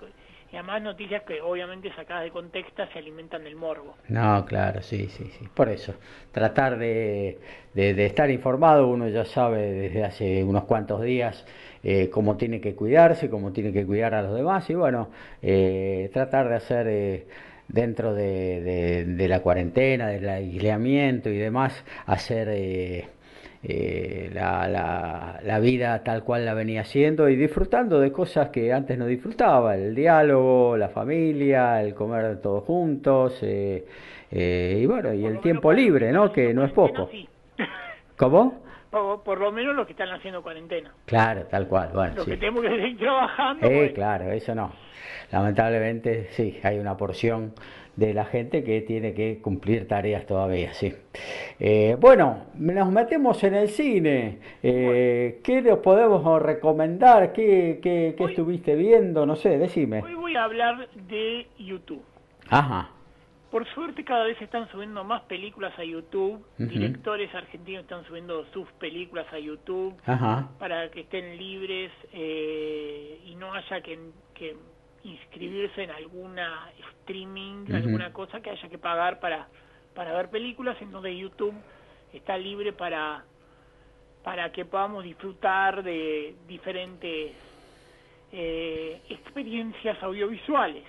y 0.51 0.57
además 0.57 0.81
noticias 0.81 1.25
que 1.25 1.43
obviamente 1.43 1.93
sacadas 1.95 2.25
de 2.25 2.31
contexto 2.31 2.83
se 2.91 2.99
alimentan 2.99 3.45
del 3.45 3.55
morbo. 3.55 3.95
No, 4.09 4.47
claro, 4.47 4.81
sí, 4.83 5.07
sí, 5.09 5.31
sí. 5.39 5.47
Por 5.53 5.69
eso, 5.69 5.95
tratar 6.33 6.79
de, 6.79 7.39
de- 7.75 7.93
de 7.93 8.07
estar 8.07 8.31
informado, 8.31 8.89
uno 8.89 9.09
ya 9.09 9.27
sabe 9.27 9.59
desde 9.73 10.05
hace 10.05 10.43
unos 10.43 10.65
cuantos 10.65 11.03
días 11.03 11.45
eh, 11.85 12.09
cómo 12.09 12.39
tiene 12.39 12.63
que 12.63 12.75
cuidarse, 12.75 13.29
cómo 13.29 13.53
tiene 13.53 13.75
que 13.75 13.85
cuidar 13.85 14.15
a 14.15 14.23
los 14.23 14.35
demás 14.35 14.69
y 14.71 14.75
bueno, 14.75 15.11
eh, 15.43 16.09
tratar 16.15 16.49
de 16.49 16.55
hacer 16.57 16.87
eh, 16.89 17.27
dentro 17.69 18.15
de, 18.15 18.61
de- 18.63 19.05
de 19.05 19.29
la 19.29 19.41
cuarentena, 19.41 20.09
del 20.09 20.29
aislamiento 20.29 21.31
y 21.31 21.37
demás, 21.39 21.85
hacer... 22.07 22.49
eh, 22.51 23.09
eh, 23.65 24.31
la, 24.33 24.69
la, 24.69 25.41
la 25.43 25.59
vida 25.59 26.05
tal 26.05 26.23
cual 26.23 26.45
la 26.45 26.55
venía 26.55 26.83
haciendo 26.83 27.29
y 27.29 27.35
disfrutando 27.35 27.99
de 27.99 28.13
cosas 28.13 28.51
que 28.51 28.73
antes 28.73 28.97
no 28.97 29.05
disfrutaba, 29.07 29.75
el 29.75 29.97
diálogo, 29.97 30.77
la 30.77 30.91
familia, 30.91 31.83
el 31.83 31.93
comer 31.93 32.41
todos 32.41 32.63
juntos 32.63 33.37
eh, 33.43 33.85
eh, 34.31 34.79
y 34.81 34.87
bueno, 34.87 35.13
y 35.13 35.27
el 35.27 35.41
tiempo 35.41 35.73
libre, 35.73 36.13
¿no? 36.13 36.31
Que 36.33 36.55
no 36.55 36.65
es 36.65 36.71
poco. 36.71 37.11
¿Cómo? 38.17 38.63
Por, 38.91 39.23
por 39.23 39.39
lo 39.41 39.53
menos 39.53 39.75
los 39.75 39.87
que 39.87 39.93
están 39.93 40.11
haciendo 40.11 40.43
cuarentena. 40.43 40.93
Claro, 41.07 41.45
tal 41.51 41.67
cual. 41.69 41.91
Bueno, 41.95 42.15
Los 42.17 42.25
sí. 42.25 42.33
que 42.33 42.37
tenemos 42.37 42.63
que 42.63 42.71
seguir 42.71 42.99
trabajando. 42.99 43.67
Eh, 43.67 43.77
pues, 43.79 43.93
claro, 43.93 44.31
eso 44.33 44.55
no. 44.55 44.73
Lamentablemente, 45.31 46.29
sí, 46.31 46.59
hay 46.63 46.79
una 46.79 46.97
porción 46.97 47.53
de 47.97 48.15
la 48.15 48.25
gente 48.25 48.63
que 48.63 48.81
tiene 48.83 49.13
que 49.13 49.41
cumplir 49.43 49.89
tareas 49.89 50.25
todavía, 50.25 50.73
sí. 50.73 50.95
Eh, 51.59 51.97
bueno, 51.99 52.47
nos 52.55 52.91
metemos 52.93 53.43
en 53.43 53.55
el 53.55 53.69
cine. 53.69 54.39
Eh, 54.63 55.41
¿Qué 55.43 55.61
nos 55.63 55.81
podemos 55.81 56.41
recomendar? 56.41 57.33
¿Qué, 57.33 57.81
qué, 57.83 58.15
qué 58.17 58.25
estuviste 58.25 58.77
viendo? 58.77 59.27
No 59.27 59.35
sé, 59.37 59.59
decime. 59.59 60.03
Hoy 60.03 60.15
voy 60.15 60.37
a 60.37 60.45
hablar 60.45 60.89
de 61.09 61.47
YouTube. 61.59 62.03
Ajá. 62.49 62.91
Por 63.51 63.67
suerte 63.73 64.05
cada 64.05 64.25
vez 64.25 64.41
están 64.43 64.71
subiendo 64.71 65.05
más 65.05 65.23
películas 65.23 65.73
a 65.79 65.85
YouTube. 65.85 66.45
Directores 66.59 67.35
argentinos 67.35 67.83
están 67.85 68.05
subiendo 68.05 68.45
sus 68.53 68.71
películas 68.73 69.27
a 69.33 69.39
YouTube 69.39 69.97
Ajá. 70.05 70.51
para 70.59 70.91
que 70.91 71.01
estén 71.01 71.39
libres 71.39 71.91
eh, 72.13 73.21
y 73.25 73.35
no 73.37 73.55
haya 73.55 73.81
que, 73.81 73.99
que 74.35 74.55
inscribirse 75.03 75.83
en 75.83 75.91
alguna 75.91 76.71
streaming, 77.01 77.73
alguna 77.73 78.13
cosa 78.13 78.41
que 78.41 78.51
haya 78.51 78.69
que 78.69 78.77
pagar 78.79 79.19
para, 79.19 79.49
para 79.95 80.13
ver 80.13 80.29
películas. 80.29 80.77
Entonces 80.83 81.17
YouTube 81.17 81.55
está 82.13 82.37
libre 82.37 82.75
para, 82.75 83.25
para 84.25 84.53
que 84.53 84.67
podamos 84.67 85.05
disfrutar 85.05 85.83
de 85.83 86.37
diferentes 86.47 87.33
eh, 88.33 89.01
experiencias 89.09 90.03
audiovisuales. 90.03 90.83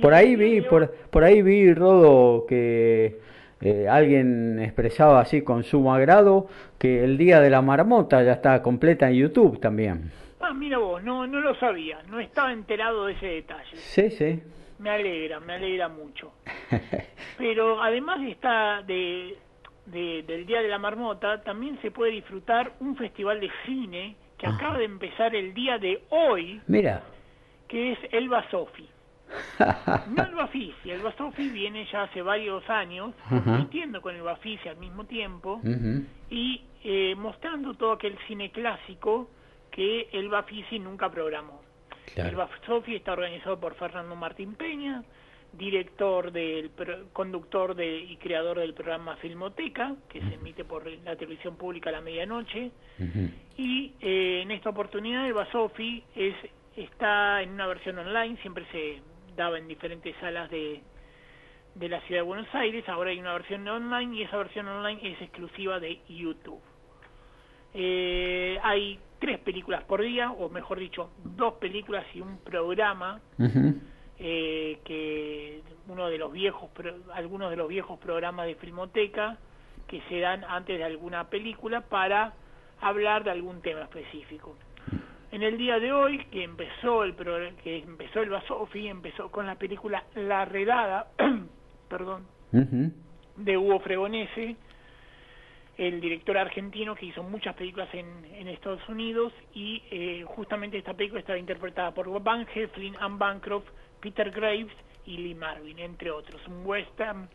Por 0.00 0.14
ahí 0.14 0.36
vi, 0.36 0.60
por, 0.62 0.90
por 1.10 1.24
ahí 1.24 1.42
vi, 1.42 1.72
Rodo, 1.74 2.46
que 2.46 3.18
eh, 3.60 3.86
alguien 3.88 4.58
expresaba 4.60 5.20
así 5.20 5.42
con 5.42 5.62
sumo 5.64 5.94
agrado 5.94 6.48
que 6.78 7.04
el 7.04 7.16
Día 7.18 7.40
de 7.40 7.50
la 7.50 7.62
Marmota 7.62 8.22
ya 8.22 8.32
está 8.32 8.62
completa 8.62 9.08
en 9.10 9.16
YouTube 9.16 9.60
también. 9.60 10.10
Ah, 10.40 10.52
mira 10.52 10.78
vos, 10.78 11.02
no, 11.02 11.26
no 11.26 11.40
lo 11.40 11.54
sabía, 11.54 12.02
no 12.08 12.20
estaba 12.20 12.52
enterado 12.52 13.06
de 13.06 13.14
ese 13.14 13.26
detalle. 13.26 13.76
Sí, 13.76 14.10
sí. 14.10 14.42
Me 14.78 14.90
alegra, 14.90 15.40
me 15.40 15.54
alegra 15.54 15.88
mucho. 15.88 16.32
Pero 17.38 17.80
además 17.82 18.20
está 18.28 18.82
de, 18.82 19.36
de- 19.86 20.22
del 20.26 20.44
Día 20.44 20.60
de 20.60 20.68
la 20.68 20.78
Marmota, 20.78 21.42
también 21.42 21.78
se 21.80 21.90
puede 21.90 22.12
disfrutar 22.12 22.72
un 22.80 22.96
festival 22.96 23.40
de 23.40 23.50
cine 23.64 24.16
que 24.38 24.46
acaba 24.46 24.78
de 24.78 24.84
empezar 24.84 25.34
el 25.34 25.54
día 25.54 25.78
de 25.78 26.02
hoy, 26.10 26.60
Mira. 26.66 27.02
que 27.68 27.92
es 27.92 27.98
Elba 28.12 28.48
Sofi. 28.50 28.88
No 30.14 30.22
el 30.22 30.34
Bafisi, 30.34 30.90
el 30.90 31.00
Bafisi 31.00 31.48
viene 31.48 31.86
ya 31.90 32.04
hace 32.04 32.22
varios 32.22 32.68
años 32.68 33.14
compitiendo 33.28 34.00
con 34.00 34.14
el 34.14 34.22
Bafisi 34.22 34.68
al 34.68 34.76
mismo 34.76 35.04
tiempo 35.04 35.60
y 36.30 36.62
eh, 36.84 37.14
mostrando 37.16 37.74
todo 37.74 37.92
aquel 37.92 38.16
cine 38.28 38.50
clásico 38.50 39.28
que 39.70 40.08
el 40.12 40.28
Bafisi 40.28 40.78
nunca 40.78 41.10
programó. 41.10 41.62
Claro. 42.14 42.30
El 42.30 42.36
Basofi 42.36 42.94
está 42.94 43.12
organizado 43.12 43.58
por 43.58 43.74
Fernando 43.74 44.14
Martín 44.14 44.54
Peña, 44.54 45.02
director 45.56 46.32
del 46.32 46.70
conductor 47.12 47.74
de, 47.74 47.98
y 47.98 48.16
creador 48.16 48.58
del 48.58 48.74
programa 48.74 49.16
Filmoteca, 49.16 49.96
que 50.08 50.20
se 50.20 50.34
emite 50.34 50.64
por 50.64 50.86
la 50.86 51.16
televisión 51.16 51.56
pública 51.56 51.90
a 51.90 51.92
la 51.92 52.00
medianoche. 52.00 52.70
Y 53.56 53.92
eh, 54.00 54.40
en 54.42 54.50
esta 54.50 54.70
oportunidad 54.70 55.26
el 55.26 55.34
Basofi 55.34 56.02
es, 56.14 56.34
está 56.76 57.42
en 57.42 57.50
una 57.50 57.66
versión 57.66 57.98
online, 57.98 58.36
siempre 58.42 58.66
se 58.72 59.00
daba 59.36 59.58
en 59.58 59.68
diferentes 59.68 60.14
salas 60.20 60.50
de, 60.50 60.82
de 61.74 61.88
la 61.88 62.00
ciudad 62.02 62.20
de 62.20 62.26
Buenos 62.26 62.54
Aires, 62.54 62.88
ahora 62.88 63.10
hay 63.10 63.18
una 63.18 63.32
versión 63.32 63.66
online 63.66 64.16
y 64.16 64.22
esa 64.22 64.36
versión 64.36 64.68
online 64.68 65.00
es 65.02 65.20
exclusiva 65.22 65.80
de 65.80 66.00
YouTube. 66.08 66.60
Eh, 67.76 68.58
hay 68.62 69.00
tres 69.18 69.40
películas 69.40 69.82
por 69.84 70.00
día, 70.00 70.30
o 70.30 70.48
mejor 70.48 70.78
dicho, 70.78 71.10
dos 71.24 71.54
películas 71.54 72.04
y 72.14 72.20
un 72.20 72.38
programa. 72.38 73.20
Eh, 74.18 74.78
que 74.84 75.60
uno 75.88 76.08
de 76.08 76.18
los 76.18 76.32
viejos, 76.32 76.70
pro- 76.70 76.94
algunos 77.12 77.50
de 77.50 77.56
los 77.56 77.68
viejos 77.68 77.98
programas 77.98 78.46
de 78.46 78.54
Filmoteca 78.54 79.38
que 79.88 80.00
se 80.08 80.20
dan 80.20 80.44
antes 80.44 80.78
de 80.78 80.84
alguna 80.84 81.28
película 81.28 81.82
para 81.82 82.32
hablar 82.80 83.24
de 83.24 83.30
algún 83.30 83.60
tema 83.60 83.82
específico. 83.82 84.56
En 85.32 85.42
el 85.42 85.58
día 85.58 85.80
de 85.80 85.92
hoy, 85.92 86.18
que 86.26 86.44
empezó 86.44 87.02
el 87.02 87.14
pro- 87.14 87.54
que 87.62 87.78
empezó 87.78 88.20
el 88.20 88.30
Basofi, 88.30 88.86
empezó 88.88 89.30
con 89.30 89.46
la 89.46 89.56
película 89.56 90.04
La 90.14 90.44
Redada, 90.44 91.08
perdón, 91.88 92.26
de 93.36 93.56
Hugo 93.58 93.80
Fregonese, 93.80 94.56
el 95.76 96.00
director 96.00 96.38
argentino 96.38 96.94
que 96.94 97.06
hizo 97.06 97.22
muchas 97.24 97.56
películas 97.56 97.88
en, 97.94 98.24
en 98.32 98.46
Estados 98.46 98.88
Unidos 98.88 99.32
y 99.54 99.82
eh, 99.90 100.24
justamente 100.24 100.78
esta 100.78 100.94
película 100.94 101.18
estaba 101.20 101.36
interpretada 101.38 101.92
por 101.92 102.22
Van 102.22 102.46
Heflin, 102.54 102.94
Anne 103.00 103.16
Bancroft, 103.18 103.66
Peter 104.04 104.30
Graves 104.30 104.70
y 105.06 105.16
Lee 105.16 105.34
Marvin, 105.34 105.78
entre 105.78 106.10
otros. 106.10 106.46
Un 106.46 106.66
western 106.66 107.26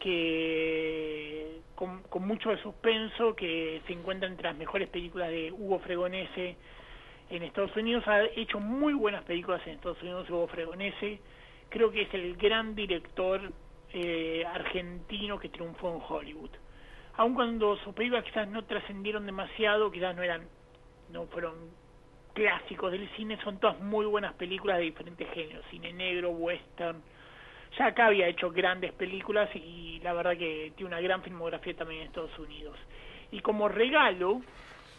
que 0.00 1.60
con, 1.74 2.02
con 2.04 2.26
mucho 2.26 2.48
de 2.48 2.62
suspenso, 2.62 3.36
que 3.36 3.82
se 3.86 3.92
encuentra 3.92 4.26
entre 4.26 4.48
las 4.48 4.56
mejores 4.56 4.88
películas 4.88 5.28
de 5.28 5.52
Hugo 5.52 5.80
Fregonese 5.80 6.56
en 7.28 7.42
Estados 7.42 7.76
Unidos. 7.76 8.08
Ha 8.08 8.24
hecho 8.24 8.58
muy 8.58 8.94
buenas 8.94 9.22
películas 9.24 9.60
en 9.66 9.74
Estados 9.74 10.00
Unidos 10.00 10.30
Hugo 10.30 10.46
Fregonese. 10.46 11.20
Creo 11.68 11.90
que 11.90 12.02
es 12.02 12.14
el 12.14 12.36
gran 12.36 12.74
director 12.74 13.42
eh, 13.92 14.44
argentino 14.46 15.38
que 15.38 15.50
triunfó 15.50 15.94
en 15.94 16.02
Hollywood. 16.08 16.50
Aun 17.18 17.34
cuando 17.34 17.76
sus 17.84 17.94
películas 17.94 18.24
quizás 18.24 18.48
no 18.48 18.64
trascendieron 18.64 19.26
demasiado, 19.26 19.90
quizás 19.90 20.16
no 20.16 20.22
eran, 20.22 20.48
no 21.12 21.26
fueron 21.26 21.52
clásicos 22.42 22.92
del 22.92 23.08
cine, 23.16 23.36
son 23.42 23.58
todas 23.58 23.80
muy 23.80 24.06
buenas 24.06 24.32
películas 24.34 24.78
de 24.78 24.84
diferentes 24.84 25.28
géneros, 25.32 25.64
cine 25.70 25.92
negro, 25.92 26.30
western. 26.30 27.02
Ya 27.76 27.86
acá 27.86 28.06
había 28.06 28.28
hecho 28.28 28.50
grandes 28.52 28.92
películas 28.92 29.50
y 29.56 29.98
la 30.04 30.12
verdad 30.12 30.36
que 30.36 30.72
tiene 30.76 30.86
una 30.88 31.00
gran 31.00 31.20
filmografía 31.22 31.74
también 31.74 32.02
en 32.02 32.06
Estados 32.06 32.38
Unidos. 32.38 32.78
Y 33.32 33.40
como 33.40 33.68
regalo 33.68 34.40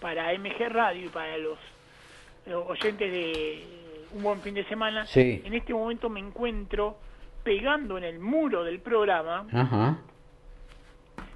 para 0.02 0.34
MG 0.38 0.68
Radio 0.70 1.06
y 1.06 1.10
para 1.10 1.38
los 1.38 1.58
eh, 2.46 2.54
oyentes 2.54 3.10
de 3.12 3.64
Un 4.14 4.24
Buen 4.24 4.42
Fin 4.42 4.54
de 4.56 4.66
Semana, 4.66 5.06
Sí. 5.06 5.42
en 5.46 5.54
este 5.54 5.74
momento 5.74 6.10
me 6.10 6.20
encuentro 6.20 6.98
pegando 7.44 7.98
en 7.98 8.04
el 8.04 8.20
muro 8.20 8.66
del 8.66 8.82
programa 8.82 9.48
Ajá. 9.54 9.98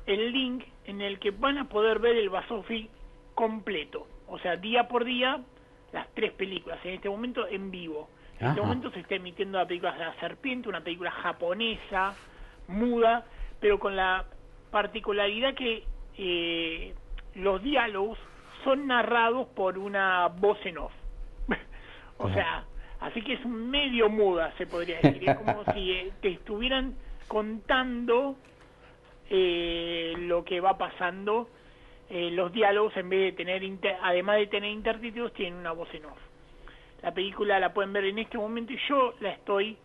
el 0.05 0.31
link 0.33 0.65
en 0.85 0.99
el 1.01 1.17
que 1.19 1.31
van 1.31 1.57
a 1.57 1.69
poder 1.69 1.99
ver 1.99 2.17
el 2.17 2.29
Basofi 2.29 2.89
completo. 3.35 4.05
O 4.27 4.37
sea, 4.39 4.55
día 4.57 4.87
por 4.87 5.05
día, 5.05 5.39
las 5.93 6.07
tres 6.13 6.33
películas. 6.33 6.79
En 6.83 6.95
este 6.95 7.09
momento 7.09 7.47
en 7.47 7.71
vivo. 7.71 8.09
En 8.39 8.49
este 8.49 8.61
momento 8.61 8.91
se 8.91 8.99
está 8.99 9.15
emitiendo 9.15 9.57
la 9.57 9.65
película 9.65 9.95
La 9.95 10.13
Serpiente, 10.19 10.67
una 10.67 10.81
película 10.81 11.11
japonesa, 11.11 12.15
muda, 12.67 13.25
pero 13.61 13.79
con 13.79 13.95
la 13.95 14.25
particularidad 14.71 15.53
que 15.53 15.83
eh, 16.17 16.93
los 17.35 17.61
diálogos 17.61 18.17
son 18.63 18.87
narrados 18.87 19.47
por 19.49 19.77
una 19.77 20.27
voz 20.27 20.57
en 20.65 20.79
off. 20.79 20.91
o 22.17 22.29
sea, 22.29 22.65
así 22.99 23.21
que 23.21 23.33
es 23.33 23.45
un 23.45 23.69
medio 23.69 24.09
muda, 24.09 24.51
se 24.57 24.65
podría 24.65 24.99
decir. 24.99 25.29
Es 25.29 25.37
como 25.37 25.63
si 25.73 25.91
eh, 25.91 26.11
te 26.21 26.29
estuvieran 26.29 26.95
contando 27.27 28.35
eh, 29.29 30.15
lo 30.17 30.43
que 30.43 30.59
va 30.59 30.77
pasando. 30.77 31.47
Eh, 32.15 32.29
los 32.31 32.53
diálogos, 32.53 32.95
en 32.95 33.09
vez 33.09 33.19
de 33.21 33.31
tener, 33.31 33.63
inter- 33.63 33.97
además 34.03 34.37
de 34.37 34.45
tener 34.47 34.69
intertítulos, 34.69 35.33
tienen 35.33 35.55
una 35.59 35.71
voz 35.71 35.89
en 35.95 36.05
off. 36.05 36.19
La 37.01 37.11
película 37.11 37.59
la 37.59 37.73
pueden 37.73 37.91
ver 37.91 38.05
en 38.05 38.19
este 38.19 38.37
momento 38.37 38.71
y 38.71 38.77
yo 38.87 39.15
la 39.19 39.31
estoy 39.31 39.75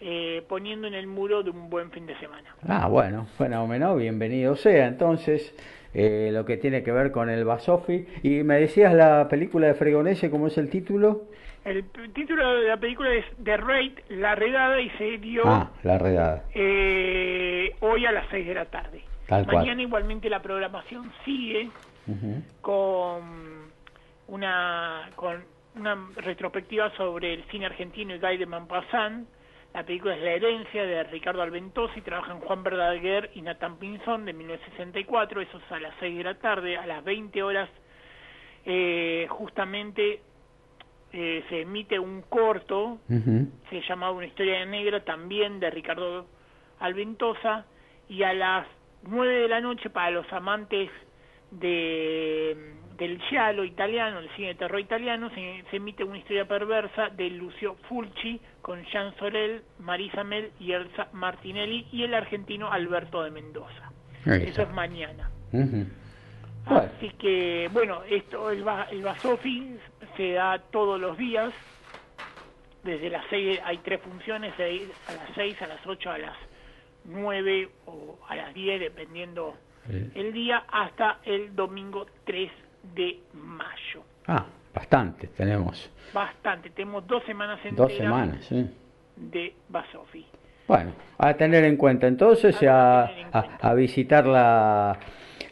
eh, 0.00 0.42
poniendo 0.48 0.86
en 0.86 0.92
el 0.94 1.06
muro 1.06 1.42
de 1.42 1.48
un 1.50 1.70
buen 1.70 1.90
fin 1.90 2.04
de 2.06 2.14
semana. 2.18 2.54
Ah, 2.68 2.88
bueno, 2.88 3.24
fenómeno, 3.38 3.96
bienvenido 3.96 4.54
sea. 4.54 4.86
Entonces, 4.86 5.54
eh, 5.94 6.28
lo 6.32 6.44
que 6.44 6.58
tiene 6.58 6.82
que 6.82 6.92
ver 6.92 7.10
con 7.10 7.30
el 7.30 7.44
Basofi. 7.44 8.06
Y 8.22 8.42
me 8.42 8.56
decías 8.60 8.92
la 8.92 9.26
película 9.28 9.68
de 9.68 9.74
Fregonese, 9.74 10.30
¿cómo 10.30 10.48
es 10.48 10.58
el 10.58 10.68
título? 10.68 11.22
El 11.64 11.84
título 12.12 12.56
de 12.56 12.68
la 12.68 12.76
película 12.76 13.14
es 13.14 13.24
The 13.42 13.56
Raid, 13.56 13.92
La 14.10 14.34
Redada, 14.34 14.80
y 14.80 14.90
se 14.90 15.18
dio 15.18 15.42
Ah, 15.46 15.70
La 15.84 15.96
Redada. 15.98 16.44
eh, 16.54 17.74
hoy 17.80 18.04
a 18.04 18.12
las 18.12 18.26
6 18.30 18.46
de 18.46 18.54
la 18.54 18.64
tarde. 18.66 19.00
Tal 19.26 19.44
cual. 19.44 19.58
Mañana 19.58 19.82
igualmente 19.82 20.28
la 20.28 20.42
programación 20.42 21.12
sigue 21.24 21.70
con 22.60 23.70
una 24.28 25.10
con 25.14 25.44
una 25.76 25.96
retrospectiva 26.16 26.90
sobre 26.96 27.34
el 27.34 27.44
cine 27.44 27.66
argentino 27.66 28.14
y 28.14 28.18
Guy 28.18 28.36
de 28.36 28.46
Maupassant. 28.46 29.28
La 29.72 29.84
película 29.84 30.14
es 30.14 30.22
La 30.22 30.32
herencia 30.32 30.84
de 30.84 31.02
Ricardo 31.04 31.40
Alventosi, 31.40 32.02
trabajan 32.02 32.40
Juan 32.40 32.62
Verdaguer 32.62 33.30
y 33.34 33.40
Nathan 33.40 33.78
Pinzón 33.78 34.26
de 34.26 34.34
1964, 34.34 35.40
eso 35.40 35.56
es 35.56 35.72
a 35.72 35.80
las 35.80 35.94
6 35.98 36.18
de 36.18 36.24
la 36.24 36.34
tarde, 36.34 36.76
a 36.76 36.86
las 36.86 37.02
20 37.02 37.42
horas 37.42 37.70
eh, 38.66 39.26
justamente 39.30 40.20
eh, 41.12 41.44
se 41.48 41.62
emite 41.62 41.98
un 41.98 42.22
corto 42.22 42.98
se 43.08 43.80
llamaba 43.88 44.12
Una 44.12 44.26
historia 44.26 44.64
negra, 44.64 45.04
también 45.04 45.60
de 45.60 45.70
Ricardo 45.70 46.26
Alventosa, 46.78 47.66
y 48.08 48.22
a 48.22 48.32
las 48.32 48.66
9 49.02 49.32
de 49.42 49.48
la 49.48 49.60
noche 49.60 49.90
para 49.90 50.10
los 50.10 50.30
amantes 50.32 50.90
de 51.50 52.76
del 53.02 53.20
giallo 53.22 53.64
italiano, 53.64 54.20
el 54.20 54.30
cine 54.36 54.48
de 54.48 54.54
terror 54.54 54.78
italiano, 54.78 55.28
se, 55.30 55.64
se 55.70 55.76
emite 55.76 56.04
una 56.04 56.18
historia 56.18 56.46
perversa 56.46 57.08
de 57.08 57.30
Lucio 57.30 57.76
Fulci 57.88 58.40
con 58.60 58.84
Jean 58.84 59.12
Sorel, 59.16 59.62
Marisa 59.80 60.22
Mel 60.22 60.52
y 60.60 60.72
Elsa 60.72 61.08
Martinelli 61.12 61.86
y 61.90 62.04
el 62.04 62.14
argentino 62.14 62.70
Alberto 62.70 63.24
de 63.24 63.30
Mendoza. 63.30 63.90
Eso 64.24 64.62
es 64.62 64.70
mañana. 64.72 65.30
Bueno, 65.50 65.86
Así 66.66 67.10
que, 67.18 67.68
bueno, 67.72 68.02
esto 68.08 68.50
el, 68.50 68.64
el 68.92 69.02
Basofi 69.02 69.76
se 70.16 70.32
da 70.32 70.58
todos 70.70 71.00
los 71.00 71.18
días. 71.18 71.52
Desde 72.84 73.10
las 73.10 73.24
6 73.30 73.60
hay 73.64 73.78
tres 73.78 74.00
funciones, 74.00 74.54
a 74.58 75.12
las 75.12 75.34
6, 75.34 75.62
a 75.62 75.66
las 75.66 75.86
8, 75.86 76.10
a 76.10 76.18
las 76.18 76.36
9 77.04 77.68
o 77.86 78.18
a 78.28 78.36
las 78.36 78.54
10, 78.54 78.80
dependiendo 78.80 79.54
el 80.14 80.32
día, 80.32 80.62
hasta 80.70 81.18
el 81.24 81.54
domingo 81.56 82.06
3 82.24 82.50
de 82.94 83.18
mayo. 83.34 84.02
ah, 84.26 84.46
bastante 84.74 85.26
tenemos. 85.28 85.90
Bastante, 86.14 86.70
tenemos 86.70 87.06
dos 87.06 87.22
semanas 87.24 87.58
enteras 87.64 87.76
Dos 87.76 87.92
semanas, 87.96 88.44
sí. 88.44 88.70
de 89.16 89.54
Basofi. 89.68 90.24
Bueno, 90.68 90.92
a 91.18 91.34
tener 91.34 91.64
en 91.64 91.76
cuenta 91.76 92.06
entonces 92.06 92.62
a- 92.62 93.10
a 93.60 93.74
visitar 93.74 94.26
la, 94.26 94.98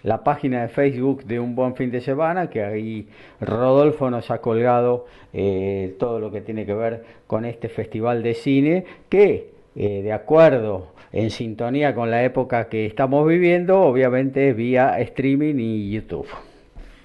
la 0.04 0.22
página 0.24 0.62
de 0.62 0.68
Facebook 0.68 1.24
de 1.24 1.40
Un 1.40 1.54
Buen 1.54 1.74
Fin 1.74 1.90
de 1.90 2.00
Semana, 2.00 2.48
que 2.48 2.62
ahí 2.64 3.08
Rodolfo 3.40 4.08
nos 4.10 4.30
ha 4.30 4.40
colgado 4.40 5.06
eh, 5.32 5.96
todo 5.98 6.20
lo 6.20 6.30
que 6.30 6.40
tiene 6.40 6.64
que 6.64 6.74
ver 6.74 7.04
con 7.26 7.44
este 7.44 7.68
festival 7.68 8.22
de 8.22 8.34
cine, 8.34 8.84
que 9.08 9.50
eh, 9.76 10.02
de 10.02 10.12
acuerdo, 10.12 10.92
en 11.12 11.30
sintonía 11.30 11.94
con 11.94 12.10
la 12.10 12.22
época 12.24 12.68
que 12.68 12.86
estamos 12.86 13.26
viviendo, 13.26 13.80
obviamente 13.80 14.52
vía 14.52 14.98
streaming 15.00 15.56
y 15.58 15.90
YouTube. 15.90 16.28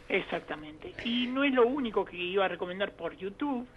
Exactamente. 0.08 0.94
Y 1.04 1.28
no 1.28 1.44
es 1.44 1.54
lo 1.54 1.66
único 1.68 2.06
que 2.06 2.16
iba 2.18 2.46
a 2.46 2.48
recomendar 2.48 2.92
por 2.92 3.16
YouTube. 3.18 3.68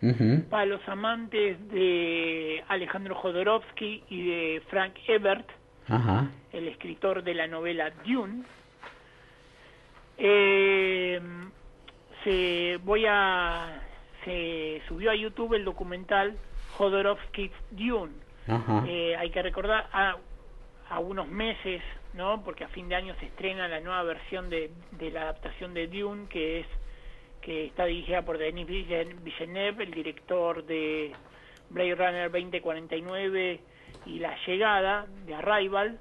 Para 0.51 0.67
los 0.67 0.87
amantes 0.89 1.57
de 1.71 2.63
Alejandro 2.69 3.15
Jodorowsky 3.15 4.05
y 4.11 4.27
de 4.27 4.63
Frank 4.69 4.95
Ebert, 5.07 5.49
Ajá. 5.89 6.31
el 6.53 6.69
escritor 6.69 7.25
de 7.25 7.35
la 7.35 7.47
novela 7.47 7.91
Dune, 8.07 8.43
eh, 10.19 11.21
se 12.25 12.79
voy 12.85 13.05
a 13.09 13.83
se 14.25 14.83
subió 14.89 15.11
a 15.11 15.15
YouTube 15.15 15.55
el 15.55 15.65
documental 15.65 16.37
Jodorowsky's 16.77 17.53
Dune. 17.71 18.13
Eh, 18.89 19.17
hay 19.17 19.31
que 19.31 19.43
recordar 19.43 19.89
a, 19.93 20.17
a 20.91 20.99
unos 21.01 21.29
meses, 21.29 21.83
¿no? 22.15 22.43
Porque 22.45 22.65
a 22.65 22.69
fin 22.69 22.89
de 22.89 22.95
año 22.97 23.15
se 23.21 23.27
estrena 23.27 23.69
la 23.69 23.81
nueva 23.81 24.03
versión 24.05 24.49
de, 24.51 24.71
de 24.93 25.11
la 25.11 25.23
adaptación 25.23 25.75
de 25.75 25.87
Dune, 25.89 26.29
que 26.29 26.61
es 26.61 26.67
que 27.43 27.67
está 27.67 27.85
dirigida 27.85 28.23
por 28.23 28.37
Denis 28.39 28.67
Villen- 28.67 29.23
Villeneuve, 29.23 29.85
el 29.85 29.91
director 29.93 30.65
de 30.65 31.13
Blade 31.71 31.95
Runner 31.95 32.31
2049 32.31 33.61
y 34.07 34.19
La 34.19 34.37
Llegada 34.47 35.07
de 35.27 35.35
Arrival. 35.35 35.99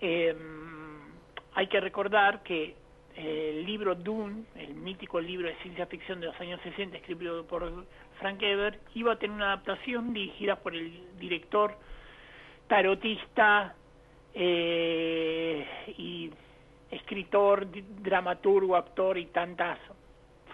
Eh, 0.00 0.34
hay 1.54 1.66
que 1.68 1.80
recordar 1.80 2.42
que 2.42 2.74
el 3.16 3.64
libro 3.64 3.94
Dune, 3.94 4.44
el 4.56 4.74
mítico 4.74 5.20
libro 5.20 5.48
de 5.48 5.54
ciencia 5.56 5.86
ficción 5.86 6.20
de 6.20 6.26
los 6.26 6.40
años 6.40 6.60
60 6.62 6.96
escrito 6.96 7.44
por 7.46 7.84
Frank 8.18 8.42
Ebert, 8.42 8.80
iba 8.94 9.12
a 9.12 9.16
tener 9.16 9.36
una 9.36 9.52
adaptación 9.52 10.12
dirigida 10.12 10.56
por 10.56 10.74
el 10.74 10.92
director 11.18 11.76
tarotista 12.68 13.74
eh, 14.34 15.66
y 15.98 16.30
escritor, 16.90 17.66
dramaturgo, 18.02 18.76
actor 18.76 19.18
y 19.18 19.26
tantas 19.26 19.78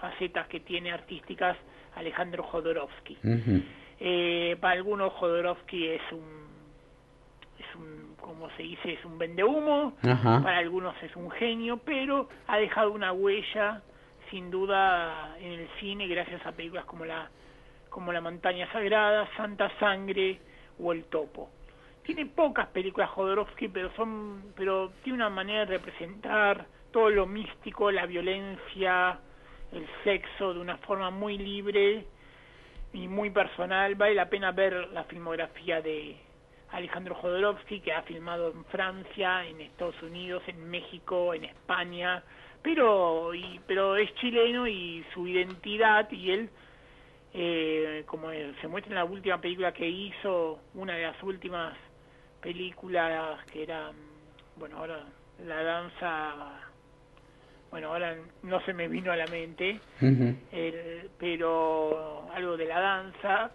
facetas 0.00 0.46
que 0.48 0.60
tiene 0.60 0.92
artísticas 0.92 1.56
Alejandro 1.94 2.44
Jodorowsky. 2.44 3.18
Eh, 4.00 4.56
para 4.60 4.74
algunos 4.74 5.12
Jodorowsky 5.14 5.88
es 5.88 6.02
un 6.12 6.48
es 7.58 7.74
un 7.74 8.07
como 8.28 8.50
se 8.50 8.62
dice 8.62 8.92
es 8.92 9.02
un 9.06 9.16
vendehumo 9.16 9.94
Ajá. 10.02 10.42
para 10.42 10.58
algunos 10.58 10.94
es 11.02 11.16
un 11.16 11.30
genio 11.30 11.78
pero 11.78 12.28
ha 12.46 12.58
dejado 12.58 12.92
una 12.92 13.10
huella 13.10 13.80
sin 14.30 14.50
duda 14.50 15.34
en 15.40 15.52
el 15.52 15.68
cine 15.80 16.06
gracias 16.06 16.44
a 16.44 16.52
películas 16.52 16.84
como 16.84 17.06
la 17.06 17.30
como 17.88 18.12
la 18.12 18.20
montaña 18.20 18.70
sagrada 18.70 19.26
Santa 19.34 19.72
sangre 19.80 20.40
o 20.78 20.92
el 20.92 21.04
topo 21.04 21.48
tiene 22.02 22.26
pocas 22.26 22.66
películas 22.66 23.08
Jodorowsky 23.08 23.68
pero 23.68 23.90
son 23.96 24.52
pero 24.54 24.90
tiene 25.02 25.16
una 25.16 25.30
manera 25.30 25.60
de 25.60 25.78
representar 25.78 26.66
todo 26.92 27.08
lo 27.08 27.24
místico 27.24 27.90
la 27.90 28.04
violencia 28.04 29.20
el 29.72 29.86
sexo 30.04 30.52
de 30.52 30.60
una 30.60 30.76
forma 30.76 31.08
muy 31.10 31.38
libre 31.38 32.04
y 32.92 33.06
muy 33.06 33.28
personal. 33.28 33.94
Vale 33.96 34.14
la 34.14 34.30
pena 34.30 34.50
ver 34.52 34.88
la 34.92 35.04
filmografía 35.04 35.82
de 35.82 36.16
Alejandro 36.70 37.14
Jodorowsky, 37.14 37.80
que 37.80 37.92
ha 37.92 38.02
filmado 38.02 38.50
en 38.52 38.64
Francia, 38.66 39.44
en 39.46 39.60
Estados 39.60 40.00
Unidos, 40.02 40.42
en 40.46 40.68
México, 40.68 41.32
en 41.34 41.44
España, 41.44 42.22
pero, 42.62 43.34
y, 43.34 43.60
pero 43.66 43.96
es 43.96 44.14
chileno 44.16 44.66
y 44.66 45.04
su 45.14 45.26
identidad 45.26 46.10
y 46.10 46.30
él, 46.30 46.50
eh, 47.32 48.04
como 48.06 48.30
se 48.30 48.68
muestra 48.68 48.90
en 48.90 48.96
la 48.96 49.04
última 49.04 49.40
película 49.40 49.72
que 49.72 49.88
hizo, 49.88 50.60
una 50.74 50.94
de 50.96 51.02
las 51.04 51.22
últimas 51.22 51.76
películas 52.40 53.44
que 53.52 53.62
era, 53.62 53.90
bueno, 54.56 54.78
ahora 54.78 55.04
la 55.46 55.62
danza, 55.62 56.60
bueno, 57.70 57.88
ahora 57.88 58.16
no 58.42 58.60
se 58.64 58.72
me 58.72 58.88
vino 58.88 59.12
a 59.12 59.16
la 59.16 59.26
mente, 59.26 59.80
el- 60.52 61.10
pero 61.18 62.28
algo 62.32 62.56
de 62.56 62.64
la 62.66 62.80
danza, 62.80 63.52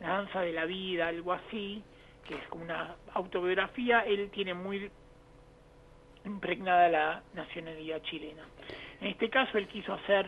la 0.00 0.08
danza 0.08 0.40
de 0.42 0.52
la 0.52 0.64
vida, 0.66 1.08
algo 1.08 1.32
así, 1.32 1.82
que 2.28 2.34
es 2.34 2.46
como 2.48 2.64
una 2.64 2.96
autobiografía, 3.14 4.00
él 4.00 4.30
tiene 4.30 4.54
muy 4.54 4.90
impregnada 6.24 6.88
la 6.88 7.22
nacionalidad 7.34 8.02
chilena. 8.02 8.42
En 9.00 9.08
este 9.08 9.30
caso 9.30 9.58
él 9.58 9.68
quiso 9.68 9.92
hacer, 9.94 10.26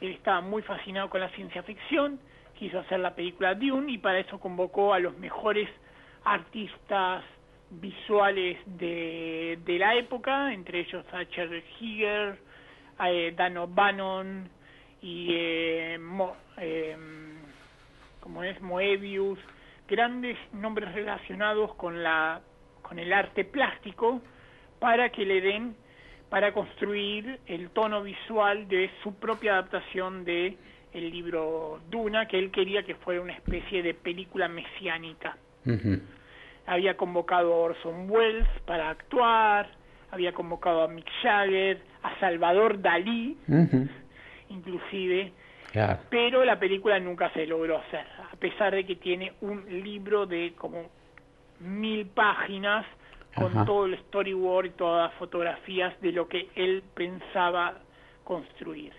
él 0.00 0.10
estaba 0.10 0.40
muy 0.40 0.62
fascinado 0.62 1.08
con 1.08 1.20
la 1.20 1.30
ciencia 1.30 1.62
ficción, 1.62 2.20
quiso 2.58 2.78
hacer 2.80 3.00
la 3.00 3.14
película 3.14 3.54
Dune 3.54 3.92
y 3.92 3.98
para 3.98 4.18
eso 4.18 4.38
convocó 4.38 4.92
a 4.92 4.98
los 4.98 5.16
mejores 5.18 5.68
artistas 6.24 7.24
visuales 7.70 8.58
de, 8.66 9.58
de 9.64 9.78
la 9.78 9.94
época, 9.94 10.52
entre 10.52 10.80
ellos 10.80 11.04
Sacher 11.10 11.62
Giger, 11.78 12.38
eh, 13.06 13.32
Dan 13.36 13.56
O'Bannon 13.58 14.48
y 15.00 15.28
eh, 15.30 15.98
Mo- 16.00 16.36
eh, 16.56 16.96
como 18.20 18.42
es 18.42 18.60
Moebius, 18.60 19.38
grandes 19.88 20.36
nombres 20.52 20.92
relacionados 20.94 21.74
con 21.74 22.02
la 22.02 22.40
con 22.82 22.98
el 22.98 23.12
arte 23.12 23.44
plástico 23.44 24.22
para 24.78 25.10
que 25.10 25.24
le 25.24 25.40
den 25.40 25.74
para 26.30 26.52
construir 26.52 27.40
el 27.46 27.70
tono 27.70 28.02
visual 28.02 28.68
de 28.68 28.90
su 29.02 29.14
propia 29.14 29.52
adaptación 29.54 30.24
de 30.24 30.56
el 30.92 31.10
libro 31.10 31.80
Duna 31.90 32.26
que 32.26 32.38
él 32.38 32.50
quería 32.50 32.82
que 32.82 32.94
fuera 32.96 33.20
una 33.20 33.32
especie 33.32 33.82
de 33.82 33.94
película 33.94 34.48
mesiánica. 34.48 35.36
Había 36.66 36.96
convocado 36.96 37.52
a 37.52 37.56
Orson 37.56 38.10
Welles 38.10 38.48
para 38.66 38.90
actuar, 38.90 39.70
había 40.10 40.32
convocado 40.32 40.82
a 40.82 40.88
Mick 40.88 41.08
Jagger, 41.22 41.80
a 42.02 42.18
Salvador 42.20 42.80
Dalí, 42.80 43.36
inclusive, 44.48 45.32
Claro. 45.72 45.98
pero 46.08 46.44
la 46.44 46.58
película 46.58 46.98
nunca 46.98 47.30
se 47.30 47.46
logró 47.46 47.78
hacer, 47.78 48.06
a 48.32 48.36
pesar 48.36 48.74
de 48.74 48.84
que 48.86 48.96
tiene 48.96 49.34
un 49.42 49.64
libro 49.82 50.24
de 50.26 50.54
como 50.56 50.90
mil 51.60 52.06
páginas 52.06 52.86
con 53.34 53.52
Ajá. 53.52 53.64
todo 53.64 53.84
el 53.86 53.98
storyboard 53.98 54.66
y 54.66 54.70
todas 54.70 55.10
las 55.10 55.18
fotografías 55.18 56.00
de 56.00 56.12
lo 56.12 56.26
que 56.28 56.48
él 56.54 56.82
pensaba 56.94 57.74
construir. 58.24 58.92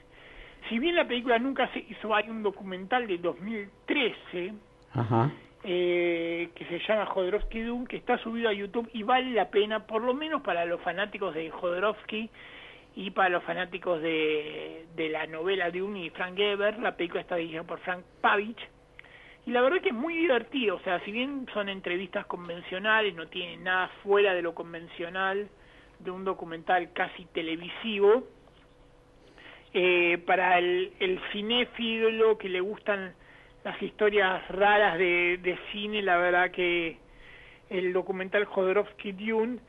Si 0.69 0.77
bien 0.77 0.95
la 0.95 1.07
película 1.07 1.39
nunca 1.39 1.67
se 1.73 1.79
hizo, 1.79 2.13
hay 2.13 2.29
un 2.29 2.43
documental 2.43 3.07
de 3.07 3.17
2013 3.17 4.53
Ajá. 4.93 5.31
eh, 5.63 6.49
que 6.53 6.65
se 6.65 6.79
llama 6.87 7.05
Jodorowsky 7.07 7.61
Dune, 7.61 7.87
que 7.87 7.97
está 7.97 8.17
subido 8.19 8.49
a 8.49 8.53
YouTube 8.53 8.89
y 8.93 9.03
vale 9.03 9.31
la 9.31 9.49
pena, 9.49 9.85
por 9.87 10.03
lo 10.03 10.13
menos 10.13 10.41
para 10.41 10.65
los 10.65 10.79
fanáticos 10.81 11.33
de 11.33 11.49
Jodorowsky 11.49 12.29
y 12.95 13.11
para 13.11 13.29
los 13.29 13.43
fanáticos 13.43 14.01
de, 14.01 14.85
de 14.95 15.09
la 15.09 15.27
novela 15.27 15.71
Dune 15.71 16.05
y 16.05 16.09
Frank 16.09 16.37
Ebert. 16.37 16.79
La 16.79 16.95
película 16.95 17.21
está 17.21 17.35
dirigida 17.35 17.63
por 17.63 17.79
Frank 17.79 18.03
Pavich. 18.21 18.59
Y 19.45 19.51
la 19.51 19.61
verdad 19.61 19.81
que 19.81 19.89
es 19.89 19.95
muy 19.95 20.15
divertido, 20.15 20.75
o 20.75 20.79
sea, 20.81 20.99
si 21.05 21.11
bien 21.11 21.47
son 21.53 21.69
entrevistas 21.69 22.25
convencionales, 22.25 23.15
no 23.15 23.27
tienen 23.27 23.63
nada 23.63 23.89
fuera 24.03 24.33
de 24.33 24.41
lo 24.41 24.53
convencional 24.53 25.49
de 25.99 26.11
un 26.11 26.23
documental 26.23 26.91
casi 26.93 27.25
televisivo, 27.25 28.27
eh, 29.73 30.17
para 30.25 30.57
el, 30.57 30.93
el 30.99 31.19
cinéfilo 31.31 32.37
que 32.37 32.49
le 32.49 32.59
gustan 32.59 33.13
las 33.63 33.81
historias 33.81 34.47
raras 34.49 34.97
de, 34.97 35.39
de 35.41 35.57
cine, 35.71 36.01
la 36.01 36.17
verdad 36.17 36.51
que 36.51 36.97
el 37.69 37.93
documental 37.93 38.45
Jodorowsky 38.45 39.11
Dune 39.11 39.59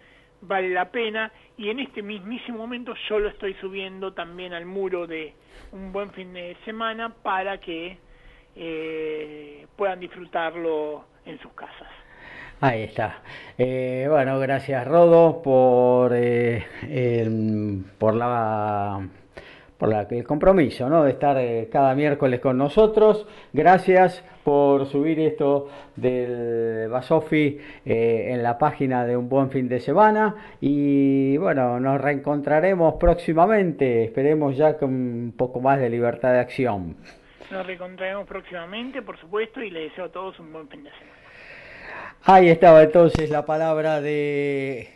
vale 0.42 0.70
la 0.70 0.90
pena 0.90 1.32
y 1.56 1.68
en 1.68 1.80
este 1.80 2.02
mismísimo 2.02 2.58
momento 2.58 2.94
yo 3.08 3.18
lo 3.18 3.28
estoy 3.28 3.54
subiendo 3.54 4.12
también 4.12 4.52
al 4.52 4.66
muro 4.66 5.06
de 5.06 5.34
un 5.72 5.92
buen 5.92 6.10
fin 6.12 6.32
de 6.32 6.56
semana 6.64 7.14
para 7.22 7.58
que 7.58 7.98
eh, 8.56 9.66
puedan 9.76 10.00
disfrutarlo 10.00 11.04
en 11.24 11.38
sus 11.40 11.52
casas. 11.52 11.88
Ahí 12.60 12.82
está. 12.82 13.22
Eh, 13.56 14.06
bueno, 14.08 14.38
gracias 14.38 14.86
Rodo 14.86 15.40
por, 15.42 16.12
eh, 16.14 16.64
por 17.98 18.14
la 18.14 19.06
por 19.78 19.94
el 20.10 20.24
compromiso 20.24 20.90
¿no? 20.90 21.04
de 21.04 21.12
estar 21.12 21.38
cada 21.70 21.94
miércoles 21.94 22.40
con 22.40 22.58
nosotros. 22.58 23.26
Gracias 23.54 24.22
por 24.44 24.86
subir 24.86 25.20
esto 25.20 25.68
del 25.96 26.88
Basofi 26.88 27.58
en 27.84 28.42
la 28.42 28.56
página 28.58 29.04
de 29.04 29.16
Un 29.16 29.28
Buen 29.28 29.50
Fin 29.50 29.68
de 29.68 29.80
Semana. 29.80 30.34
Y 30.60 31.36
bueno, 31.36 31.78
nos 31.78 32.00
reencontraremos 32.00 32.94
próximamente. 32.94 34.04
Esperemos 34.04 34.56
ya 34.56 34.76
con 34.78 34.90
un 34.90 35.34
poco 35.36 35.60
más 35.60 35.78
de 35.78 35.90
libertad 35.90 36.32
de 36.32 36.40
acción. 36.40 36.96
Nos 37.50 37.66
reencontraremos 37.66 38.26
próximamente, 38.26 39.02
por 39.02 39.18
supuesto, 39.18 39.60
y 39.62 39.70
les 39.70 39.90
deseo 39.90 40.04
a 40.04 40.12
todos 40.12 40.38
un 40.38 40.52
buen 40.52 40.68
fin 40.68 40.84
de 40.84 40.90
semana. 40.90 41.16
Ahí 42.22 42.48
estaba 42.48 42.82
entonces 42.82 43.30
la 43.30 43.44
palabra 43.44 44.00
de 44.00 44.88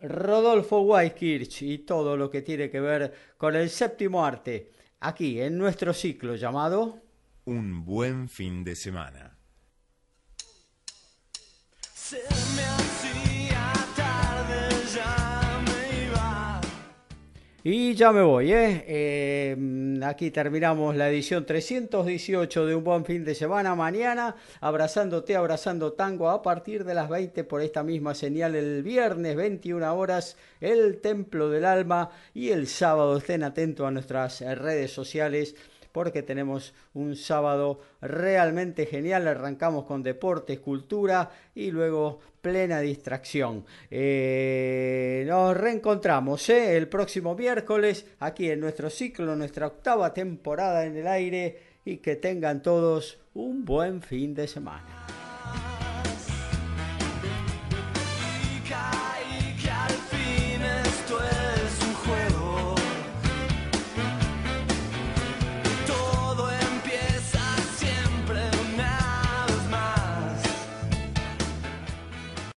Rodolfo 0.00 0.80
Weiskirch 0.82 1.62
y 1.62 1.78
todo 1.78 2.16
lo 2.16 2.30
que 2.30 2.42
tiene 2.42 2.70
que 2.70 2.80
ver 2.80 3.12
con 3.36 3.56
el 3.56 3.68
séptimo 3.70 4.24
arte, 4.24 4.70
aquí 5.00 5.40
en 5.40 5.58
nuestro 5.58 5.92
ciclo 5.92 6.36
llamado 6.36 7.03
Un 7.46 7.84
buen 7.84 8.30
fin 8.30 8.64
de 8.64 8.74
semana. 8.74 9.36
Y 17.66 17.94
ya 17.94 18.12
me 18.12 18.20
voy, 18.22 18.52
¿eh? 18.52 18.84
¿eh? 18.86 20.00
Aquí 20.04 20.30
terminamos 20.30 20.96
la 20.96 21.08
edición 21.08 21.46
318 21.46 22.66
de 22.66 22.74
Un 22.74 22.84
Buen 22.84 23.06
Fin 23.06 23.24
de 23.24 23.34
Semana. 23.34 23.74
Mañana, 23.74 24.36
abrazándote, 24.60 25.34
abrazando 25.34 25.94
tango 25.94 26.28
a 26.28 26.42
partir 26.42 26.84
de 26.84 26.92
las 26.92 27.08
20 27.08 27.44
por 27.44 27.62
esta 27.62 27.82
misma 27.82 28.14
señal. 28.14 28.54
El 28.54 28.82
viernes, 28.82 29.34
21 29.34 29.94
horas, 29.96 30.36
el 30.60 31.00
Templo 31.00 31.48
del 31.48 31.64
Alma. 31.64 32.10
Y 32.34 32.50
el 32.50 32.66
sábado, 32.66 33.16
estén 33.16 33.42
atentos 33.42 33.86
a 33.86 33.90
nuestras 33.90 34.40
redes 34.40 34.92
sociales 34.92 35.56
porque 35.94 36.24
tenemos 36.24 36.74
un 36.94 37.14
sábado 37.14 37.78
realmente 38.00 38.84
genial. 38.84 39.28
Arrancamos 39.28 39.84
con 39.84 40.02
deportes, 40.02 40.58
cultura 40.58 41.30
y 41.54 41.70
luego 41.70 42.18
plena 42.40 42.80
distracción. 42.80 43.64
Eh, 43.92 45.24
nos 45.28 45.56
reencontramos 45.56 46.48
¿eh? 46.48 46.76
el 46.76 46.88
próximo 46.88 47.36
miércoles 47.36 48.06
aquí 48.18 48.50
en 48.50 48.58
nuestro 48.58 48.90
ciclo, 48.90 49.36
nuestra 49.36 49.68
octava 49.68 50.12
temporada 50.12 50.84
en 50.84 50.96
el 50.96 51.06
aire 51.06 51.58
y 51.84 51.98
que 51.98 52.16
tengan 52.16 52.60
todos 52.60 53.20
un 53.34 53.64
buen 53.64 54.02
fin 54.02 54.34
de 54.34 54.48
semana. 54.48 55.06